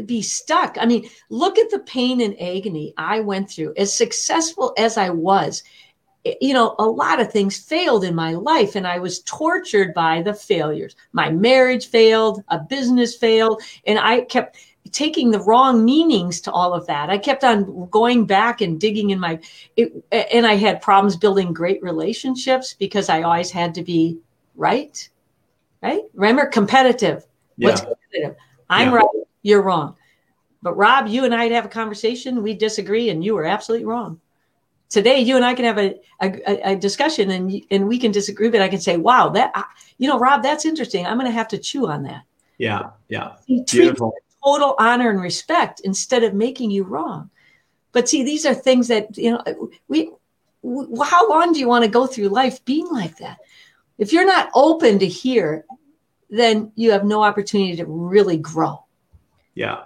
be 0.06 0.22
stuck? 0.22 0.78
I 0.80 0.86
mean, 0.86 1.10
look 1.30 1.58
at 1.58 1.70
the 1.70 1.80
pain 1.80 2.22
and 2.22 2.40
agony 2.40 2.94
I 2.98 3.20
went 3.20 3.50
through. 3.50 3.74
As 3.78 3.94
successful 3.94 4.74
as 4.78 4.98
I 4.98 5.10
was, 5.10 5.64
you 6.40 6.54
know, 6.54 6.76
a 6.78 6.86
lot 6.86 7.20
of 7.20 7.32
things 7.32 7.58
failed 7.58 8.04
in 8.04 8.14
my 8.14 8.34
life, 8.34 8.76
and 8.76 8.86
I 8.86 9.00
was 9.00 9.22
tortured 9.22 9.94
by 9.94 10.22
the 10.22 10.34
failures. 10.34 10.96
My 11.14 11.32
marriage 11.32 11.88
failed, 11.88 12.44
a 12.50 12.60
business 12.60 13.16
failed, 13.16 13.62
and 13.88 13.98
I 13.98 14.22
kept 14.22 14.58
taking 14.92 15.32
the 15.32 15.40
wrong 15.40 15.84
meanings 15.84 16.42
to 16.42 16.52
all 16.52 16.74
of 16.74 16.86
that. 16.88 17.10
I 17.10 17.18
kept 17.18 17.44
on 17.44 17.90
going 17.90 18.26
back 18.26 18.62
and 18.62 18.80
digging 18.80 19.10
in 19.10 19.20
my, 19.20 19.40
it, 19.78 19.94
and 20.12 20.46
I 20.46 20.56
had 20.56 20.82
problems 20.82 21.16
building 21.16 21.54
great 21.54 21.82
relationships 21.82 22.76
because 22.78 23.10
I 23.10 23.24
always 23.24 23.52
had 23.52 23.74
to 23.76 23.84
be 23.84 24.20
right. 24.56 25.08
Right? 25.82 26.02
Remember, 26.14 26.46
competitive. 26.46 27.26
Yeah. 27.58 27.70
What's 27.70 27.82
competitive? 27.82 28.36
I'm 28.72 28.90
yeah. 28.90 28.96
right, 28.96 29.26
you're 29.44 29.62
wrong. 29.62 29.96
But 30.64 30.78
Rob, 30.78 31.08
you 31.08 31.26
and 31.26 31.36
I'd 31.36 31.52
have 31.52 31.66
a 31.66 31.70
conversation, 31.70 32.42
we 32.42 32.54
disagree, 32.56 33.10
and 33.10 33.24
you 33.24 33.36
were 33.36 33.46
absolutely 33.46 33.86
wrong. 33.86 34.22
Today, 34.90 35.20
you 35.20 35.36
and 35.36 35.46
I 35.46 35.54
can 35.54 35.66
have 35.66 35.78
a, 35.78 36.00
a, 36.22 36.72
a 36.72 36.76
discussion 36.76 37.32
and, 37.32 37.62
and 37.72 37.88
we 37.88 37.98
can 37.98 38.12
disagree, 38.12 38.50
but 38.50 38.62
I 38.62 38.68
can 38.68 38.80
say, 38.80 38.98
wow, 38.98 39.30
that, 39.30 39.54
you 39.98 40.08
know, 40.08 40.20
Rob, 40.20 40.44
that's 40.44 40.66
interesting. 40.66 41.06
I'm 41.06 41.18
going 41.18 41.32
to 41.32 41.32
have 41.32 41.48
to 41.50 41.58
chew 41.58 41.88
on 41.88 42.04
that. 42.04 42.24
Yeah, 42.58 42.90
yeah. 43.08 43.34
Beautiful. 43.48 44.14
Total 44.44 44.76
honor 44.80 45.10
and 45.10 45.22
respect 45.22 45.82
instead 45.82 46.24
of 46.24 46.34
making 46.34 46.72
you 46.72 46.84
wrong. 46.84 47.30
But 47.92 48.10
see, 48.10 48.24
these 48.24 48.46
are 48.46 48.54
things 48.54 48.88
that, 48.90 49.18
you 49.18 49.32
know, 49.32 49.72
we, 49.88 50.12
we 50.62 51.00
how 51.06 51.30
long 51.30 51.54
do 51.54 51.60
you 51.60 51.68
want 51.68 51.84
to 51.86 51.90
go 51.90 52.06
through 52.06 52.30
life 52.30 52.64
being 52.66 52.90
like 52.90 53.18
that? 53.18 53.40
If 53.98 54.14
you're 54.14 54.26
not 54.26 54.50
open 54.54 55.00
to 55.00 55.08
hear 55.08 55.66
then 56.32 56.72
you 56.76 56.92
have 56.92 57.04
no 57.04 57.22
opportunity 57.22 57.76
to 57.76 57.86
really 57.86 58.38
grow. 58.38 58.84
Yeah. 59.54 59.84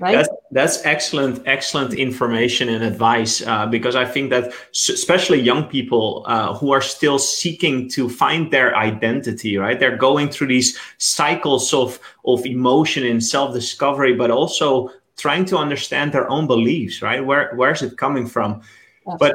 Right? 0.00 0.14
That's, 0.14 0.28
that's 0.52 0.86
excellent, 0.86 1.42
excellent 1.44 1.92
information 1.94 2.68
and 2.68 2.84
advice 2.84 3.44
uh, 3.44 3.66
because 3.66 3.96
I 3.96 4.04
think 4.04 4.30
that 4.30 4.52
especially 4.72 5.40
young 5.40 5.64
people 5.64 6.24
uh, 6.28 6.54
who 6.54 6.70
are 6.70 6.80
still 6.80 7.18
seeking 7.18 7.88
to 7.90 8.08
find 8.08 8.52
their 8.52 8.76
identity, 8.76 9.58
right? 9.58 9.78
They're 9.78 9.96
going 9.96 10.28
through 10.28 10.46
these 10.46 10.78
cycles 10.98 11.74
of 11.74 11.98
of 12.24 12.46
emotion 12.46 13.04
and 13.04 13.22
self 13.22 13.52
discovery, 13.52 14.14
but 14.14 14.30
also 14.30 14.90
trying 15.16 15.44
to 15.46 15.58
understand 15.58 16.12
their 16.12 16.30
own 16.30 16.46
beliefs, 16.46 17.02
right? 17.02 17.24
Where 17.26 17.52
where 17.56 17.72
is 17.72 17.82
it 17.82 17.98
coming 17.98 18.28
from? 18.28 18.62
But 19.18 19.34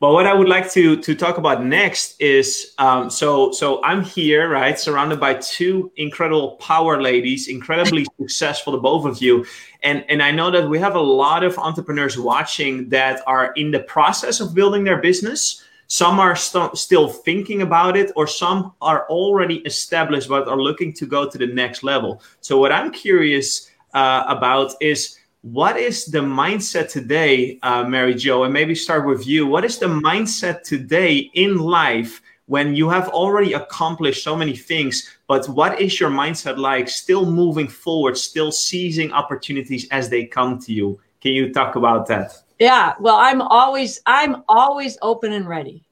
but 0.00 0.12
what 0.12 0.26
I 0.26 0.32
would 0.32 0.48
like 0.48 0.70
to 0.72 0.96
to 0.96 1.14
talk 1.14 1.36
about 1.36 1.62
next 1.62 2.18
is 2.20 2.72
um, 2.78 3.10
so 3.10 3.52
so 3.52 3.84
I'm 3.84 4.02
here 4.02 4.48
right 4.48 4.78
surrounded 4.78 5.20
by 5.20 5.34
two 5.34 5.92
incredible 5.96 6.52
power 6.52 7.00
ladies, 7.02 7.48
incredibly 7.48 8.06
successful, 8.18 8.72
the 8.72 8.78
both 8.78 9.04
of 9.04 9.20
you, 9.20 9.44
and 9.82 10.02
and 10.08 10.22
I 10.22 10.30
know 10.30 10.50
that 10.50 10.66
we 10.66 10.78
have 10.78 10.94
a 10.94 11.00
lot 11.00 11.44
of 11.44 11.58
entrepreneurs 11.58 12.18
watching 12.18 12.88
that 12.88 13.20
are 13.26 13.52
in 13.56 13.70
the 13.70 13.80
process 13.80 14.40
of 14.40 14.54
building 14.54 14.84
their 14.84 15.02
business. 15.02 15.62
Some 15.86 16.18
are 16.18 16.36
st- 16.36 16.78
still 16.78 17.08
thinking 17.08 17.60
about 17.62 17.96
it, 17.96 18.10
or 18.16 18.26
some 18.26 18.72
are 18.80 19.06
already 19.10 19.56
established 19.66 20.28
but 20.30 20.48
are 20.48 20.56
looking 20.56 20.94
to 20.94 21.04
go 21.04 21.28
to 21.28 21.36
the 21.36 21.48
next 21.48 21.82
level. 21.82 22.22
So 22.40 22.56
what 22.58 22.72
I'm 22.72 22.90
curious 22.90 23.70
uh, 23.92 24.24
about 24.28 24.72
is 24.80 25.19
what 25.42 25.76
is 25.78 26.06
the 26.06 26.18
mindset 26.18 26.90
today, 26.90 27.58
uh, 27.62 27.84
Mary 27.84 28.14
Jo? 28.14 28.44
And 28.44 28.52
maybe 28.52 28.74
start 28.74 29.06
with 29.06 29.26
you. 29.26 29.46
What 29.46 29.64
is 29.64 29.78
the 29.78 29.86
mindset 29.86 30.62
today 30.62 31.30
in 31.34 31.58
life 31.58 32.20
when 32.46 32.74
you 32.74 32.90
have 32.90 33.08
already 33.08 33.54
accomplished 33.54 34.22
so 34.22 34.36
many 34.36 34.54
things? 34.54 35.16
But 35.28 35.48
what 35.48 35.80
is 35.80 35.98
your 35.98 36.10
mindset 36.10 36.58
like 36.58 36.88
still 36.88 37.24
moving 37.24 37.68
forward, 37.68 38.18
still 38.18 38.52
seizing 38.52 39.12
opportunities 39.12 39.88
as 39.90 40.10
they 40.10 40.26
come 40.26 40.58
to 40.60 40.72
you? 40.72 41.00
Can 41.22 41.32
you 41.32 41.52
talk 41.52 41.76
about 41.76 42.06
that? 42.08 42.32
Yeah, 42.58 42.94
well, 43.00 43.16
I'm 43.16 43.40
always 43.40 44.00
I'm 44.04 44.42
always 44.46 44.98
open 45.00 45.32
and 45.32 45.48
ready. 45.48 45.86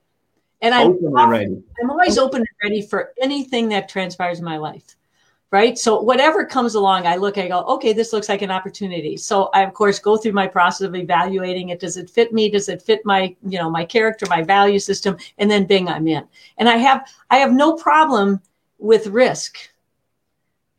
And 0.61 0.75
I'm 0.75 0.89
open 0.89 1.17
and 1.17 1.31
ready. 1.31 1.63
I'm 1.81 1.91
always 1.91 2.19
open 2.19 2.41
and 2.41 2.49
ready 2.63 2.83
for 2.83 3.13
anything 3.23 3.71
that 3.71 3.89
transpires 3.89 4.41
in 4.41 4.45
my 4.45 4.59
life 4.59 4.98
right? 5.51 5.79
So 5.79 6.01
whatever 6.01 6.45
comes 6.45 6.75
along, 6.75 7.07
I 7.07 7.17
look, 7.17 7.39
I 7.39 7.49
go, 7.49 7.63
okay, 7.65 7.93
this 7.93 8.13
looks 8.13 8.29
like 8.29 8.43
an 8.43 8.51
opportunity. 8.51 9.17
So 9.17 9.51
I 9.55 9.63
of 9.63 9.73
course 9.73 9.99
go 9.99 10.17
through 10.17 10.33
my 10.33 10.47
process 10.47 10.87
of 10.87 10.95
evaluating 10.95 11.71
it. 11.71 11.81
Does 11.81 11.97
it 11.97 12.11
fit 12.11 12.33
me? 12.33 12.51
Does 12.51 12.69
it 12.69 12.83
fit 12.83 13.01
my, 13.05 13.35
you 13.47 13.59
know, 13.59 13.71
my 13.71 13.85
character, 13.85 14.27
my 14.29 14.43
value 14.43 14.79
system? 14.79 15.17
And 15.39 15.51
then 15.51 15.67
bing, 15.67 15.89
I'm 15.89 16.07
in. 16.07 16.27
And 16.59 16.69
I 16.69 16.77
have 16.77 17.09
I 17.31 17.39
have 17.39 17.53
no 17.53 17.75
problem 17.75 18.41
with 18.79 19.07
risk. 19.07 19.59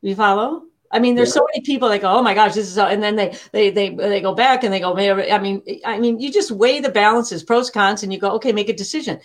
You 0.01 0.15
follow? 0.15 0.63
I 0.91 0.99
mean, 0.99 1.15
there's 1.15 1.33
so 1.33 1.45
many 1.53 1.63
people 1.63 1.87
that 1.89 2.01
go, 2.01 2.11
"Oh 2.11 2.23
my 2.23 2.33
gosh, 2.33 2.55
this 2.55 2.67
is," 2.67 2.73
so, 2.73 2.87
and 2.87 3.03
then 3.03 3.15
they 3.15 3.37
they 3.51 3.69
they 3.69 3.89
they 3.89 4.21
go 4.21 4.33
back 4.33 4.63
and 4.63 4.73
they 4.73 4.79
go, 4.79 4.97
"I 4.97 5.37
mean, 5.37 5.61
I 5.85 5.99
mean, 5.99 6.19
you 6.19 6.31
just 6.31 6.49
weigh 6.49 6.79
the 6.79 6.89
balances, 6.89 7.43
pros 7.43 7.69
cons, 7.69 8.01
and 8.01 8.11
you 8.11 8.17
go, 8.19 8.31
okay, 8.31 8.51
make 8.51 8.69
a 8.69 8.73
decision." 8.73 9.19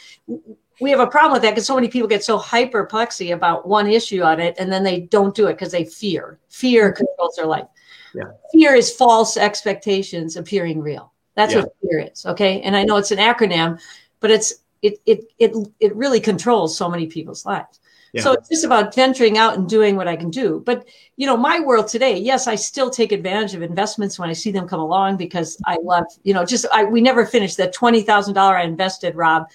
We 0.80 0.90
have 0.90 1.00
a 1.00 1.06
problem 1.06 1.32
with 1.32 1.42
that 1.42 1.50
because 1.50 1.66
so 1.66 1.74
many 1.74 1.88
people 1.88 2.08
get 2.08 2.24
so 2.24 2.38
hyperplexy 2.38 3.34
about 3.34 3.66
one 3.66 3.88
issue 3.88 4.22
on 4.22 4.40
it 4.40 4.56
and 4.58 4.72
then 4.72 4.82
they 4.82 5.00
don't 5.00 5.34
do 5.34 5.46
it 5.46 5.54
because 5.54 5.72
they 5.72 5.84
fear. 5.84 6.38
Fear 6.48 6.92
mm-hmm. 6.92 7.04
controls 7.04 7.36
their 7.36 7.46
life. 7.46 7.66
Yeah. 8.14 8.24
Fear 8.52 8.74
is 8.74 8.94
false 8.94 9.36
expectations 9.36 10.36
appearing 10.36 10.80
real. 10.80 11.12
That's 11.34 11.54
yeah. 11.54 11.60
what 11.60 11.74
fear 11.82 12.08
is. 12.12 12.26
Okay. 12.26 12.60
And 12.62 12.76
I 12.76 12.84
know 12.84 12.96
it's 12.96 13.10
an 13.10 13.18
acronym, 13.18 13.80
but 14.20 14.30
it's 14.30 14.54
it 14.82 15.00
it 15.06 15.24
it 15.38 15.52
it 15.80 15.96
really 15.96 16.20
controls 16.20 16.76
so 16.76 16.88
many 16.88 17.06
people's 17.06 17.44
lives. 17.46 17.80
Yeah. 18.12 18.22
So 18.22 18.32
it's 18.32 18.48
just 18.48 18.64
about 18.64 18.94
venturing 18.94 19.38
out 19.38 19.58
and 19.58 19.68
doing 19.68 19.96
what 19.96 20.06
I 20.06 20.14
can 20.14 20.30
do. 20.30 20.62
But 20.64 20.86
you 21.16 21.26
know, 21.26 21.36
my 21.36 21.58
world 21.58 21.88
today, 21.88 22.16
yes, 22.16 22.46
I 22.46 22.54
still 22.54 22.88
take 22.88 23.10
advantage 23.10 23.54
of 23.54 23.62
investments 23.62 24.20
when 24.20 24.30
I 24.30 24.34
see 24.34 24.52
them 24.52 24.68
come 24.68 24.78
along 24.78 25.16
because 25.16 25.58
I 25.66 25.78
love, 25.82 26.04
you 26.22 26.32
know, 26.32 26.44
just 26.44 26.66
I 26.72 26.84
we 26.84 27.00
never 27.00 27.26
finished 27.26 27.56
that 27.56 27.72
twenty 27.72 28.02
thousand 28.02 28.34
dollar 28.34 28.56
I 28.56 28.62
invested, 28.62 29.16
Rob, 29.16 29.48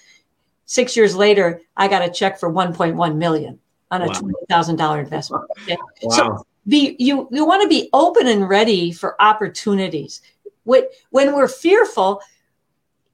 Six 0.70 0.96
years 0.96 1.16
later, 1.16 1.62
I 1.76 1.88
got 1.88 2.08
a 2.08 2.08
check 2.08 2.38
for 2.38 2.48
1.1 2.48 3.16
million 3.16 3.58
on 3.90 4.02
a 4.02 4.06
wow. 4.06 4.12
$20,000 4.48 5.00
investment. 5.00 5.44
Okay? 5.62 5.76
Wow. 6.04 6.10
So 6.14 6.46
be 6.68 6.94
you 7.00 7.26
you 7.32 7.44
want 7.44 7.62
to 7.62 7.68
be 7.68 7.90
open 7.92 8.28
and 8.28 8.48
ready 8.48 8.92
for 8.92 9.20
opportunities. 9.20 10.22
When 10.62 10.84
we're 11.10 11.48
fearful, 11.48 12.20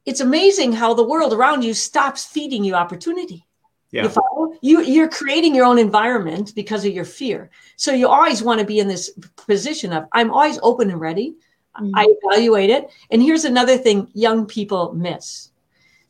it's 0.04 0.20
amazing 0.20 0.74
how 0.74 0.92
the 0.92 1.02
world 1.02 1.32
around 1.32 1.62
you 1.62 1.72
stops 1.72 2.26
feeding 2.26 2.62
you 2.62 2.74
opportunity. 2.74 3.46
Yeah. 3.90 4.02
You 4.02 4.08
follow? 4.10 4.52
You 4.60 4.82
you're 4.82 5.08
creating 5.08 5.54
your 5.54 5.64
own 5.64 5.78
environment 5.78 6.52
because 6.54 6.84
of 6.84 6.92
your 6.92 7.06
fear. 7.06 7.48
So 7.76 7.90
you 7.90 8.06
always 8.06 8.42
want 8.42 8.60
to 8.60 8.66
be 8.66 8.80
in 8.80 8.88
this 8.88 9.08
position 9.46 9.94
of 9.94 10.04
I'm 10.12 10.30
always 10.30 10.58
open 10.62 10.90
and 10.90 11.00
ready. 11.00 11.36
Mm-hmm. 11.80 11.96
I 11.96 12.06
evaluate 12.20 12.68
it. 12.68 12.90
And 13.10 13.22
here's 13.22 13.46
another 13.46 13.78
thing 13.78 14.08
young 14.12 14.44
people 14.44 14.92
miss. 14.92 15.52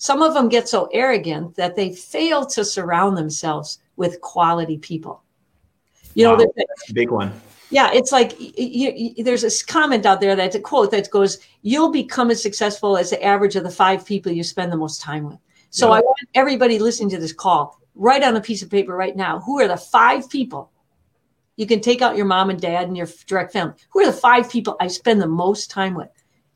Some 0.07 0.23
of 0.23 0.35
them 0.35 0.49
get 0.49 0.69
so 0.69 0.89
arrogant 0.93 1.57
that 1.57 1.75
they 1.75 1.93
fail 1.93 2.47
to 2.47 2.65
surround 2.65 3.17
themselves 3.17 3.81
with 3.97 4.21
quality 4.21 4.79
people. 4.79 5.25
You 6.15 6.29
wow. 6.29 6.37
know, 6.37 6.47
that's 6.57 6.91
a 6.91 6.95
big 6.95 7.11
one. 7.11 7.33
Yeah, 7.71 7.91
it's 7.93 8.13
like 8.13 8.39
you, 8.41 8.93
you, 8.95 9.25
there's 9.25 9.43
this 9.43 9.65
comment 9.65 10.07
out 10.07 10.21
there 10.21 10.37
that's 10.37 10.55
a 10.55 10.61
quote 10.61 10.93
that 10.93 11.11
goes, 11.11 11.39
"You'll 11.63 11.91
become 11.91 12.31
as 12.31 12.41
successful 12.41 12.97
as 12.97 13.11
the 13.11 13.21
average 13.21 13.57
of 13.57 13.65
the 13.65 13.71
five 13.71 14.07
people 14.07 14.31
you 14.31 14.45
spend 14.45 14.71
the 14.71 14.77
most 14.77 15.01
time 15.01 15.25
with." 15.25 15.39
So 15.71 15.89
yeah. 15.89 15.95
I 15.95 16.01
want 16.03 16.29
everybody 16.35 16.79
listening 16.79 17.11
to 17.11 17.19
this 17.19 17.33
call 17.33 17.81
write 17.97 18.23
on 18.23 18.37
a 18.37 18.41
piece 18.41 18.63
of 18.63 18.71
paper 18.71 18.95
right 18.95 19.17
now 19.17 19.41
who 19.41 19.59
are 19.59 19.67
the 19.67 19.77
five 19.77 20.31
people 20.31 20.71
you 21.57 21.67
can 21.67 21.81
take 21.81 22.03
out 22.03 22.17
your 22.17 22.27
mom 22.27 22.51
and 22.51 22.61
dad 22.61 22.87
and 22.87 22.97
your 22.97 23.09
direct 23.27 23.53
family. 23.53 23.75
Who 23.91 24.01
are 24.03 24.07
the 24.07 24.13
five 24.13 24.51
people 24.51 24.77
I 24.79 24.87
spend 24.89 25.21
the 25.21 25.27
most 25.27 25.71
time 25.71 25.95
with? 25.95 26.11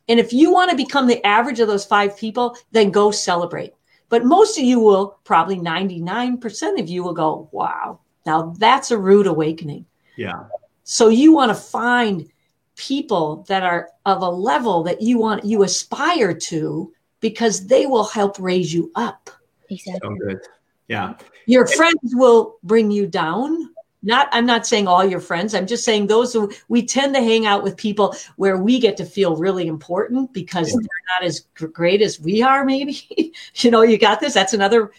And 0.08 0.18
if 0.18 0.32
you 0.32 0.52
want 0.52 0.70
to 0.70 0.76
become 0.76 1.06
the 1.06 1.24
average 1.24 1.60
of 1.60 1.68
those 1.68 1.84
five 1.84 2.16
people, 2.16 2.56
then 2.72 2.90
go 2.90 3.10
celebrate. 3.10 3.74
But 4.08 4.24
most 4.24 4.58
of 4.58 4.64
you 4.64 4.80
will, 4.80 5.18
probably 5.24 5.56
99% 5.56 6.80
of 6.80 6.88
you 6.88 7.04
will 7.04 7.14
go, 7.14 7.48
wow, 7.52 8.00
now 8.26 8.54
that's 8.58 8.90
a 8.90 8.98
rude 8.98 9.28
awakening. 9.28 9.86
Yeah. 10.16 10.44
So 10.82 11.08
you 11.08 11.32
want 11.32 11.50
to 11.50 11.54
find 11.54 12.28
people 12.76 13.44
that 13.48 13.62
are 13.62 13.90
of 14.06 14.22
a 14.22 14.28
level 14.28 14.82
that 14.82 15.00
you 15.00 15.18
want, 15.18 15.44
you 15.44 15.62
aspire 15.62 16.34
to, 16.34 16.92
because 17.20 17.66
they 17.66 17.86
will 17.86 18.04
help 18.04 18.38
raise 18.40 18.74
you 18.74 18.90
up. 18.96 19.30
Exactly. 19.68 20.00
So 20.02 20.26
good. 20.26 20.40
Yeah. 20.88 21.14
Your 21.46 21.66
friends 21.66 22.14
will 22.14 22.58
bring 22.64 22.90
you 22.90 23.06
down 23.06 23.70
not 24.02 24.28
i'm 24.32 24.46
not 24.46 24.66
saying 24.66 24.86
all 24.86 25.04
your 25.04 25.20
friends 25.20 25.54
i'm 25.54 25.66
just 25.66 25.84
saying 25.84 26.06
those 26.06 26.32
who 26.32 26.50
we 26.68 26.84
tend 26.84 27.14
to 27.14 27.20
hang 27.20 27.46
out 27.46 27.62
with 27.62 27.76
people 27.76 28.14
where 28.36 28.56
we 28.56 28.78
get 28.78 28.96
to 28.96 29.04
feel 29.04 29.36
really 29.36 29.66
important 29.66 30.32
because 30.32 30.68
yeah. 30.68 30.76
they're 30.76 31.18
not 31.20 31.26
as 31.26 31.40
great 31.72 32.02
as 32.02 32.20
we 32.20 32.42
are 32.42 32.64
maybe 32.64 33.32
you 33.56 33.70
know 33.70 33.82
you 33.82 33.98
got 33.98 34.20
this 34.20 34.34
that's 34.34 34.54
another 34.54 34.90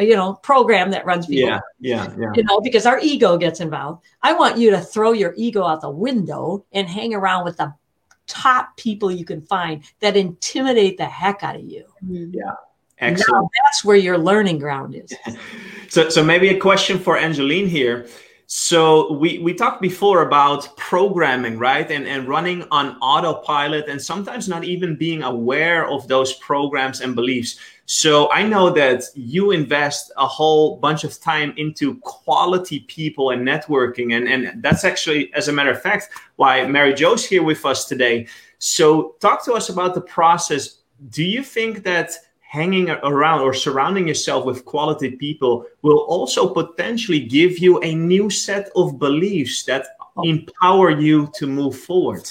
you 0.00 0.16
know 0.16 0.34
program 0.34 0.90
that 0.90 1.06
runs 1.06 1.26
people 1.26 1.48
yeah 1.48 1.60
yeah 1.80 2.12
yeah 2.18 2.32
you 2.34 2.42
know 2.42 2.60
because 2.60 2.84
our 2.84 2.98
ego 3.00 3.36
gets 3.36 3.60
involved 3.60 4.04
i 4.22 4.32
want 4.32 4.58
you 4.58 4.70
to 4.70 4.80
throw 4.80 5.12
your 5.12 5.34
ego 5.36 5.64
out 5.64 5.80
the 5.80 5.90
window 5.90 6.64
and 6.72 6.88
hang 6.88 7.14
around 7.14 7.44
with 7.44 7.56
the 7.56 7.72
top 8.26 8.76
people 8.76 9.10
you 9.10 9.24
can 9.24 9.40
find 9.40 9.82
that 10.00 10.16
intimidate 10.16 10.98
the 10.98 11.06
heck 11.06 11.42
out 11.42 11.56
of 11.56 11.64
you 11.64 11.84
mm-hmm. 12.04 12.34
yeah 12.34 12.52
Excellent. 13.00 13.44
Now 13.44 13.50
that's 13.64 13.84
where 13.84 13.96
your 13.96 14.18
learning 14.18 14.58
ground 14.58 14.94
is. 14.94 15.14
so, 15.88 16.08
so 16.08 16.24
maybe 16.24 16.48
a 16.48 16.58
question 16.58 16.98
for 16.98 17.16
Angeline 17.16 17.68
here. 17.68 18.08
So 18.50 19.12
we, 19.12 19.40
we 19.40 19.52
talked 19.52 19.82
before 19.82 20.22
about 20.22 20.74
programming, 20.78 21.58
right? 21.58 21.90
And, 21.90 22.06
and 22.06 22.26
running 22.26 22.66
on 22.70 22.96
autopilot 23.02 23.90
and 23.90 24.00
sometimes 24.00 24.48
not 24.48 24.64
even 24.64 24.96
being 24.96 25.22
aware 25.22 25.86
of 25.86 26.08
those 26.08 26.32
programs 26.32 27.02
and 27.02 27.14
beliefs. 27.14 27.58
So 27.84 28.32
I 28.32 28.44
know 28.44 28.70
that 28.70 29.04
you 29.14 29.50
invest 29.50 30.12
a 30.16 30.26
whole 30.26 30.76
bunch 30.76 31.04
of 31.04 31.20
time 31.20 31.52
into 31.58 31.96
quality 31.98 32.80
people 32.88 33.32
and 33.32 33.46
networking. 33.46 34.16
And, 34.16 34.26
and 34.26 34.62
that's 34.62 34.82
actually, 34.82 35.30
as 35.34 35.48
a 35.48 35.52
matter 35.52 35.70
of 35.70 35.82
fact, 35.82 36.08
why 36.36 36.66
Mary 36.66 36.94
Jo's 36.94 37.26
here 37.26 37.42
with 37.42 37.66
us 37.66 37.84
today. 37.84 38.28
So 38.60 39.16
talk 39.20 39.44
to 39.44 39.52
us 39.52 39.68
about 39.68 39.94
the 39.94 40.00
process. 40.00 40.78
Do 41.10 41.22
you 41.22 41.42
think 41.42 41.82
that 41.82 42.12
hanging 42.48 42.88
around 42.88 43.42
or 43.42 43.52
surrounding 43.52 44.08
yourself 44.08 44.46
with 44.46 44.64
quality 44.64 45.10
people 45.10 45.66
will 45.82 45.98
also 46.08 46.48
potentially 46.48 47.20
give 47.20 47.58
you 47.58 47.78
a 47.80 47.94
new 47.94 48.30
set 48.30 48.70
of 48.74 48.98
beliefs 48.98 49.64
that 49.64 49.86
empower 50.24 50.90
you 50.90 51.30
to 51.34 51.46
move 51.46 51.78
forward. 51.78 52.26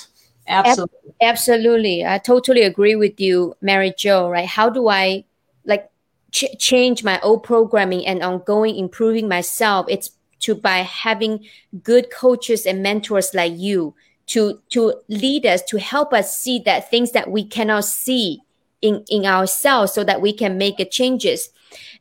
Absolutely. 0.48 1.14
Absolutely. 1.22 2.06
I 2.06 2.18
totally 2.18 2.64
agree 2.64 2.96
with 2.96 3.20
you, 3.20 3.54
Mary 3.62 3.94
Jo, 3.96 4.28
right? 4.28 4.48
How 4.48 4.72
do 4.72 4.88
I 4.88 5.24
like 5.66 5.88
ch- 6.32 6.58
change 6.58 7.04
my 7.04 7.20
old 7.22 7.44
programming 7.44 8.08
and 8.08 8.24
ongoing 8.24 8.76
improving 8.76 9.28
myself? 9.28 9.86
It's 9.88 10.10
to 10.40 10.56
by 10.56 10.78
having 10.78 11.46
good 11.84 12.10
coaches 12.12 12.66
and 12.66 12.82
mentors 12.82 13.36
like 13.36 13.54
you 13.56 13.94
to 14.28 14.62
to 14.70 14.94
lead 15.10 15.46
us 15.46 15.62
to 15.64 15.80
help 15.80 16.14
us 16.14 16.38
see 16.38 16.60
that 16.66 16.90
things 16.90 17.12
that 17.12 17.30
we 17.30 17.44
cannot 17.46 17.86
see 17.86 18.42
in 18.82 19.04
in 19.10 19.26
ourselves 19.26 19.94
so 19.94 20.04
that 20.04 20.22
we 20.22 20.34
can 20.34 20.58
make 20.58 20.78
changes. 20.92 21.50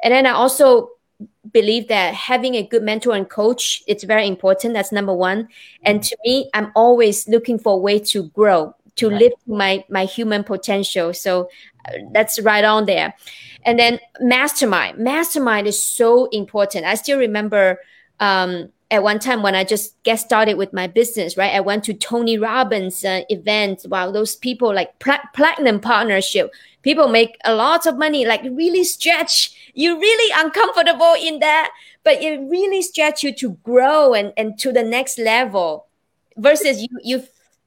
And 0.02 0.12
then 0.12 0.26
i 0.26 0.30
also 0.30 0.90
believe 1.52 1.88
that 1.88 2.12
having 2.12 2.56
a 2.56 2.62
good 2.62 2.82
mentor 2.82 3.14
and 3.14 3.28
coach 3.28 3.82
it's 3.86 4.04
very 4.04 4.26
important. 4.26 4.74
That's 4.74 4.92
number 4.92 5.14
one. 5.14 5.48
And 5.82 6.02
to 6.02 6.16
me 6.24 6.50
i'm 6.54 6.72
always 6.74 7.28
looking 7.28 7.58
for 7.58 7.74
a 7.74 7.78
way 7.78 7.98
to 7.98 8.24
grow 8.30 8.74
to 8.96 9.08
right. 9.08 9.20
live 9.20 9.32
my 9.46 9.84
my 9.88 10.04
human 10.04 10.44
potential. 10.44 11.14
So 11.14 11.48
uh, 11.86 11.92
that's 12.12 12.40
right 12.40 12.64
on 12.64 12.86
there. 12.86 13.14
And 13.64 13.78
then 13.78 13.98
mastermind. 14.20 14.98
Mastermind 14.98 15.66
is 15.66 15.82
so 15.82 16.26
important. 16.26 16.86
I 16.86 16.94
still 16.94 17.18
remember 17.18 17.80
um, 18.20 18.70
at 18.90 19.02
one 19.02 19.18
time 19.18 19.42
when 19.42 19.54
I 19.54 19.64
just 19.64 20.00
get 20.04 20.16
started 20.16 20.54
with 20.54 20.72
my 20.72 20.86
business, 20.86 21.36
right? 21.36 21.54
I 21.54 21.60
went 21.60 21.84
to 21.84 21.94
Tony 21.94 22.38
Robbins 22.38 23.04
uh, 23.04 23.22
event. 23.28 23.84
Wow, 23.88 24.12
those 24.12 24.36
people 24.36 24.72
like 24.72 24.96
pl- 25.00 25.28
platinum 25.34 25.80
partnership. 25.80 26.52
People 26.82 27.08
make 27.08 27.36
a 27.44 27.54
lot 27.54 27.86
of 27.86 27.98
money, 27.98 28.24
like 28.24 28.42
really 28.44 28.84
stretch. 28.84 29.72
You're 29.74 29.98
really 29.98 30.32
uncomfortable 30.36 31.14
in 31.20 31.40
that, 31.40 31.72
but 32.04 32.22
it 32.22 32.38
really 32.48 32.80
stretch 32.80 33.24
you 33.24 33.34
to 33.34 33.50
grow 33.64 34.14
and, 34.14 34.32
and 34.36 34.58
to 34.60 34.72
the 34.72 34.84
next 34.84 35.18
level 35.18 35.86
versus 36.36 36.80
you, 36.80 36.88
you 37.02 37.24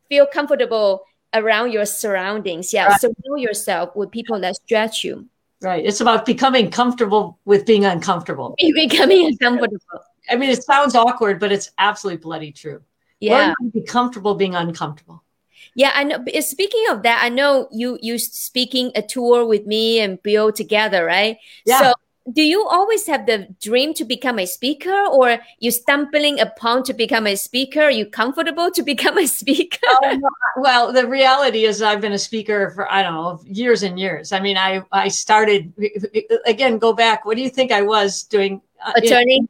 feel 0.08 0.26
comfortable 0.26 1.04
around 1.34 1.72
your 1.72 1.86
surroundings. 1.86 2.72
Yeah. 2.74 2.88
Right. 2.88 3.02
Surround 3.02 3.42
yourself 3.42 3.94
with 3.96 4.10
people 4.10 4.40
that 4.40 4.56
stretch 4.56 5.04
you. 5.04 5.28
Right. 5.62 5.86
It's 5.86 6.00
about 6.00 6.26
becoming 6.26 6.72
comfortable 6.72 7.38
with 7.44 7.66
being 7.66 7.84
uncomfortable. 7.84 8.56
Becoming 8.74 9.28
uncomfortable. 9.28 10.06
I 10.30 10.36
mean, 10.36 10.50
it 10.50 10.64
sounds 10.64 10.96
awkward, 10.96 11.40
but 11.40 11.52
it's 11.52 11.72
absolutely 11.78 12.22
bloody 12.22 12.52
true. 12.52 12.82
Yeah. 13.20 13.54
Be 13.74 13.82
comfortable 13.82 14.36
being 14.36 14.56
uncomfortable. 14.56 15.24
Yeah, 15.76 15.92
I 15.94 16.04
know. 16.04 16.24
Speaking 16.40 16.86
of 16.90 17.04
that, 17.04 17.22
I 17.24 17.30
know 17.30 17.68
you 17.72 18.00
you 18.02 18.18
speaking 18.18 18.92
a 18.96 19.02
tour 19.02 19.46
with 19.46 19.66
me 19.66 20.00
and 20.00 20.22
Bill 20.24 20.52
together, 20.52 21.06
right? 21.06 21.38
Yeah. 21.66 21.80
So 21.80 21.94
do 22.32 22.42
you 22.42 22.68
always 22.68 23.08
have 23.08 23.26
the 23.26 23.48
dream 23.62 23.94
to 23.96 24.06
become 24.06 24.40
a 24.40 24.46
speaker 24.46 25.06
or 25.12 25.40
you 25.60 25.72
stumbling 25.72 26.40
upon 26.40 26.84
to 26.84 26.94
become 26.94 27.26
a 27.26 27.36
speaker 27.36 27.82
are 27.82 27.92
you 27.92 28.06
comfortable 28.06 28.70
to 28.72 28.84
become 28.94 29.18
a 29.18 29.28
speaker 29.28 29.88
um, 30.04 30.22
well 30.58 30.92
the 30.94 31.08
reality 31.08 31.66
is 31.66 31.82
i've 31.82 32.02
been 32.02 32.14
a 32.14 32.20
speaker 32.20 32.70
for 32.72 32.92
i 32.92 33.02
don't 33.02 33.14
know 33.14 33.40
years 33.46 33.84
and 33.84 34.00
years 34.00 34.32
i 34.32 34.40
mean 34.40 34.58
i 34.58 34.82
i 34.92 35.08
started 35.08 35.74
again 36.46 36.78
go 36.78 36.94
back 36.94 37.26
what 37.26 37.36
do 37.36 37.42
you 37.42 37.50
think 37.50 37.72
i 37.72 37.82
was 37.82 38.24
doing 38.24 38.62
uh, 38.86 38.94
attorney 38.98 39.48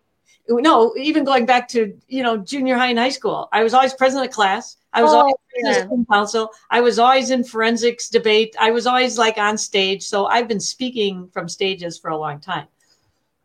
no 0.49 0.93
even 0.97 1.23
going 1.23 1.45
back 1.45 1.67
to 1.67 1.95
you 2.07 2.23
know 2.23 2.37
junior 2.37 2.77
high 2.77 2.87
and 2.87 2.99
high 2.99 3.09
school 3.09 3.47
i 3.51 3.63
was 3.63 3.73
always 3.73 3.93
president 3.93 4.27
of 4.27 4.33
class 4.33 4.77
I 4.91 5.03
was 5.03 5.13
oh, 5.13 5.19
always 5.19 5.35
yeah. 5.55 5.83
in 5.83 6.05
council. 6.05 6.51
I 6.69 6.81
was 6.81 6.99
always 6.99 7.29
in 7.31 7.43
forensics 7.43 8.09
debate. 8.09 8.55
I 8.59 8.71
was 8.71 8.87
always 8.87 9.17
like 9.17 9.37
on 9.37 9.57
stage. 9.57 10.03
So 10.03 10.25
I've 10.25 10.47
been 10.47 10.59
speaking 10.59 11.29
from 11.31 11.47
stages 11.47 11.99
for 11.99 12.09
a 12.09 12.17
long 12.17 12.39
time. 12.39 12.67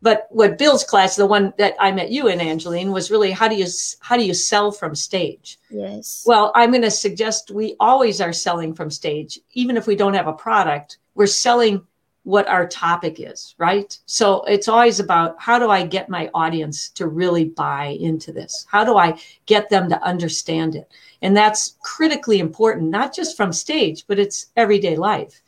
But 0.00 0.26
what 0.30 0.58
Bill's 0.58 0.84
class, 0.84 1.16
the 1.16 1.26
one 1.26 1.54
that 1.56 1.74
I 1.80 1.90
met 1.90 2.10
you 2.10 2.28
in, 2.28 2.40
Angeline, 2.40 2.92
was 2.92 3.10
really 3.10 3.30
how 3.30 3.48
do 3.48 3.54
you 3.54 3.66
how 4.00 4.16
do 4.16 4.24
you 4.24 4.34
sell 4.34 4.70
from 4.70 4.94
stage? 4.94 5.58
Yes. 5.70 6.24
Well, 6.26 6.52
I'm 6.54 6.70
going 6.70 6.82
to 6.82 6.90
suggest 6.90 7.50
we 7.50 7.74
always 7.80 8.20
are 8.20 8.32
selling 8.32 8.74
from 8.74 8.90
stage, 8.90 9.40
even 9.54 9.78
if 9.78 9.86
we 9.86 9.96
don't 9.96 10.14
have 10.14 10.26
a 10.26 10.34
product. 10.34 10.98
We're 11.14 11.26
selling 11.26 11.86
what 12.24 12.48
our 12.48 12.66
topic 12.66 13.16
is, 13.20 13.54
right? 13.58 13.96
So 14.06 14.42
it's 14.44 14.66
always 14.66 14.98
about 14.98 15.36
how 15.38 15.58
do 15.58 15.70
I 15.70 15.86
get 15.86 16.08
my 16.08 16.30
audience 16.34 16.88
to 16.90 17.06
really 17.06 17.44
buy 17.44 17.98
into 18.00 18.32
this? 18.32 18.66
How 18.68 18.82
do 18.82 18.96
I 18.96 19.18
get 19.46 19.68
them 19.68 19.88
to 19.90 20.02
understand 20.02 20.74
it? 20.74 20.90
And 21.22 21.36
that's 21.36 21.76
critically 21.82 22.40
important, 22.40 22.90
not 22.90 23.14
just 23.14 23.36
from 23.36 23.52
stage, 23.52 24.04
but 24.06 24.18
it's 24.18 24.46
everyday 24.56 24.96
life. 24.96 25.42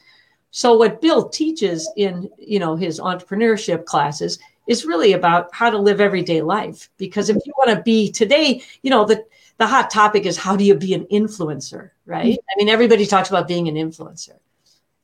So 0.51 0.77
what 0.77 1.01
Bill 1.01 1.29
teaches 1.29 1.91
in, 1.97 2.31
you 2.39 2.59
know, 2.59 2.77
his 2.77 3.01
entrepreneurship 3.01 3.87
classes 3.87 4.39
is 4.67 4.85
really 4.85 5.15
about 5.15 5.49
how 5.55 5.71
to 5.71 5.79
live 5.79 6.01
everyday 6.01 6.43
life. 6.43 6.91
Because 6.99 7.31
if 7.31 7.37
you 7.47 7.53
want 7.59 7.77
to 7.77 7.83
be 7.83 8.11
today, 8.11 8.63
you 8.83 8.91
know, 8.91 9.05
the 9.05 9.25
the 9.59 9.67
hot 9.67 9.91
topic 9.91 10.27
is 10.27 10.37
how 10.37 10.55
do 10.55 10.65
you 10.65 10.75
be 10.75 10.93
an 10.93 11.07
influencer, 11.07 11.91
right? 12.05 12.35
Mm-hmm. 12.35 12.51
I 12.51 12.55
mean, 12.59 12.69
everybody 12.69 13.07
talks 13.07 13.31
about 13.31 13.49
being 13.49 13.69
an 13.69 13.75
influencer. 13.75 14.37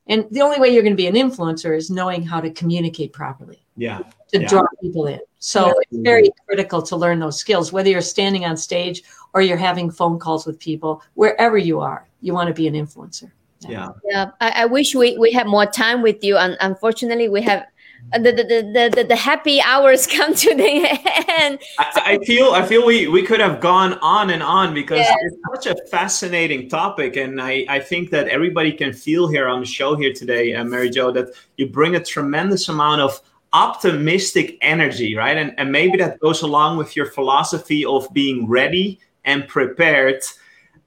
And 0.09 0.27
the 0.31 0.41
only 0.41 0.59
way 0.59 0.69
you're 0.69 0.83
going 0.83 0.97
to 0.97 0.97
be 0.97 1.07
an 1.07 1.15
influencer 1.15 1.77
is 1.77 1.91
knowing 1.91 2.25
how 2.25 2.41
to 2.41 2.51
communicate 2.51 3.13
properly. 3.13 3.63
Yeah. 3.77 4.03
To 4.33 4.41
yeah. 4.41 4.49
draw 4.49 4.65
people 4.81 5.07
in. 5.07 5.21
So 5.39 5.67
yeah. 5.67 5.73
it's 5.81 6.03
very 6.03 6.31
critical 6.47 6.83
to 6.83 6.97
learn 6.97 7.21
those 7.21 7.39
skills, 7.39 7.73
whether 7.73 7.89
you're 7.89 8.01
standing 8.01 8.45
on 8.45 8.57
stage 8.57 9.03
or 9.33 9.43
you're 9.43 9.57
having 9.57 9.91
phone 9.91 10.19
calls 10.19 10.47
with 10.47 10.59
people, 10.59 11.03
wherever 11.15 11.57
you 11.57 11.81
are, 11.81 12.07
you 12.21 12.35
want 12.35 12.49
to 12.49 12.55
be 12.55 12.67
an 12.67 12.75
influencer. 12.75 13.31
Yeah. 13.61 13.91
Yeah. 14.05 14.31
I, 14.41 14.63
I 14.63 14.65
wish 14.67 14.95
we, 14.95 15.17
we 15.19 15.33
had 15.33 15.47
more 15.47 15.67
time 15.67 16.03
with 16.03 16.23
you. 16.25 16.37
And 16.37 16.57
unfortunately, 16.61 17.29
we 17.29 17.41
have 17.43 17.67
the, 18.13 18.19
the, 18.19 18.33
the, 18.33 18.93
the, 18.95 19.05
the 19.05 19.17
happy 19.17 19.61
hours 19.63 20.07
come 20.17 20.35
to 20.35 20.55
the 20.55 21.01
end. 21.29 21.59
I, 21.79 22.03
I, 22.05 22.25
feel 22.25 22.53
I 22.53 22.67
feel 22.67 22.85
we, 22.85 23.09
we 23.09 23.23
could 23.23 23.41
have 23.41 23.61
gone 23.61 23.95
on 23.95 24.31
and 24.31 24.43
on 24.43 24.75
because 24.75 24.99
yes. 24.99 25.17
it's 25.23 25.65
such 25.65 25.75
a 25.75 25.87
fascinating 25.87 26.69
topic. 26.69 27.17
And 27.17 27.41
I, 27.41 27.65
I 27.69 27.81
think 27.81 28.11
that 28.11 28.29
everybody 28.29 28.73
can 28.73 28.93
feel 28.93 29.29
here 29.29 29.49
on 29.49 29.61
the 29.61 29.67
show 29.67 29.97
here 29.97 30.13
today, 30.13 30.55
uh, 30.55 30.65
Mary 30.65 30.91
Jo, 30.91 31.11
that 31.13 31.29
you 31.57 31.67
bring 31.67 31.97
a 31.97 32.05
tremendous 32.05 32.69
amount 32.69 33.01
of 33.01 33.21
optimistic 33.53 34.59
energy, 34.61 35.15
right? 35.15 35.37
And, 35.37 35.55
and 35.59 35.71
maybe 35.71 35.99
that 35.99 36.19
goes 36.21 36.43
along 36.43 36.79
with 36.79 36.97
your 36.97 37.07
philosophy 37.07 37.85
of 37.85 38.13
being 38.13 38.49
ready 38.49 38.99
and 39.25 39.47
prepared. 39.47 40.23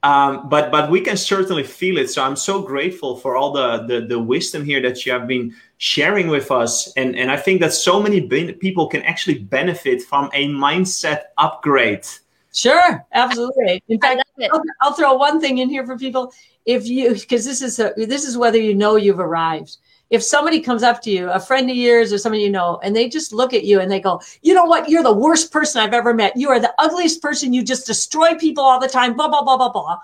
Um, 0.05 0.49
but 0.49 0.71
but 0.71 0.91
we 0.91 1.01
can 1.01 1.17
certainly 1.17 1.63
feel 1.63 1.97
it. 1.97 2.11
So 2.11 2.21
I'm 2.21 2.35
so 2.35 2.61
grateful 2.61 3.17
for 3.17 3.35
all 3.35 3.51
the, 3.51 3.87
the, 3.87 4.05
the 4.05 4.19
wisdom 4.19 4.63
here 4.63 4.79
that 4.83 5.03
you 5.03 5.11
have 5.11 5.27
been 5.27 5.55
sharing 5.79 6.27
with 6.27 6.51
us, 6.51 6.93
and 6.95 7.15
and 7.15 7.31
I 7.31 7.37
think 7.37 7.59
that 7.61 7.73
so 7.73 7.99
many 7.99 8.21
people 8.53 8.85
can 8.85 9.01
actually 9.01 9.39
benefit 9.39 10.03
from 10.03 10.29
a 10.33 10.47
mindset 10.47 11.21
upgrade. 11.39 12.05
Sure, 12.53 13.03
absolutely. 13.13 13.81
In 13.89 13.99
fact, 13.99 14.21
I'll, 14.51 14.61
I'll 14.81 14.93
throw 14.93 15.15
one 15.15 15.41
thing 15.41 15.57
in 15.57 15.69
here 15.69 15.87
for 15.87 15.97
people. 15.97 16.31
If 16.65 16.85
you 16.85 17.15
because 17.15 17.43
this 17.43 17.63
is 17.63 17.79
a, 17.79 17.91
this 17.97 18.25
is 18.25 18.37
whether 18.37 18.59
you 18.59 18.75
know 18.75 18.97
you've 18.97 19.19
arrived 19.19 19.77
if 20.09 20.23
somebody 20.23 20.59
comes 20.59 20.83
up 20.83 21.01
to 21.01 21.11
you, 21.11 21.29
a 21.29 21.39
friend 21.39 21.69
of 21.69 21.75
yours 21.75 22.13
or 22.13 22.17
somebody 22.17 22.43
you 22.43 22.51
know, 22.51 22.79
and 22.83 22.95
they 22.95 23.09
just 23.09 23.33
look 23.33 23.53
at 23.53 23.63
you 23.63 23.79
and 23.79 23.91
they 23.91 23.99
go, 23.99 24.21
you 24.41 24.53
know 24.53 24.65
what? 24.65 24.89
You're 24.89 25.03
the 25.03 25.13
worst 25.13 25.51
person 25.51 25.81
I've 25.81 25.93
ever 25.93 26.13
met. 26.13 26.37
You 26.37 26.49
are 26.49 26.59
the 26.59 26.73
ugliest 26.77 27.21
person. 27.21 27.53
You 27.53 27.63
just 27.63 27.87
destroy 27.87 28.35
people 28.35 28.63
all 28.63 28.79
the 28.79 28.87
time, 28.87 29.15
blah, 29.15 29.27
blah, 29.27 29.43
blah, 29.43 29.57
blah, 29.57 29.71
blah, 29.71 29.97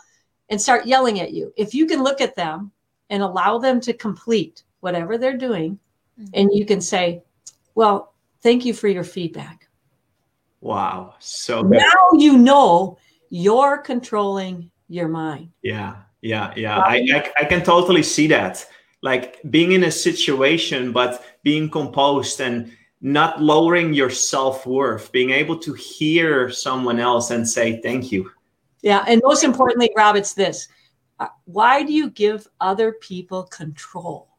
and 0.50 0.60
start 0.60 0.88
yelling 0.88 1.20
at 1.20 1.34
you. 1.34 1.54
If 1.56 1.74
you 1.76 1.86
can 1.86 2.04
look 2.04 2.20
at 2.20 2.36
them 2.36 2.72
and 3.10 3.22
allow 3.22 3.60
them 3.60 3.80
to 3.82 3.94
complete 3.94 4.64
whatever 4.80 5.18
they're 5.18 5.38
doing, 5.38 5.78
mm-hmm. 6.20 6.30
and 6.34 6.50
you 6.52 6.66
can 6.66 6.82
say, 6.82 7.22
well, 7.76 8.14
thank 8.42 8.66
you 8.66 8.74
for 8.74 8.88
your 8.88 9.04
feedback. 9.04 9.68
Wow. 10.62 11.16
So 11.20 11.64
good. 11.64 11.78
now 11.80 12.18
you 12.20 12.38
know 12.38 12.98
you're 13.30 13.78
controlling 13.78 14.72
your 14.90 15.08
mind. 15.08 15.50
Yeah. 15.62 15.96
Yeah. 16.22 16.54
Yeah. 16.56 16.80
I, 16.80 17.06
I, 17.14 17.32
I 17.42 17.46
can 17.46 17.64
totally 17.64 18.04
see 18.04 18.28
that 18.28 18.68
like 19.02 19.40
being 19.50 19.72
in 19.72 19.84
a 19.86 19.92
situation 19.92 20.92
but 20.92 21.24
being 21.44 21.70
composed 21.70 22.40
and 22.42 22.72
not 23.02 23.42
lowering 23.42 23.94
your 23.94 24.10
self-worth 24.10 25.12
being 25.12 25.32
able 25.32 25.58
to 25.58 25.74
hear 25.74 26.50
someone 26.50 27.00
else 27.00 27.32
and 27.32 27.48
say 27.48 27.82
thank 27.82 28.12
you. 28.12 28.30
Yeah 28.82 29.04
and 29.08 29.22
most 29.24 29.44
importantly 29.44 29.92
rob 29.96 30.16
it's 30.16 30.34
this. 30.34 30.68
Uh, 31.20 31.28
why 31.46 31.84
do 31.84 31.94
you 31.94 32.10
give 32.10 32.48
other 32.60 32.94
people 32.94 33.44
control 33.44 34.30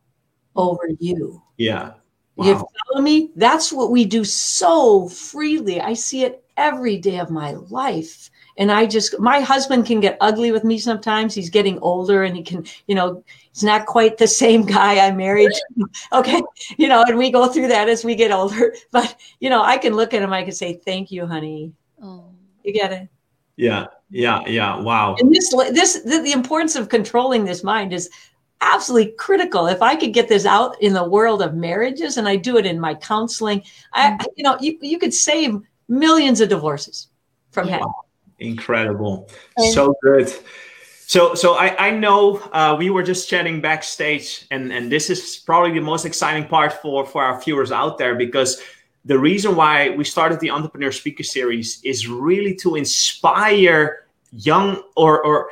over 0.57 0.89
you? 0.99 1.43
Yeah 1.57 1.95
wow. 2.37 2.47
you 2.47 2.55
follow 2.55 3.03
me? 3.03 3.31
That's 3.37 3.73
what 3.73 3.91
we 3.91 4.05
do 4.05 4.25
so 4.25 5.09
freely. 5.09 5.81
I 5.81 5.95
see 5.95 6.25
it 6.25 6.45
every 6.57 6.99
day 6.99 7.19
of 7.19 7.31
my 7.31 7.53
life 7.53 8.31
and 8.59 8.71
I 8.71 8.87
just, 8.87 9.19
my 9.19 9.41
husband 9.41 9.87
can 9.87 10.01
get 10.01 10.19
ugly 10.21 10.53
with 10.53 10.65
me 10.65 10.79
sometimes. 10.79 11.35
He's 11.35 11.51
getting 11.51 11.79
older 11.79 12.25
and 12.25 12.37
he 12.37 12.43
can, 12.43 12.67
you 12.87 12.95
know, 12.95 13.25
he's 13.53 13.63
not 13.63 13.87
quite 13.87 14.19
the 14.19 14.27
same 14.27 14.65
guy 14.65 15.07
I 15.07 15.11
married. 15.13 15.53
okay. 16.13 16.43
You 16.77 16.89
know, 16.89 17.03
and 17.07 17.17
we 17.17 17.31
go 17.31 17.49
through 17.49 17.69
that 17.69 17.89
as 17.89 18.05
we 18.05 18.15
get 18.15 18.31
older. 18.31 18.75
But, 18.91 19.17
you 19.41 19.49
know, 19.49 19.63
I 19.63 19.79
can 19.79 19.95
look 19.95 20.13
at 20.13 20.23
him, 20.23 20.33
I 20.33 20.43
can 20.43 20.53
say, 20.53 20.75
thank 20.75 21.11
you, 21.11 21.27
honey. 21.27 21.73
Oh. 22.03 22.25
You 22.63 22.73
get 22.73 22.93
it? 22.93 23.09
Yeah. 23.57 23.87
Yeah. 24.11 24.43
Yeah. 24.47 24.81
Wow. 24.81 25.17
And 25.19 25.35
this, 25.35 25.51
this, 25.51 26.01
the, 26.01 26.21
the 26.21 26.33
importance 26.33 26.77
of 26.77 26.91
controlling 26.91 27.45
this 27.45 27.65
mind 27.65 27.93
is 27.93 28.11
absolutely 28.61 29.13
critical. 29.13 29.67
If 29.67 29.81
I 29.83 29.97
could 29.97 30.13
get 30.13 30.29
this 30.29 30.45
out 30.45 30.81
in 30.83 30.93
the 30.93 31.05
world 31.05 31.43
of 31.43 31.55
marriages 31.55 32.19
and 32.19 32.29
I 32.29 32.37
do 32.37 32.59
it 32.59 32.67
in 32.67 32.79
my 32.79 32.95
counseling, 32.95 33.63
I, 33.95 34.11
mm-hmm. 34.11 34.27
you 34.37 34.45
know, 34.45 34.59
you, 34.61 34.79
you 34.83 34.99
could 34.99 35.15
save 35.15 35.61
millions 35.89 36.41
of 36.41 36.49
divorces 36.49 37.09
from 37.51 37.67
yeah. 37.67 37.75
happening. 37.75 37.93
Incredible. 38.43 39.29
And 39.57 39.73
so 39.73 39.95
good. 40.03 40.33
So, 41.07 41.35
so 41.35 41.55
I, 41.55 41.89
I 41.89 41.91
know 41.91 42.39
uh, 42.53 42.75
we 42.79 42.89
were 42.89 43.03
just 43.03 43.29
chatting 43.29 43.61
backstage, 43.61 44.47
and, 44.51 44.73
and 44.73 44.91
this 44.91 45.11
is 45.11 45.37
probably 45.37 45.73
the 45.73 45.85
most 45.85 46.07
exciting 46.07 46.49
part 46.49 46.73
for, 46.73 47.05
for 47.05 47.23
our 47.23 47.41
viewers 47.41 47.71
out 47.71 47.99
there 47.99 48.15
because 48.15 48.63
the 49.05 49.19
reason 49.19 49.57
why 49.57 49.91
we 49.91 50.05
started 50.05 50.41
the 50.41 50.51
Entrepreneur 50.51 50.93
Speaker 50.93 51.23
Series 51.23 51.81
is 51.85 52.09
really 52.09 52.55
to 52.57 52.77
inspire 52.77 54.07
young 54.33 54.83
or, 54.97 55.23
or 55.23 55.51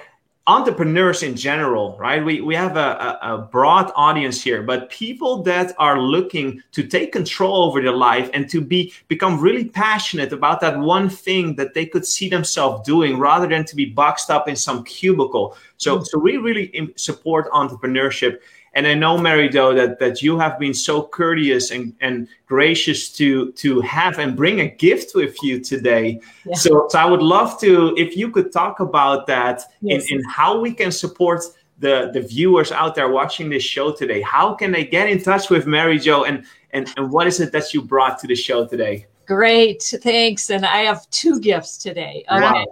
entrepreneurs 0.50 1.22
in 1.22 1.36
general, 1.36 1.96
right? 1.96 2.24
We, 2.24 2.40
we 2.40 2.56
have 2.56 2.76
a, 2.76 3.18
a, 3.22 3.38
broad 3.38 3.92
audience 3.94 4.42
here, 4.42 4.64
but 4.64 4.90
people 4.90 5.44
that 5.44 5.72
are 5.78 6.00
looking 6.00 6.60
to 6.72 6.82
take 6.82 7.12
control 7.12 7.62
over 7.62 7.80
their 7.80 7.96
life 7.96 8.28
and 8.34 8.50
to 8.50 8.60
be 8.60 8.92
become 9.06 9.40
really 9.40 9.66
passionate 9.66 10.32
about 10.32 10.60
that 10.60 10.76
one 10.76 11.08
thing 11.08 11.54
that 11.54 11.74
they 11.74 11.86
could 11.86 12.04
see 12.04 12.28
themselves 12.28 12.84
doing 12.84 13.16
rather 13.16 13.46
than 13.46 13.64
to 13.64 13.76
be 13.76 13.84
boxed 13.84 14.28
up 14.28 14.48
in 14.48 14.56
some 14.56 14.82
cubicle. 14.82 15.56
So, 15.76 15.96
mm-hmm. 15.96 16.04
so 16.04 16.18
we 16.18 16.36
really 16.36 16.92
support 16.96 17.48
entrepreneurship. 17.52 18.40
And 18.74 18.86
I 18.86 18.94
know, 18.94 19.18
Mary 19.18 19.48
Jo, 19.48 19.74
that, 19.74 19.98
that 19.98 20.22
you 20.22 20.38
have 20.38 20.58
been 20.58 20.74
so 20.74 21.02
courteous 21.02 21.72
and, 21.72 21.92
and 22.00 22.28
gracious 22.46 23.10
to 23.14 23.50
to 23.52 23.80
have 23.80 24.18
and 24.18 24.36
bring 24.36 24.60
a 24.60 24.68
gift 24.68 25.14
with 25.14 25.36
you 25.42 25.58
today. 25.60 26.20
Yeah. 26.44 26.54
So, 26.54 26.86
so 26.88 26.98
I 26.98 27.04
would 27.04 27.22
love 27.22 27.60
to, 27.60 27.94
if 27.96 28.16
you 28.16 28.30
could 28.30 28.52
talk 28.52 28.78
about 28.78 29.26
that 29.26 29.62
yes. 29.80 30.10
in, 30.10 30.18
in 30.18 30.24
how 30.24 30.60
we 30.60 30.72
can 30.72 30.92
support 30.92 31.42
the, 31.80 32.10
the 32.12 32.20
viewers 32.20 32.70
out 32.70 32.94
there 32.94 33.08
watching 33.08 33.50
this 33.50 33.64
show 33.64 33.92
today. 33.92 34.20
How 34.20 34.54
can 34.54 34.70
they 34.70 34.84
get 34.84 35.08
in 35.08 35.20
touch 35.20 35.50
with 35.50 35.66
Mary 35.66 35.98
Jo 35.98 36.24
and, 36.24 36.44
and, 36.72 36.92
and 36.96 37.10
what 37.10 37.26
is 37.26 37.40
it 37.40 37.50
that 37.52 37.74
you 37.74 37.82
brought 37.82 38.18
to 38.20 38.26
the 38.26 38.36
show 38.36 38.66
today? 38.66 39.06
Great, 39.26 39.82
thanks. 39.82 40.50
And 40.50 40.64
I 40.64 40.78
have 40.82 41.08
two 41.10 41.40
gifts 41.40 41.76
today. 41.78 42.24
Okay. 42.30 42.40
Wow. 42.40 42.66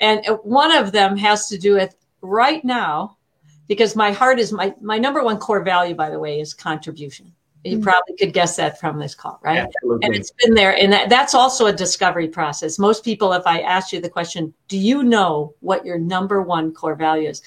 And 0.00 0.24
one 0.42 0.74
of 0.74 0.90
them 0.90 1.16
has 1.16 1.48
to 1.48 1.58
do 1.58 1.74
with 1.74 1.94
right 2.22 2.64
now 2.64 3.15
because 3.68 3.96
my 3.96 4.12
heart 4.12 4.38
is 4.38 4.52
my 4.52 4.74
my 4.80 4.98
number 4.98 5.22
one 5.22 5.38
core 5.38 5.62
value 5.62 5.94
by 5.94 6.10
the 6.10 6.18
way 6.18 6.40
is 6.40 6.54
contribution 6.54 7.32
you 7.64 7.76
mm-hmm. 7.76 7.82
probably 7.82 8.16
could 8.16 8.32
guess 8.32 8.56
that 8.56 8.78
from 8.78 8.98
this 8.98 9.14
call 9.14 9.40
right 9.42 9.58
Absolutely. 9.58 10.06
and 10.06 10.14
it's 10.14 10.30
been 10.32 10.54
there 10.54 10.76
and 10.76 10.92
that, 10.92 11.08
that's 11.08 11.34
also 11.34 11.66
a 11.66 11.72
discovery 11.72 12.28
process 12.28 12.78
most 12.78 13.04
people 13.04 13.32
if 13.32 13.46
i 13.46 13.60
ask 13.60 13.92
you 13.92 14.00
the 14.00 14.08
question 14.08 14.52
do 14.68 14.78
you 14.78 15.02
know 15.02 15.54
what 15.60 15.84
your 15.84 15.98
number 15.98 16.42
one 16.42 16.72
core 16.72 16.94
value 16.94 17.28
is 17.28 17.42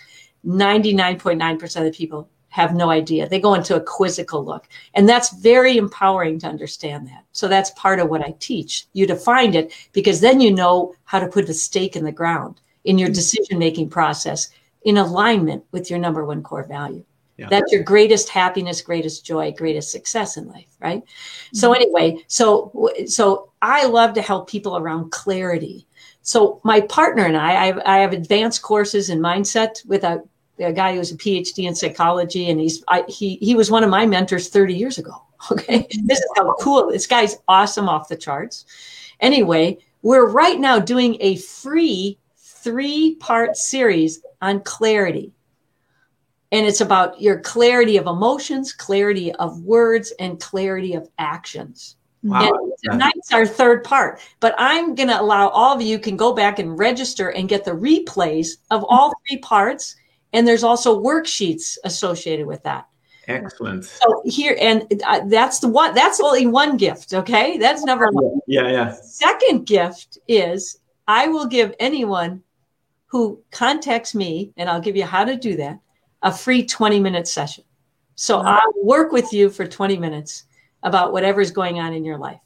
99.9% 0.46 1.76
of 1.76 1.84
the 1.84 1.92
people 1.92 2.30
have 2.50 2.74
no 2.74 2.90
idea 2.90 3.30
they 3.30 3.40
go 3.40 3.54
into 3.54 3.76
a 3.76 3.82
quizzical 3.82 4.44
look 4.44 4.68
and 4.96 5.08
that's 5.08 5.36
very 5.38 5.78
empowering 5.78 6.40
to 6.40 6.48
understand 6.48 7.08
that 7.08 7.24
so 7.32 7.48
that's 7.48 7.70
part 7.72 8.00
of 8.00 8.10
what 8.10 8.24
i 8.24 8.34
teach 8.40 8.88
you 8.94 9.06
to 9.06 9.16
find 9.16 9.56
it 9.56 9.72
because 9.94 10.20
then 10.20 10.42
you 10.42 10.52
know 10.52 10.94
how 11.04 11.20
to 11.20 11.28
put 11.28 11.48
a 11.48 11.54
stake 11.54 11.96
in 11.96 12.04
the 12.04 12.12
ground 12.12 12.60
in 12.86 12.98
your 12.98 13.10
mm-hmm. 13.10 13.14
decision 13.14 13.60
making 13.60 13.90
process 13.90 14.50
in 14.84 14.98
alignment 14.98 15.64
with 15.72 15.90
your 15.90 16.00
number 16.00 16.26
one 16.26 16.44
core 16.44 16.68
value. 16.68 17.04
Yeah. 17.40 17.48
That's 17.50 17.72
your 17.72 17.84
greatest 17.84 18.28
happiness, 18.28 18.82
greatest 18.82 19.26
joy, 19.26 19.54
greatest 19.54 19.92
success 19.92 20.36
in 20.36 20.50
life, 20.50 20.76
right? 20.82 21.02
Mm-hmm. 21.02 21.58
So 21.58 21.72
anyway, 21.72 22.18
so 22.28 22.92
so 23.08 23.54
I 23.62 23.86
love 23.86 24.14
to 24.16 24.22
help 24.22 24.50
people 24.50 24.78
around 24.78 25.12
clarity. 25.12 25.88
So 26.22 26.60
my 26.66 26.82
partner 26.82 27.26
and 27.26 27.38
I, 27.38 27.52
I 27.52 27.66
have, 27.68 27.82
I 27.86 27.98
have 28.00 28.12
advanced 28.12 28.62
courses 28.62 29.10
in 29.10 29.20
mindset 29.20 29.86
with 29.86 30.04
a, 30.04 30.22
a 30.60 30.74
guy 30.74 30.96
who's 30.96 31.14
a 31.14 31.18
PhD 31.18 31.66
in 31.66 31.76
psychology, 31.76 32.50
and 32.50 32.60
he's 32.60 32.84
I, 32.90 33.06
he 33.08 33.38
he 33.38 33.56
was 33.56 33.72
one 33.72 33.86
of 33.86 33.90
my 33.90 34.06
mentors 34.06 34.50
30 34.50 34.76
years 34.76 34.98
ago. 34.98 35.14
Okay, 35.54 35.88
this 36.04 36.20
is 36.20 36.30
how 36.36 36.54
cool 36.56 36.92
this 36.92 37.08
guy's 37.08 37.38
awesome 37.48 37.88
off 37.88 38.10
the 38.10 38.18
charts. 38.18 38.66
Anyway, 39.22 39.78
we're 40.02 40.30
right 40.30 40.60
now 40.60 40.80
doing 40.80 41.16
a 41.22 41.38
free 41.38 42.19
three 42.64 43.16
part 43.16 43.58
series 43.58 44.22
on 44.42 44.62
clarity. 44.62 45.34
And 46.52 46.66
it's 46.66 46.82
about 46.82 47.22
your 47.22 47.40
clarity 47.42 47.98
of 47.98 48.08
emotions, 48.08 48.74
clarity 48.74 49.32
of 49.36 49.62
words, 49.62 50.12
and 50.20 50.40
clarity 50.40 50.96
of 50.96 51.08
actions. 51.20 51.96
Wow. 52.24 52.50
And 52.50 52.74
tonight's 52.92 53.32
our 53.32 53.46
third 53.46 53.84
part, 53.84 54.20
but 54.40 54.54
I'm 54.58 54.94
going 54.96 55.10
to 55.10 55.22
allow 55.22 55.50
all 55.50 55.76
of 55.76 55.82
you 55.82 56.00
can 56.00 56.18
go 56.18 56.34
back 56.34 56.60
and 56.60 56.78
register 56.78 57.30
and 57.30 57.48
get 57.48 57.64
the 57.64 57.72
replays 57.72 58.58
of 58.72 58.84
all 58.90 59.14
three 59.28 59.38
parts. 59.38 59.96
And 60.34 60.48
there's 60.48 60.64
also 60.64 61.02
worksheets 61.02 61.78
associated 61.86 62.46
with 62.46 62.62
that. 62.64 62.88
Excellent. 63.28 63.86
So 63.86 64.22
here, 64.26 64.58
and 64.60 65.02
uh, 65.06 65.22
that's 65.28 65.60
the 65.60 65.68
one, 65.68 65.94
that's 65.94 66.20
only 66.20 66.48
one 66.48 66.78
gift. 66.78 67.14
Okay. 67.14 67.58
That's 67.58 67.84
number 67.84 68.10
one. 68.12 68.40
Yeah. 68.48 68.68
Yeah. 68.70 68.92
Second 68.92 69.66
gift 69.66 70.18
is 70.28 70.80
I 71.08 71.28
will 71.28 71.46
give 71.46 71.74
anyone 71.80 72.44
who 73.10 73.42
contacts 73.52 74.16
me, 74.16 74.54
and 74.58 74.70
I'll 74.70 74.80
give 74.80 74.96
you 74.96 75.06
how 75.06 75.26
to 75.26 75.36
do 75.36 75.58
that, 75.58 75.80
a 76.22 76.32
free 76.32 76.66
20 76.66 77.00
minute 77.00 77.28
session. 77.28 77.64
So 78.16 78.38
mm-hmm. 78.38 78.48
I'll 78.48 78.84
work 78.84 79.12
with 79.12 79.34
you 79.34 79.50
for 79.50 79.66
20 79.66 79.98
minutes 79.98 80.46
about 80.84 81.12
whatever's 81.12 81.52
going 81.52 81.80
on 81.80 81.94
in 81.94 82.06
your 82.06 82.18
life. 82.18 82.40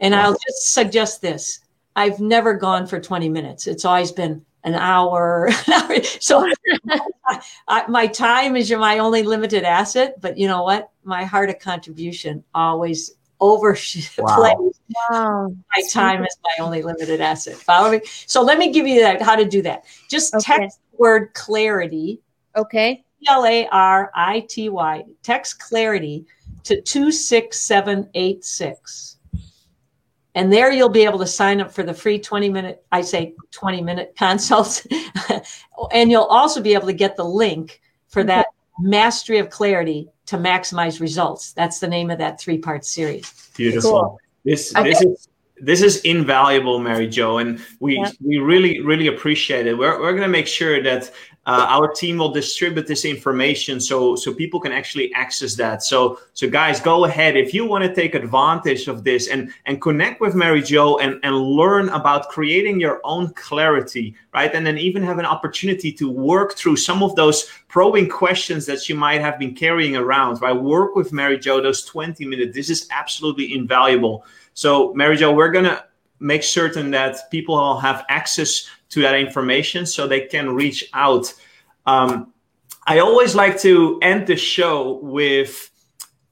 And 0.00 0.14
I'll 0.14 0.32
just 0.32 0.72
suggest 0.72 1.22
this 1.22 1.60
I've 1.94 2.20
never 2.20 2.54
gone 2.54 2.86
for 2.86 2.98
20 2.98 3.28
minutes, 3.28 3.66
it's 3.66 3.84
always 3.84 4.12
been 4.12 4.44
an 4.64 4.74
hour. 4.74 5.50
so 6.20 6.48
I, 7.68 7.84
my 7.88 8.06
time 8.06 8.56
is 8.56 8.70
my 8.72 8.98
only 8.98 9.22
limited 9.22 9.64
asset. 9.64 10.20
But 10.20 10.38
you 10.38 10.46
know 10.46 10.62
what? 10.62 10.90
My 11.04 11.24
heart 11.24 11.50
of 11.50 11.58
contribution 11.58 12.44
always 12.54 13.12
overplays 13.42 14.18
wow. 14.18 14.70
wow. 15.10 15.54
my 15.74 15.82
time 15.92 16.24
is 16.24 16.38
my 16.42 16.64
only 16.64 16.82
limited 16.82 17.20
asset. 17.20 17.56
Follow 17.56 17.90
me? 17.90 18.00
So 18.26 18.42
let 18.42 18.56
me 18.58 18.72
give 18.72 18.86
you 18.86 19.00
that 19.00 19.20
how 19.20 19.34
to 19.34 19.44
do 19.44 19.60
that. 19.62 19.84
Just 20.08 20.32
okay. 20.34 20.58
text 20.58 20.78
the 20.90 20.96
word 20.98 21.34
clarity. 21.34 22.20
Okay. 22.56 23.04
L 23.28 23.44
A 23.44 23.66
R 23.68 24.10
I 24.14 24.46
T 24.48 24.68
Y. 24.68 25.04
Text 25.22 25.60
clarity 25.60 26.24
to 26.64 26.80
26786. 26.80 29.16
And 30.34 30.50
there 30.50 30.72
you'll 30.72 30.88
be 30.88 31.04
able 31.04 31.18
to 31.18 31.26
sign 31.26 31.60
up 31.60 31.70
for 31.70 31.82
the 31.82 31.92
free 31.92 32.18
20 32.18 32.48
minute, 32.48 32.82
I 32.90 33.02
say 33.02 33.34
20 33.50 33.82
minute 33.82 34.14
consults. 34.18 34.86
and 35.92 36.10
you'll 36.10 36.24
also 36.24 36.62
be 36.62 36.72
able 36.74 36.86
to 36.86 36.94
get 36.94 37.16
the 37.16 37.24
link 37.24 37.80
for 38.08 38.24
that 38.24 38.46
mastery 38.80 39.38
of 39.38 39.50
clarity 39.50 40.08
to 40.26 40.36
maximize 40.36 41.00
results. 41.00 41.52
That's 41.52 41.78
the 41.80 41.88
name 41.88 42.10
of 42.10 42.18
that 42.18 42.40
three 42.40 42.58
part 42.58 42.84
series. 42.84 43.50
Beautiful. 43.56 43.90
Cool. 43.90 44.20
This 44.44 44.74
okay. 44.74 44.90
this 44.90 45.02
is 45.02 45.28
this 45.60 45.82
is 45.82 46.00
invaluable, 46.00 46.80
Mary 46.80 47.06
Jo, 47.06 47.38
and 47.38 47.60
we 47.80 47.96
yeah. 47.96 48.10
we 48.20 48.38
really 48.38 48.80
really 48.80 49.06
appreciate 49.06 49.66
it. 49.66 49.78
We're 49.78 50.00
we're 50.00 50.10
going 50.10 50.22
to 50.22 50.28
make 50.28 50.48
sure 50.48 50.82
that 50.82 51.12
uh, 51.44 51.66
our 51.68 51.88
team 51.92 52.18
will 52.18 52.30
distribute 52.30 52.86
this 52.86 53.04
information 53.04 53.80
so 53.80 54.14
so 54.14 54.32
people 54.32 54.60
can 54.60 54.70
actually 54.70 55.12
access 55.12 55.56
that. 55.56 55.82
So 55.82 56.20
so 56.34 56.48
guys 56.48 56.78
go 56.78 57.04
ahead. 57.04 57.36
If 57.36 57.52
you 57.52 57.66
want 57.66 57.82
to 57.84 57.92
take 57.92 58.14
advantage 58.14 58.86
of 58.86 59.02
this 59.02 59.26
and 59.26 59.52
and 59.66 59.82
connect 59.82 60.20
with 60.20 60.36
mary 60.36 60.62
jo 60.62 60.98
and 60.98 61.18
and 61.24 61.36
learn 61.36 61.88
about 61.88 62.28
creating 62.28 62.78
your 62.78 63.00
own 63.02 63.32
clarity 63.34 64.14
right? 64.32 64.54
And 64.54 64.64
then 64.64 64.78
even 64.78 65.02
have 65.02 65.18
an 65.18 65.26
opportunity 65.26 65.92
to 65.92 66.08
work 66.08 66.54
through 66.54 66.76
some 66.76 67.02
of 67.02 67.14
those 67.16 67.50
probing 67.68 68.08
questions 68.08 68.64
that 68.66 68.88
you 68.88 68.94
might 68.94 69.20
have 69.20 69.38
been 69.38 69.54
carrying 69.54 69.96
around 69.96 70.40
right? 70.40 70.52
Work 70.52 70.94
with 70.94 71.12
mary 71.12 71.38
jo 71.40 71.60
those 71.60 71.84
20 71.84 72.24
minutes. 72.24 72.54
This 72.54 72.70
is 72.70 72.86
absolutely 72.92 73.52
invaluable. 73.52 74.24
So 74.54 74.94
mary 74.94 75.16
jo 75.16 75.32
we're 75.32 75.50
gonna 75.50 75.84
make 76.22 76.42
certain 76.42 76.90
that 76.92 77.30
people 77.30 77.78
have 77.78 78.04
access 78.08 78.68
to 78.90 79.02
that 79.02 79.18
information 79.18 79.86
so 79.86 80.06
they 80.06 80.20
can 80.20 80.54
reach 80.54 80.88
out. 80.94 81.32
Um, 81.86 82.32
I 82.86 82.98
always 82.98 83.34
like 83.34 83.58
to 83.60 83.98
end 84.02 84.26
the 84.26 84.36
show 84.36 84.98
with 85.02 85.70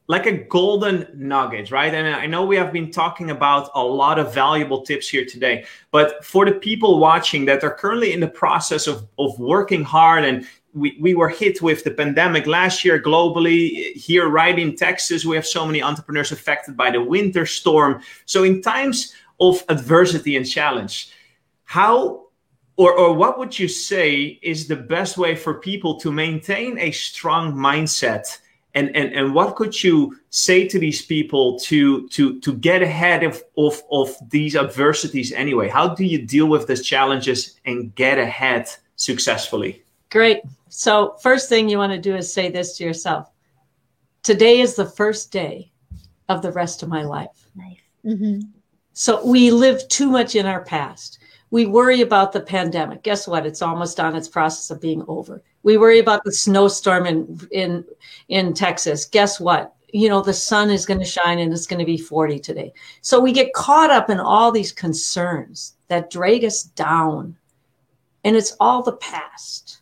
like 0.07 0.26
a 0.26 0.32
golden 0.32 1.07
nugget, 1.14 1.70
right? 1.70 1.95
And 1.95 2.09
I 2.09 2.26
know 2.26 2.45
we 2.45 2.57
have 2.57 2.72
been 2.72 2.91
talking 2.91 3.30
about 3.30 3.70
a 3.76 3.82
lot 3.82 4.18
of 4.18 4.34
valuable 4.34 4.82
tips 4.82 5.09
here 5.09 5.24
today, 5.24 5.64
but 5.93 6.24
for 6.24 6.45
the 6.45 6.53
people 6.53 6.99
watching 6.99 7.45
that 7.45 7.62
are 7.62 7.72
currently 7.72 8.12
in 8.12 8.18
the 8.18 8.28
process 8.28 8.88
of, 8.88 9.07
of 9.20 9.38
working 9.38 9.84
hard 9.84 10.24
and 10.24 10.45
we, 10.74 10.99
we 11.01 11.14
were 11.14 11.28
hit 11.28 11.62
with 11.62 11.84
the 11.84 11.91
pandemic 11.91 12.47
last 12.47 12.84
year 12.84 13.01
globally. 13.01 13.93
Here, 13.93 14.28
right 14.28 14.59
in 14.59 14.76
Texas, 14.76 15.24
we 15.24 15.36
have 15.36 15.47
so 15.47 15.66
many 15.66 15.82
entrepreneurs 15.82 16.32
affected 16.32 16.76
by 16.76 16.91
the 16.91 17.03
winter 17.03 17.47
storm. 17.47 18.03
So, 18.24 18.45
in 18.45 18.62
times 18.62 19.14
of 19.41 19.64
adversity 19.68 20.36
and 20.36 20.49
challenge, 20.49 21.12
how 21.64 22.26
or, 22.76 22.95
or 22.95 23.12
what 23.12 23.38
would 23.38 23.59
you 23.59 23.68
say 23.68 24.38
is 24.43 24.66
the 24.66 24.76
best 24.76 25.18
way 25.18 25.36
for 25.36 25.55
people 25.55 26.01
to 26.01 26.11
maintain 26.11 26.78
a 26.78 26.91
strong 26.93 27.53
mindset? 27.55 28.38
And, 28.74 28.95
and, 28.97 29.12
and 29.12 29.34
what 29.34 29.57
could 29.57 29.82
you 29.82 30.18
say 30.30 30.66
to 30.68 30.78
these 30.78 31.05
people 31.05 31.59
to 31.61 32.09
to 32.09 32.41
to 32.41 32.55
get 32.55 32.82
ahead 32.82 33.22
of, 33.24 33.43
of 33.59 33.82
of 33.91 34.16
these 34.30 34.57
adversities 34.57 35.32
anyway? 35.32 35.68
How 35.68 35.95
do 35.95 36.05
you 36.05 36.24
deal 36.24 36.47
with 36.47 36.68
these 36.68 36.86
challenges 36.86 37.61
and 37.66 37.95
get 37.97 38.18
ahead 38.18 38.70
successfully? 38.97 39.82
Great. 40.11 40.41
So 40.68 41.16
first 41.20 41.49
thing 41.49 41.68
you 41.68 41.78
want 41.78 41.93
to 41.93 41.99
do 41.99 42.16
is 42.16 42.32
say 42.32 42.49
this 42.51 42.78
to 42.78 42.84
yourself. 42.84 43.30
Today 44.22 44.61
is 44.61 44.74
the 44.74 44.86
first 44.86 45.32
day 45.32 45.70
of 46.28 46.43
the 46.43 46.53
rest 46.53 46.82
of 46.82 46.88
my 46.88 47.03
life. 47.03 47.51
Life 47.57 47.82
mm-hmm. 48.07 48.41
So 48.93 49.24
we 49.24 49.51
live 49.51 49.86
too 49.88 50.11
much 50.11 50.34
in 50.34 50.47
our 50.47 50.62
past 50.64 51.20
we 51.51 51.66
worry 51.66 52.01
about 52.01 52.32
the 52.32 52.41
pandemic. 52.41 53.03
Guess 53.03 53.26
what? 53.26 53.45
It's 53.45 53.62
almost 53.62 53.99
on 53.99 54.14
its 54.14 54.28
process 54.28 54.70
of 54.70 54.80
being 54.80 55.05
over. 55.09 55.43
We 55.62 55.76
worry 55.76 55.99
about 55.99 56.24
the 56.24 56.32
snowstorm 56.32 57.07
in 57.07 57.41
in 57.51 57.84
in 58.28 58.55
Texas. 58.55 59.05
Guess 59.05 59.41
what? 59.41 59.74
You 59.93 60.09
know, 60.09 60.22
the 60.22 60.32
sun 60.32 60.70
is 60.70 60.86
going 60.86 61.01
to 61.01 61.07
shine 61.07 61.41
and 61.41 61.53
it's 61.53 61.66
going 61.66 61.80
to 61.80 61.84
be 61.84 61.99
40 61.99 62.38
today. 62.38 62.72
So 63.01 63.18
we 63.18 63.32
get 63.32 63.53
caught 63.53 63.91
up 63.91 64.09
in 64.09 64.20
all 64.20 64.53
these 64.53 64.70
concerns 64.70 65.74
that 65.88 66.11
drag 66.11 66.45
us 66.45 66.62
down. 66.62 67.36
And 68.22 68.36
it's 68.36 68.57
all 68.61 68.82
the 68.82 68.93
past. 68.93 69.80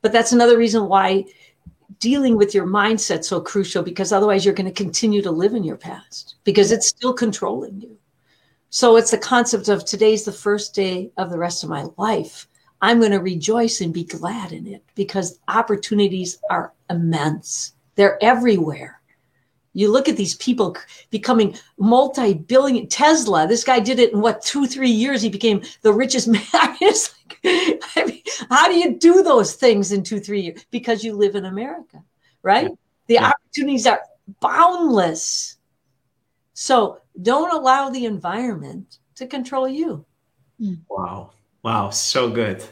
But 0.00 0.12
that's 0.12 0.32
another 0.32 0.56
reason 0.56 0.86
why 0.88 1.26
dealing 1.98 2.38
with 2.38 2.54
your 2.54 2.66
mindset 2.66 3.22
so 3.22 3.38
crucial 3.38 3.82
because 3.82 4.12
otherwise 4.12 4.46
you're 4.46 4.54
going 4.54 4.64
to 4.64 4.72
continue 4.72 5.20
to 5.20 5.30
live 5.30 5.52
in 5.52 5.64
your 5.64 5.76
past 5.76 6.36
because 6.44 6.72
it's 6.72 6.86
still 6.86 7.12
controlling 7.12 7.78
you. 7.82 7.98
So 8.70 8.96
it's 8.96 9.10
the 9.10 9.18
concept 9.18 9.68
of 9.68 9.84
today's 9.84 10.24
the 10.24 10.32
first 10.32 10.74
day 10.74 11.10
of 11.16 11.28
the 11.28 11.38
rest 11.38 11.64
of 11.64 11.70
my 11.70 11.86
life. 11.98 12.46
I'm 12.80 13.00
going 13.00 13.10
to 13.10 13.18
rejoice 13.18 13.80
and 13.80 13.92
be 13.92 14.04
glad 14.04 14.52
in 14.52 14.66
it 14.66 14.84
because 14.94 15.40
opportunities 15.48 16.38
are 16.48 16.72
immense 16.88 17.72
They're 17.96 18.16
everywhere. 18.22 19.00
You 19.72 19.90
look 19.90 20.08
at 20.08 20.16
these 20.16 20.34
people 20.36 20.76
becoming 21.10 21.56
multi-billion. 21.78 22.88
Tesla, 22.88 23.46
this 23.46 23.64
guy 23.64 23.80
did 23.80 23.98
it 23.98 24.12
in 24.12 24.20
what 24.20 24.42
two, 24.42 24.66
three 24.66 24.90
years. 24.90 25.20
He 25.20 25.28
became 25.28 25.62
the 25.82 25.92
richest 25.92 26.28
man. 26.28 26.42
it's 26.80 27.14
like, 27.26 27.38
I 27.96 28.04
mean, 28.04 28.22
how 28.48 28.68
do 28.68 28.74
you 28.74 28.98
do 28.98 29.22
those 29.22 29.54
things 29.54 29.92
in 29.92 30.02
two, 30.02 30.20
three 30.20 30.40
years? 30.40 30.64
Because 30.70 31.04
you 31.04 31.14
live 31.14 31.34
in 31.34 31.44
America, 31.44 32.02
right? 32.42 32.68
Yeah. 32.68 32.74
The 33.08 33.14
yeah. 33.14 33.30
opportunities 33.30 33.86
are 33.86 34.00
boundless. 34.40 35.56
So 36.54 36.99
don't 37.20 37.52
allow 37.52 37.90
the 37.90 38.06
environment 38.06 38.98
to 39.16 39.26
control 39.26 39.68
you. 39.68 40.04
Hmm. 40.58 40.74
Wow. 40.88 41.32
Wow. 41.62 41.90
So 41.90 42.30
good. 42.30 42.64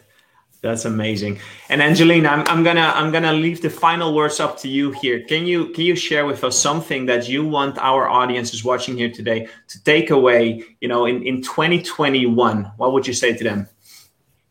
That's 0.61 0.87
amazing. 0.87 1.39
And 1.69 1.81
Angelina, 1.81 2.31
I'm, 2.31 2.49
I'm 2.49 2.65
gonna 2.65 2.93
I'm 2.95 3.13
gonna 3.13 3.33
leave 3.33 3.63
the 3.63 3.71
final 3.71 4.13
words 4.13 4.41
up 4.41 4.59
to 4.61 4.69
you 4.69 4.91
here. 4.91 5.21
Can 5.21 5.47
you 5.47 5.69
can 5.69 5.85
you 5.85 5.95
share 5.95 6.27
with 6.27 6.43
us 6.43 6.59
something 6.59 7.07
that 7.07 7.29
you 7.29 7.47
want 7.47 7.79
our 7.79 8.09
audiences 8.09 8.65
watching 8.65 8.97
here 8.97 9.11
today 9.11 9.47
to 9.69 9.85
take 9.85 10.11
away, 10.11 10.65
you 10.81 10.89
know, 10.89 11.07
in, 11.07 11.23
in 11.23 11.43
2021? 11.43 12.73
What 12.77 12.93
would 12.93 13.07
you 13.07 13.15
say 13.15 13.37
to 13.37 13.45
them? 13.45 13.69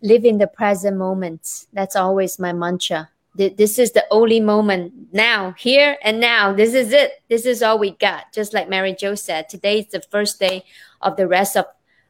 Live 0.01 0.23
in 0.23 0.37
the 0.37 0.47
present 0.47 0.95
moment. 0.95 1.65
That's 1.73 1.97
always 1.97 2.39
my 2.39 2.53
mantra. 2.53 3.09
This 3.37 3.77
is 3.77 3.91
the 3.91 4.05
only 4.09 4.39
moment 4.39 5.13
now, 5.13 5.53
here 5.57 5.97
and 6.01 6.19
now. 6.19 6.53
This 6.53 6.73
is 6.73 6.91
it. 6.91 7.21
This 7.29 7.45
is 7.45 7.61
all 7.61 7.77
we 7.77 7.91
got. 7.91 8.33
Just 8.33 8.53
like 8.53 8.67
Mary 8.67 8.95
Jo 8.97 9.13
said, 9.15 9.47
today 9.47 9.79
is 9.79 9.87
the 9.87 10.01
first 10.01 10.39
day 10.39 10.63
of 11.01 11.15
the 11.17 11.27
rest 11.27 11.55
of 11.55 11.65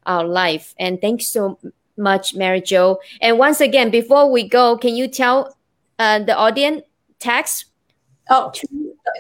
our 0.06 0.24
life. 0.24 0.74
And 0.80 1.02
thanks 1.02 1.28
so 1.28 1.60
much, 1.98 2.34
Mary 2.34 2.62
Jo. 2.62 3.00
And 3.22 3.38
once 3.38 3.60
again, 3.60 3.92
before 3.92 4.32
we 4.32 4.48
go, 4.48 4.78
can 4.78 4.96
you 4.96 5.08
tell 5.08 5.58
uh, 6.00 6.20
the 6.20 6.36
audience 6.36 6.84
text? 7.20 7.66
Oh, 8.30 8.52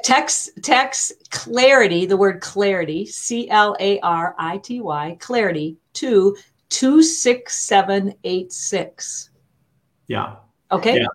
text 0.03 0.51
text 0.63 1.29
clarity. 1.29 2.05
The 2.05 2.17
word 2.17 2.41
clarity, 2.41 3.05
C 3.05 3.49
L 3.49 3.75
A 3.79 3.99
R 3.99 4.35
I 4.39 4.57
T 4.59 4.79
Y, 4.81 5.17
clarity 5.19 5.77
to 5.93 6.37
two 6.69 7.03
six 7.03 7.57
seven 7.57 8.13
eight 8.23 8.51
six. 8.53 9.29
Yeah. 10.07 10.35
Okay. 10.71 10.99
Yeah. 10.99 11.07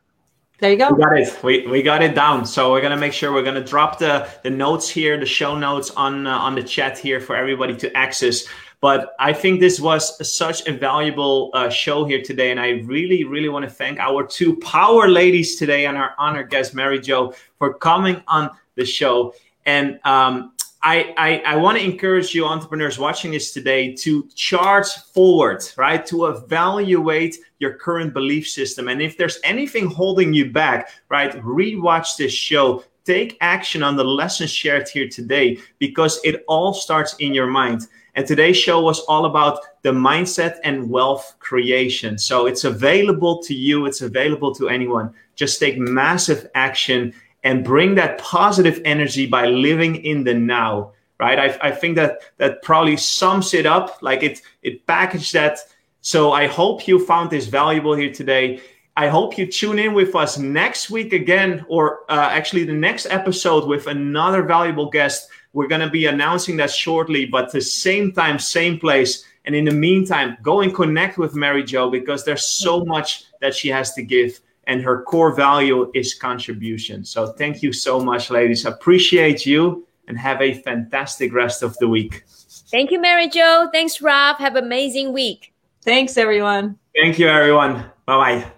There 0.63 0.71
you 0.71 0.77
go. 0.77 0.93
We 0.93 1.03
got 1.03 1.19
it. 1.19 1.43
We, 1.43 1.67
we 1.67 1.83
got 1.83 2.03
it 2.05 2.15
down. 2.15 2.47
So 2.47 2.71
we're 2.71 2.81
gonna 2.81 2.97
make 2.97 3.13
sure 3.13 3.33
we're 3.33 3.43
gonna 3.43 3.65
drop 3.65 3.99
the 3.99 4.29
the 4.45 4.51
notes 4.51 4.89
here, 4.89 5.19
the 5.19 5.27
show 5.27 5.59
notes 5.59 5.91
on 5.91 6.29
uh, 6.29 6.39
on 6.39 6.55
the 6.55 6.63
chat 6.63 6.97
here 6.97 7.19
for 7.21 7.35
everybody 7.35 7.75
to 7.79 7.93
access. 7.97 8.45
But 8.81 9.17
I 9.19 9.33
think 9.33 9.59
this 9.59 9.81
was 9.81 10.05
such 10.25 10.69
a 10.69 10.73
valuable 10.73 11.51
uh, 11.53 11.69
show 11.69 12.05
here 12.05 12.23
today. 12.23 12.53
And 12.53 12.61
I 12.61 12.83
really, 12.85 13.25
really 13.25 13.49
want 13.49 13.65
to 13.65 13.71
thank 13.71 13.99
our 13.99 14.25
two 14.25 14.55
power 14.59 15.09
ladies 15.09 15.57
today 15.57 15.87
and 15.87 15.97
our 15.97 16.15
honored 16.17 16.49
guest, 16.49 16.77
Mary 16.77 17.01
Jo, 17.01 17.35
for 17.59 17.75
coming 17.75 18.23
on 18.29 18.49
the 18.77 18.85
show. 18.85 19.35
And 19.67 19.99
um, 20.05 20.53
I, 20.85 21.15
I, 21.17 21.55
I 21.55 21.57
want 21.57 21.79
to 21.79 21.85
encourage 21.85 22.35
you, 22.35 22.45
entrepreneurs 22.45 22.99
watching 22.99 23.31
this 23.31 23.53
today, 23.53 23.95
to 23.97 24.29
charge 24.35 24.89
forward, 25.15 25.63
right? 25.77 26.05
To 26.07 26.27
evaluate 26.27 27.37
your 27.61 27.75
current 27.75 28.13
belief 28.13 28.49
system. 28.49 28.89
And 28.89 29.01
if 29.01 29.17
there's 29.17 29.39
anything 29.45 29.87
holding 29.87 30.35
you 30.35 30.51
back, 30.51 30.91
right, 31.09 31.33
rewatch 31.43 32.17
this 32.17 32.33
show. 32.33 32.85
Take 33.05 33.37
action 33.41 33.83
on 33.83 33.97
the 33.97 34.05
lessons 34.05 34.51
shared 34.51 34.89
here 34.89 35.09
today 35.09 35.59
because 35.79 36.21
it 36.25 36.45
all 36.49 36.73
starts 36.73 37.15
in 37.19 37.33
your 37.33 37.49
mind. 37.49 37.87
And 38.15 38.27
today's 38.27 38.57
show 38.57 38.81
was 38.81 39.01
all 39.01 39.25
about 39.27 39.61
the 39.83 39.91
mindset 39.91 40.59
and 40.65 40.91
wealth 40.91 41.37
creation. 41.39 42.19
So 42.19 42.47
it's 42.47 42.65
available 42.65 43.43
to 43.45 43.55
you, 43.55 43.87
it's 43.87 44.03
available 44.03 44.55
to 44.57 44.69
anyone. 44.69 45.15
Just 45.35 45.59
take 45.59 45.79
massive 45.79 46.49
action 46.55 47.15
and 47.45 47.65
bring 47.65 47.95
that 47.97 48.19
positive 48.19 48.81
energy 48.85 49.27
by 49.27 49.47
living 49.47 49.97
in 49.97 50.25
the 50.25 50.35
now. 50.35 50.93
Right. 51.19 51.39
I, 51.39 51.69
I 51.69 51.71
think 51.71 51.95
that 51.97 52.23
that 52.39 52.63
probably 52.63 52.97
sums 52.97 53.55
it 53.55 53.65
up. 53.65 54.03
Like 54.03 54.25
it 54.25 54.43
it 54.63 54.87
packaged 54.87 55.33
that. 55.35 55.59
So 56.01 56.33
I 56.33 56.49
hope 56.49 56.89
you 56.89 57.05
found 57.05 57.31
this 57.31 57.47
valuable 57.47 57.95
here 57.95 58.13
today. 58.13 58.61
I 58.97 59.09
hope 59.09 59.39
you 59.39 59.47
tune 59.47 59.79
in 59.79 59.95
with 59.95 60.15
us 60.15 60.37
next 60.37 60.91
week 60.91 61.15
again, 61.15 61.65
or 61.69 62.01
uh, 62.11 62.29
actually 62.31 62.65
the 62.65 62.75
next 62.75 63.07
episode 63.07 63.67
with 63.67 63.87
another 63.87 64.43
valuable 64.43 64.91
guest. 64.91 65.31
We're 65.55 65.69
going 65.69 65.81
to 65.81 65.89
be 65.89 66.07
announcing 66.07 66.59
that 66.59 66.71
shortly, 66.71 67.25
but 67.25 67.53
the 67.53 67.61
same 67.61 68.13
time, 68.13 68.39
same 68.39 68.79
place. 68.79 69.25
And 69.47 69.55
in 69.55 69.65
the 69.65 69.73
meantime, 69.73 70.37
go 70.43 70.61
and 70.61 70.75
connect 70.75 71.17
with 71.19 71.35
Mary 71.35 71.65
Jo 71.65 71.91
because 71.91 72.25
there's 72.25 72.47
so 72.47 72.85
much 72.85 73.25
that 73.41 73.55
she 73.55 73.69
has 73.69 73.95
to 73.95 74.03
give. 74.03 74.41
And 74.67 74.81
her 74.83 75.03
core 75.03 75.35
value 75.35 75.91
is 75.95 76.15
contribution. 76.15 77.05
So 77.05 77.33
thank 77.33 77.63
you 77.63 77.73
so 77.73 78.01
much, 78.01 78.31
ladies. 78.31 78.65
Appreciate 78.65 79.45
you 79.45 79.87
and 80.09 80.17
have 80.19 80.41
a 80.41 80.55
fantastic 80.55 81.33
rest 81.33 81.63
of 81.63 81.77
the 81.79 81.89
week. 81.89 82.25
Thank 82.71 82.91
you, 82.91 83.01
Mary 83.01 83.29
Jo. 83.29 83.69
Thanks, 83.73 84.01
Rob. 84.01 84.39
Have 84.39 84.57
an 84.57 84.65
amazing 84.65 85.13
week. 85.13 85.53
Thanks, 85.83 86.17
everyone. 86.17 86.79
Thank 86.95 87.19
you, 87.19 87.29
everyone. 87.29 87.85
Bye 88.07 88.41
bye. 88.41 88.53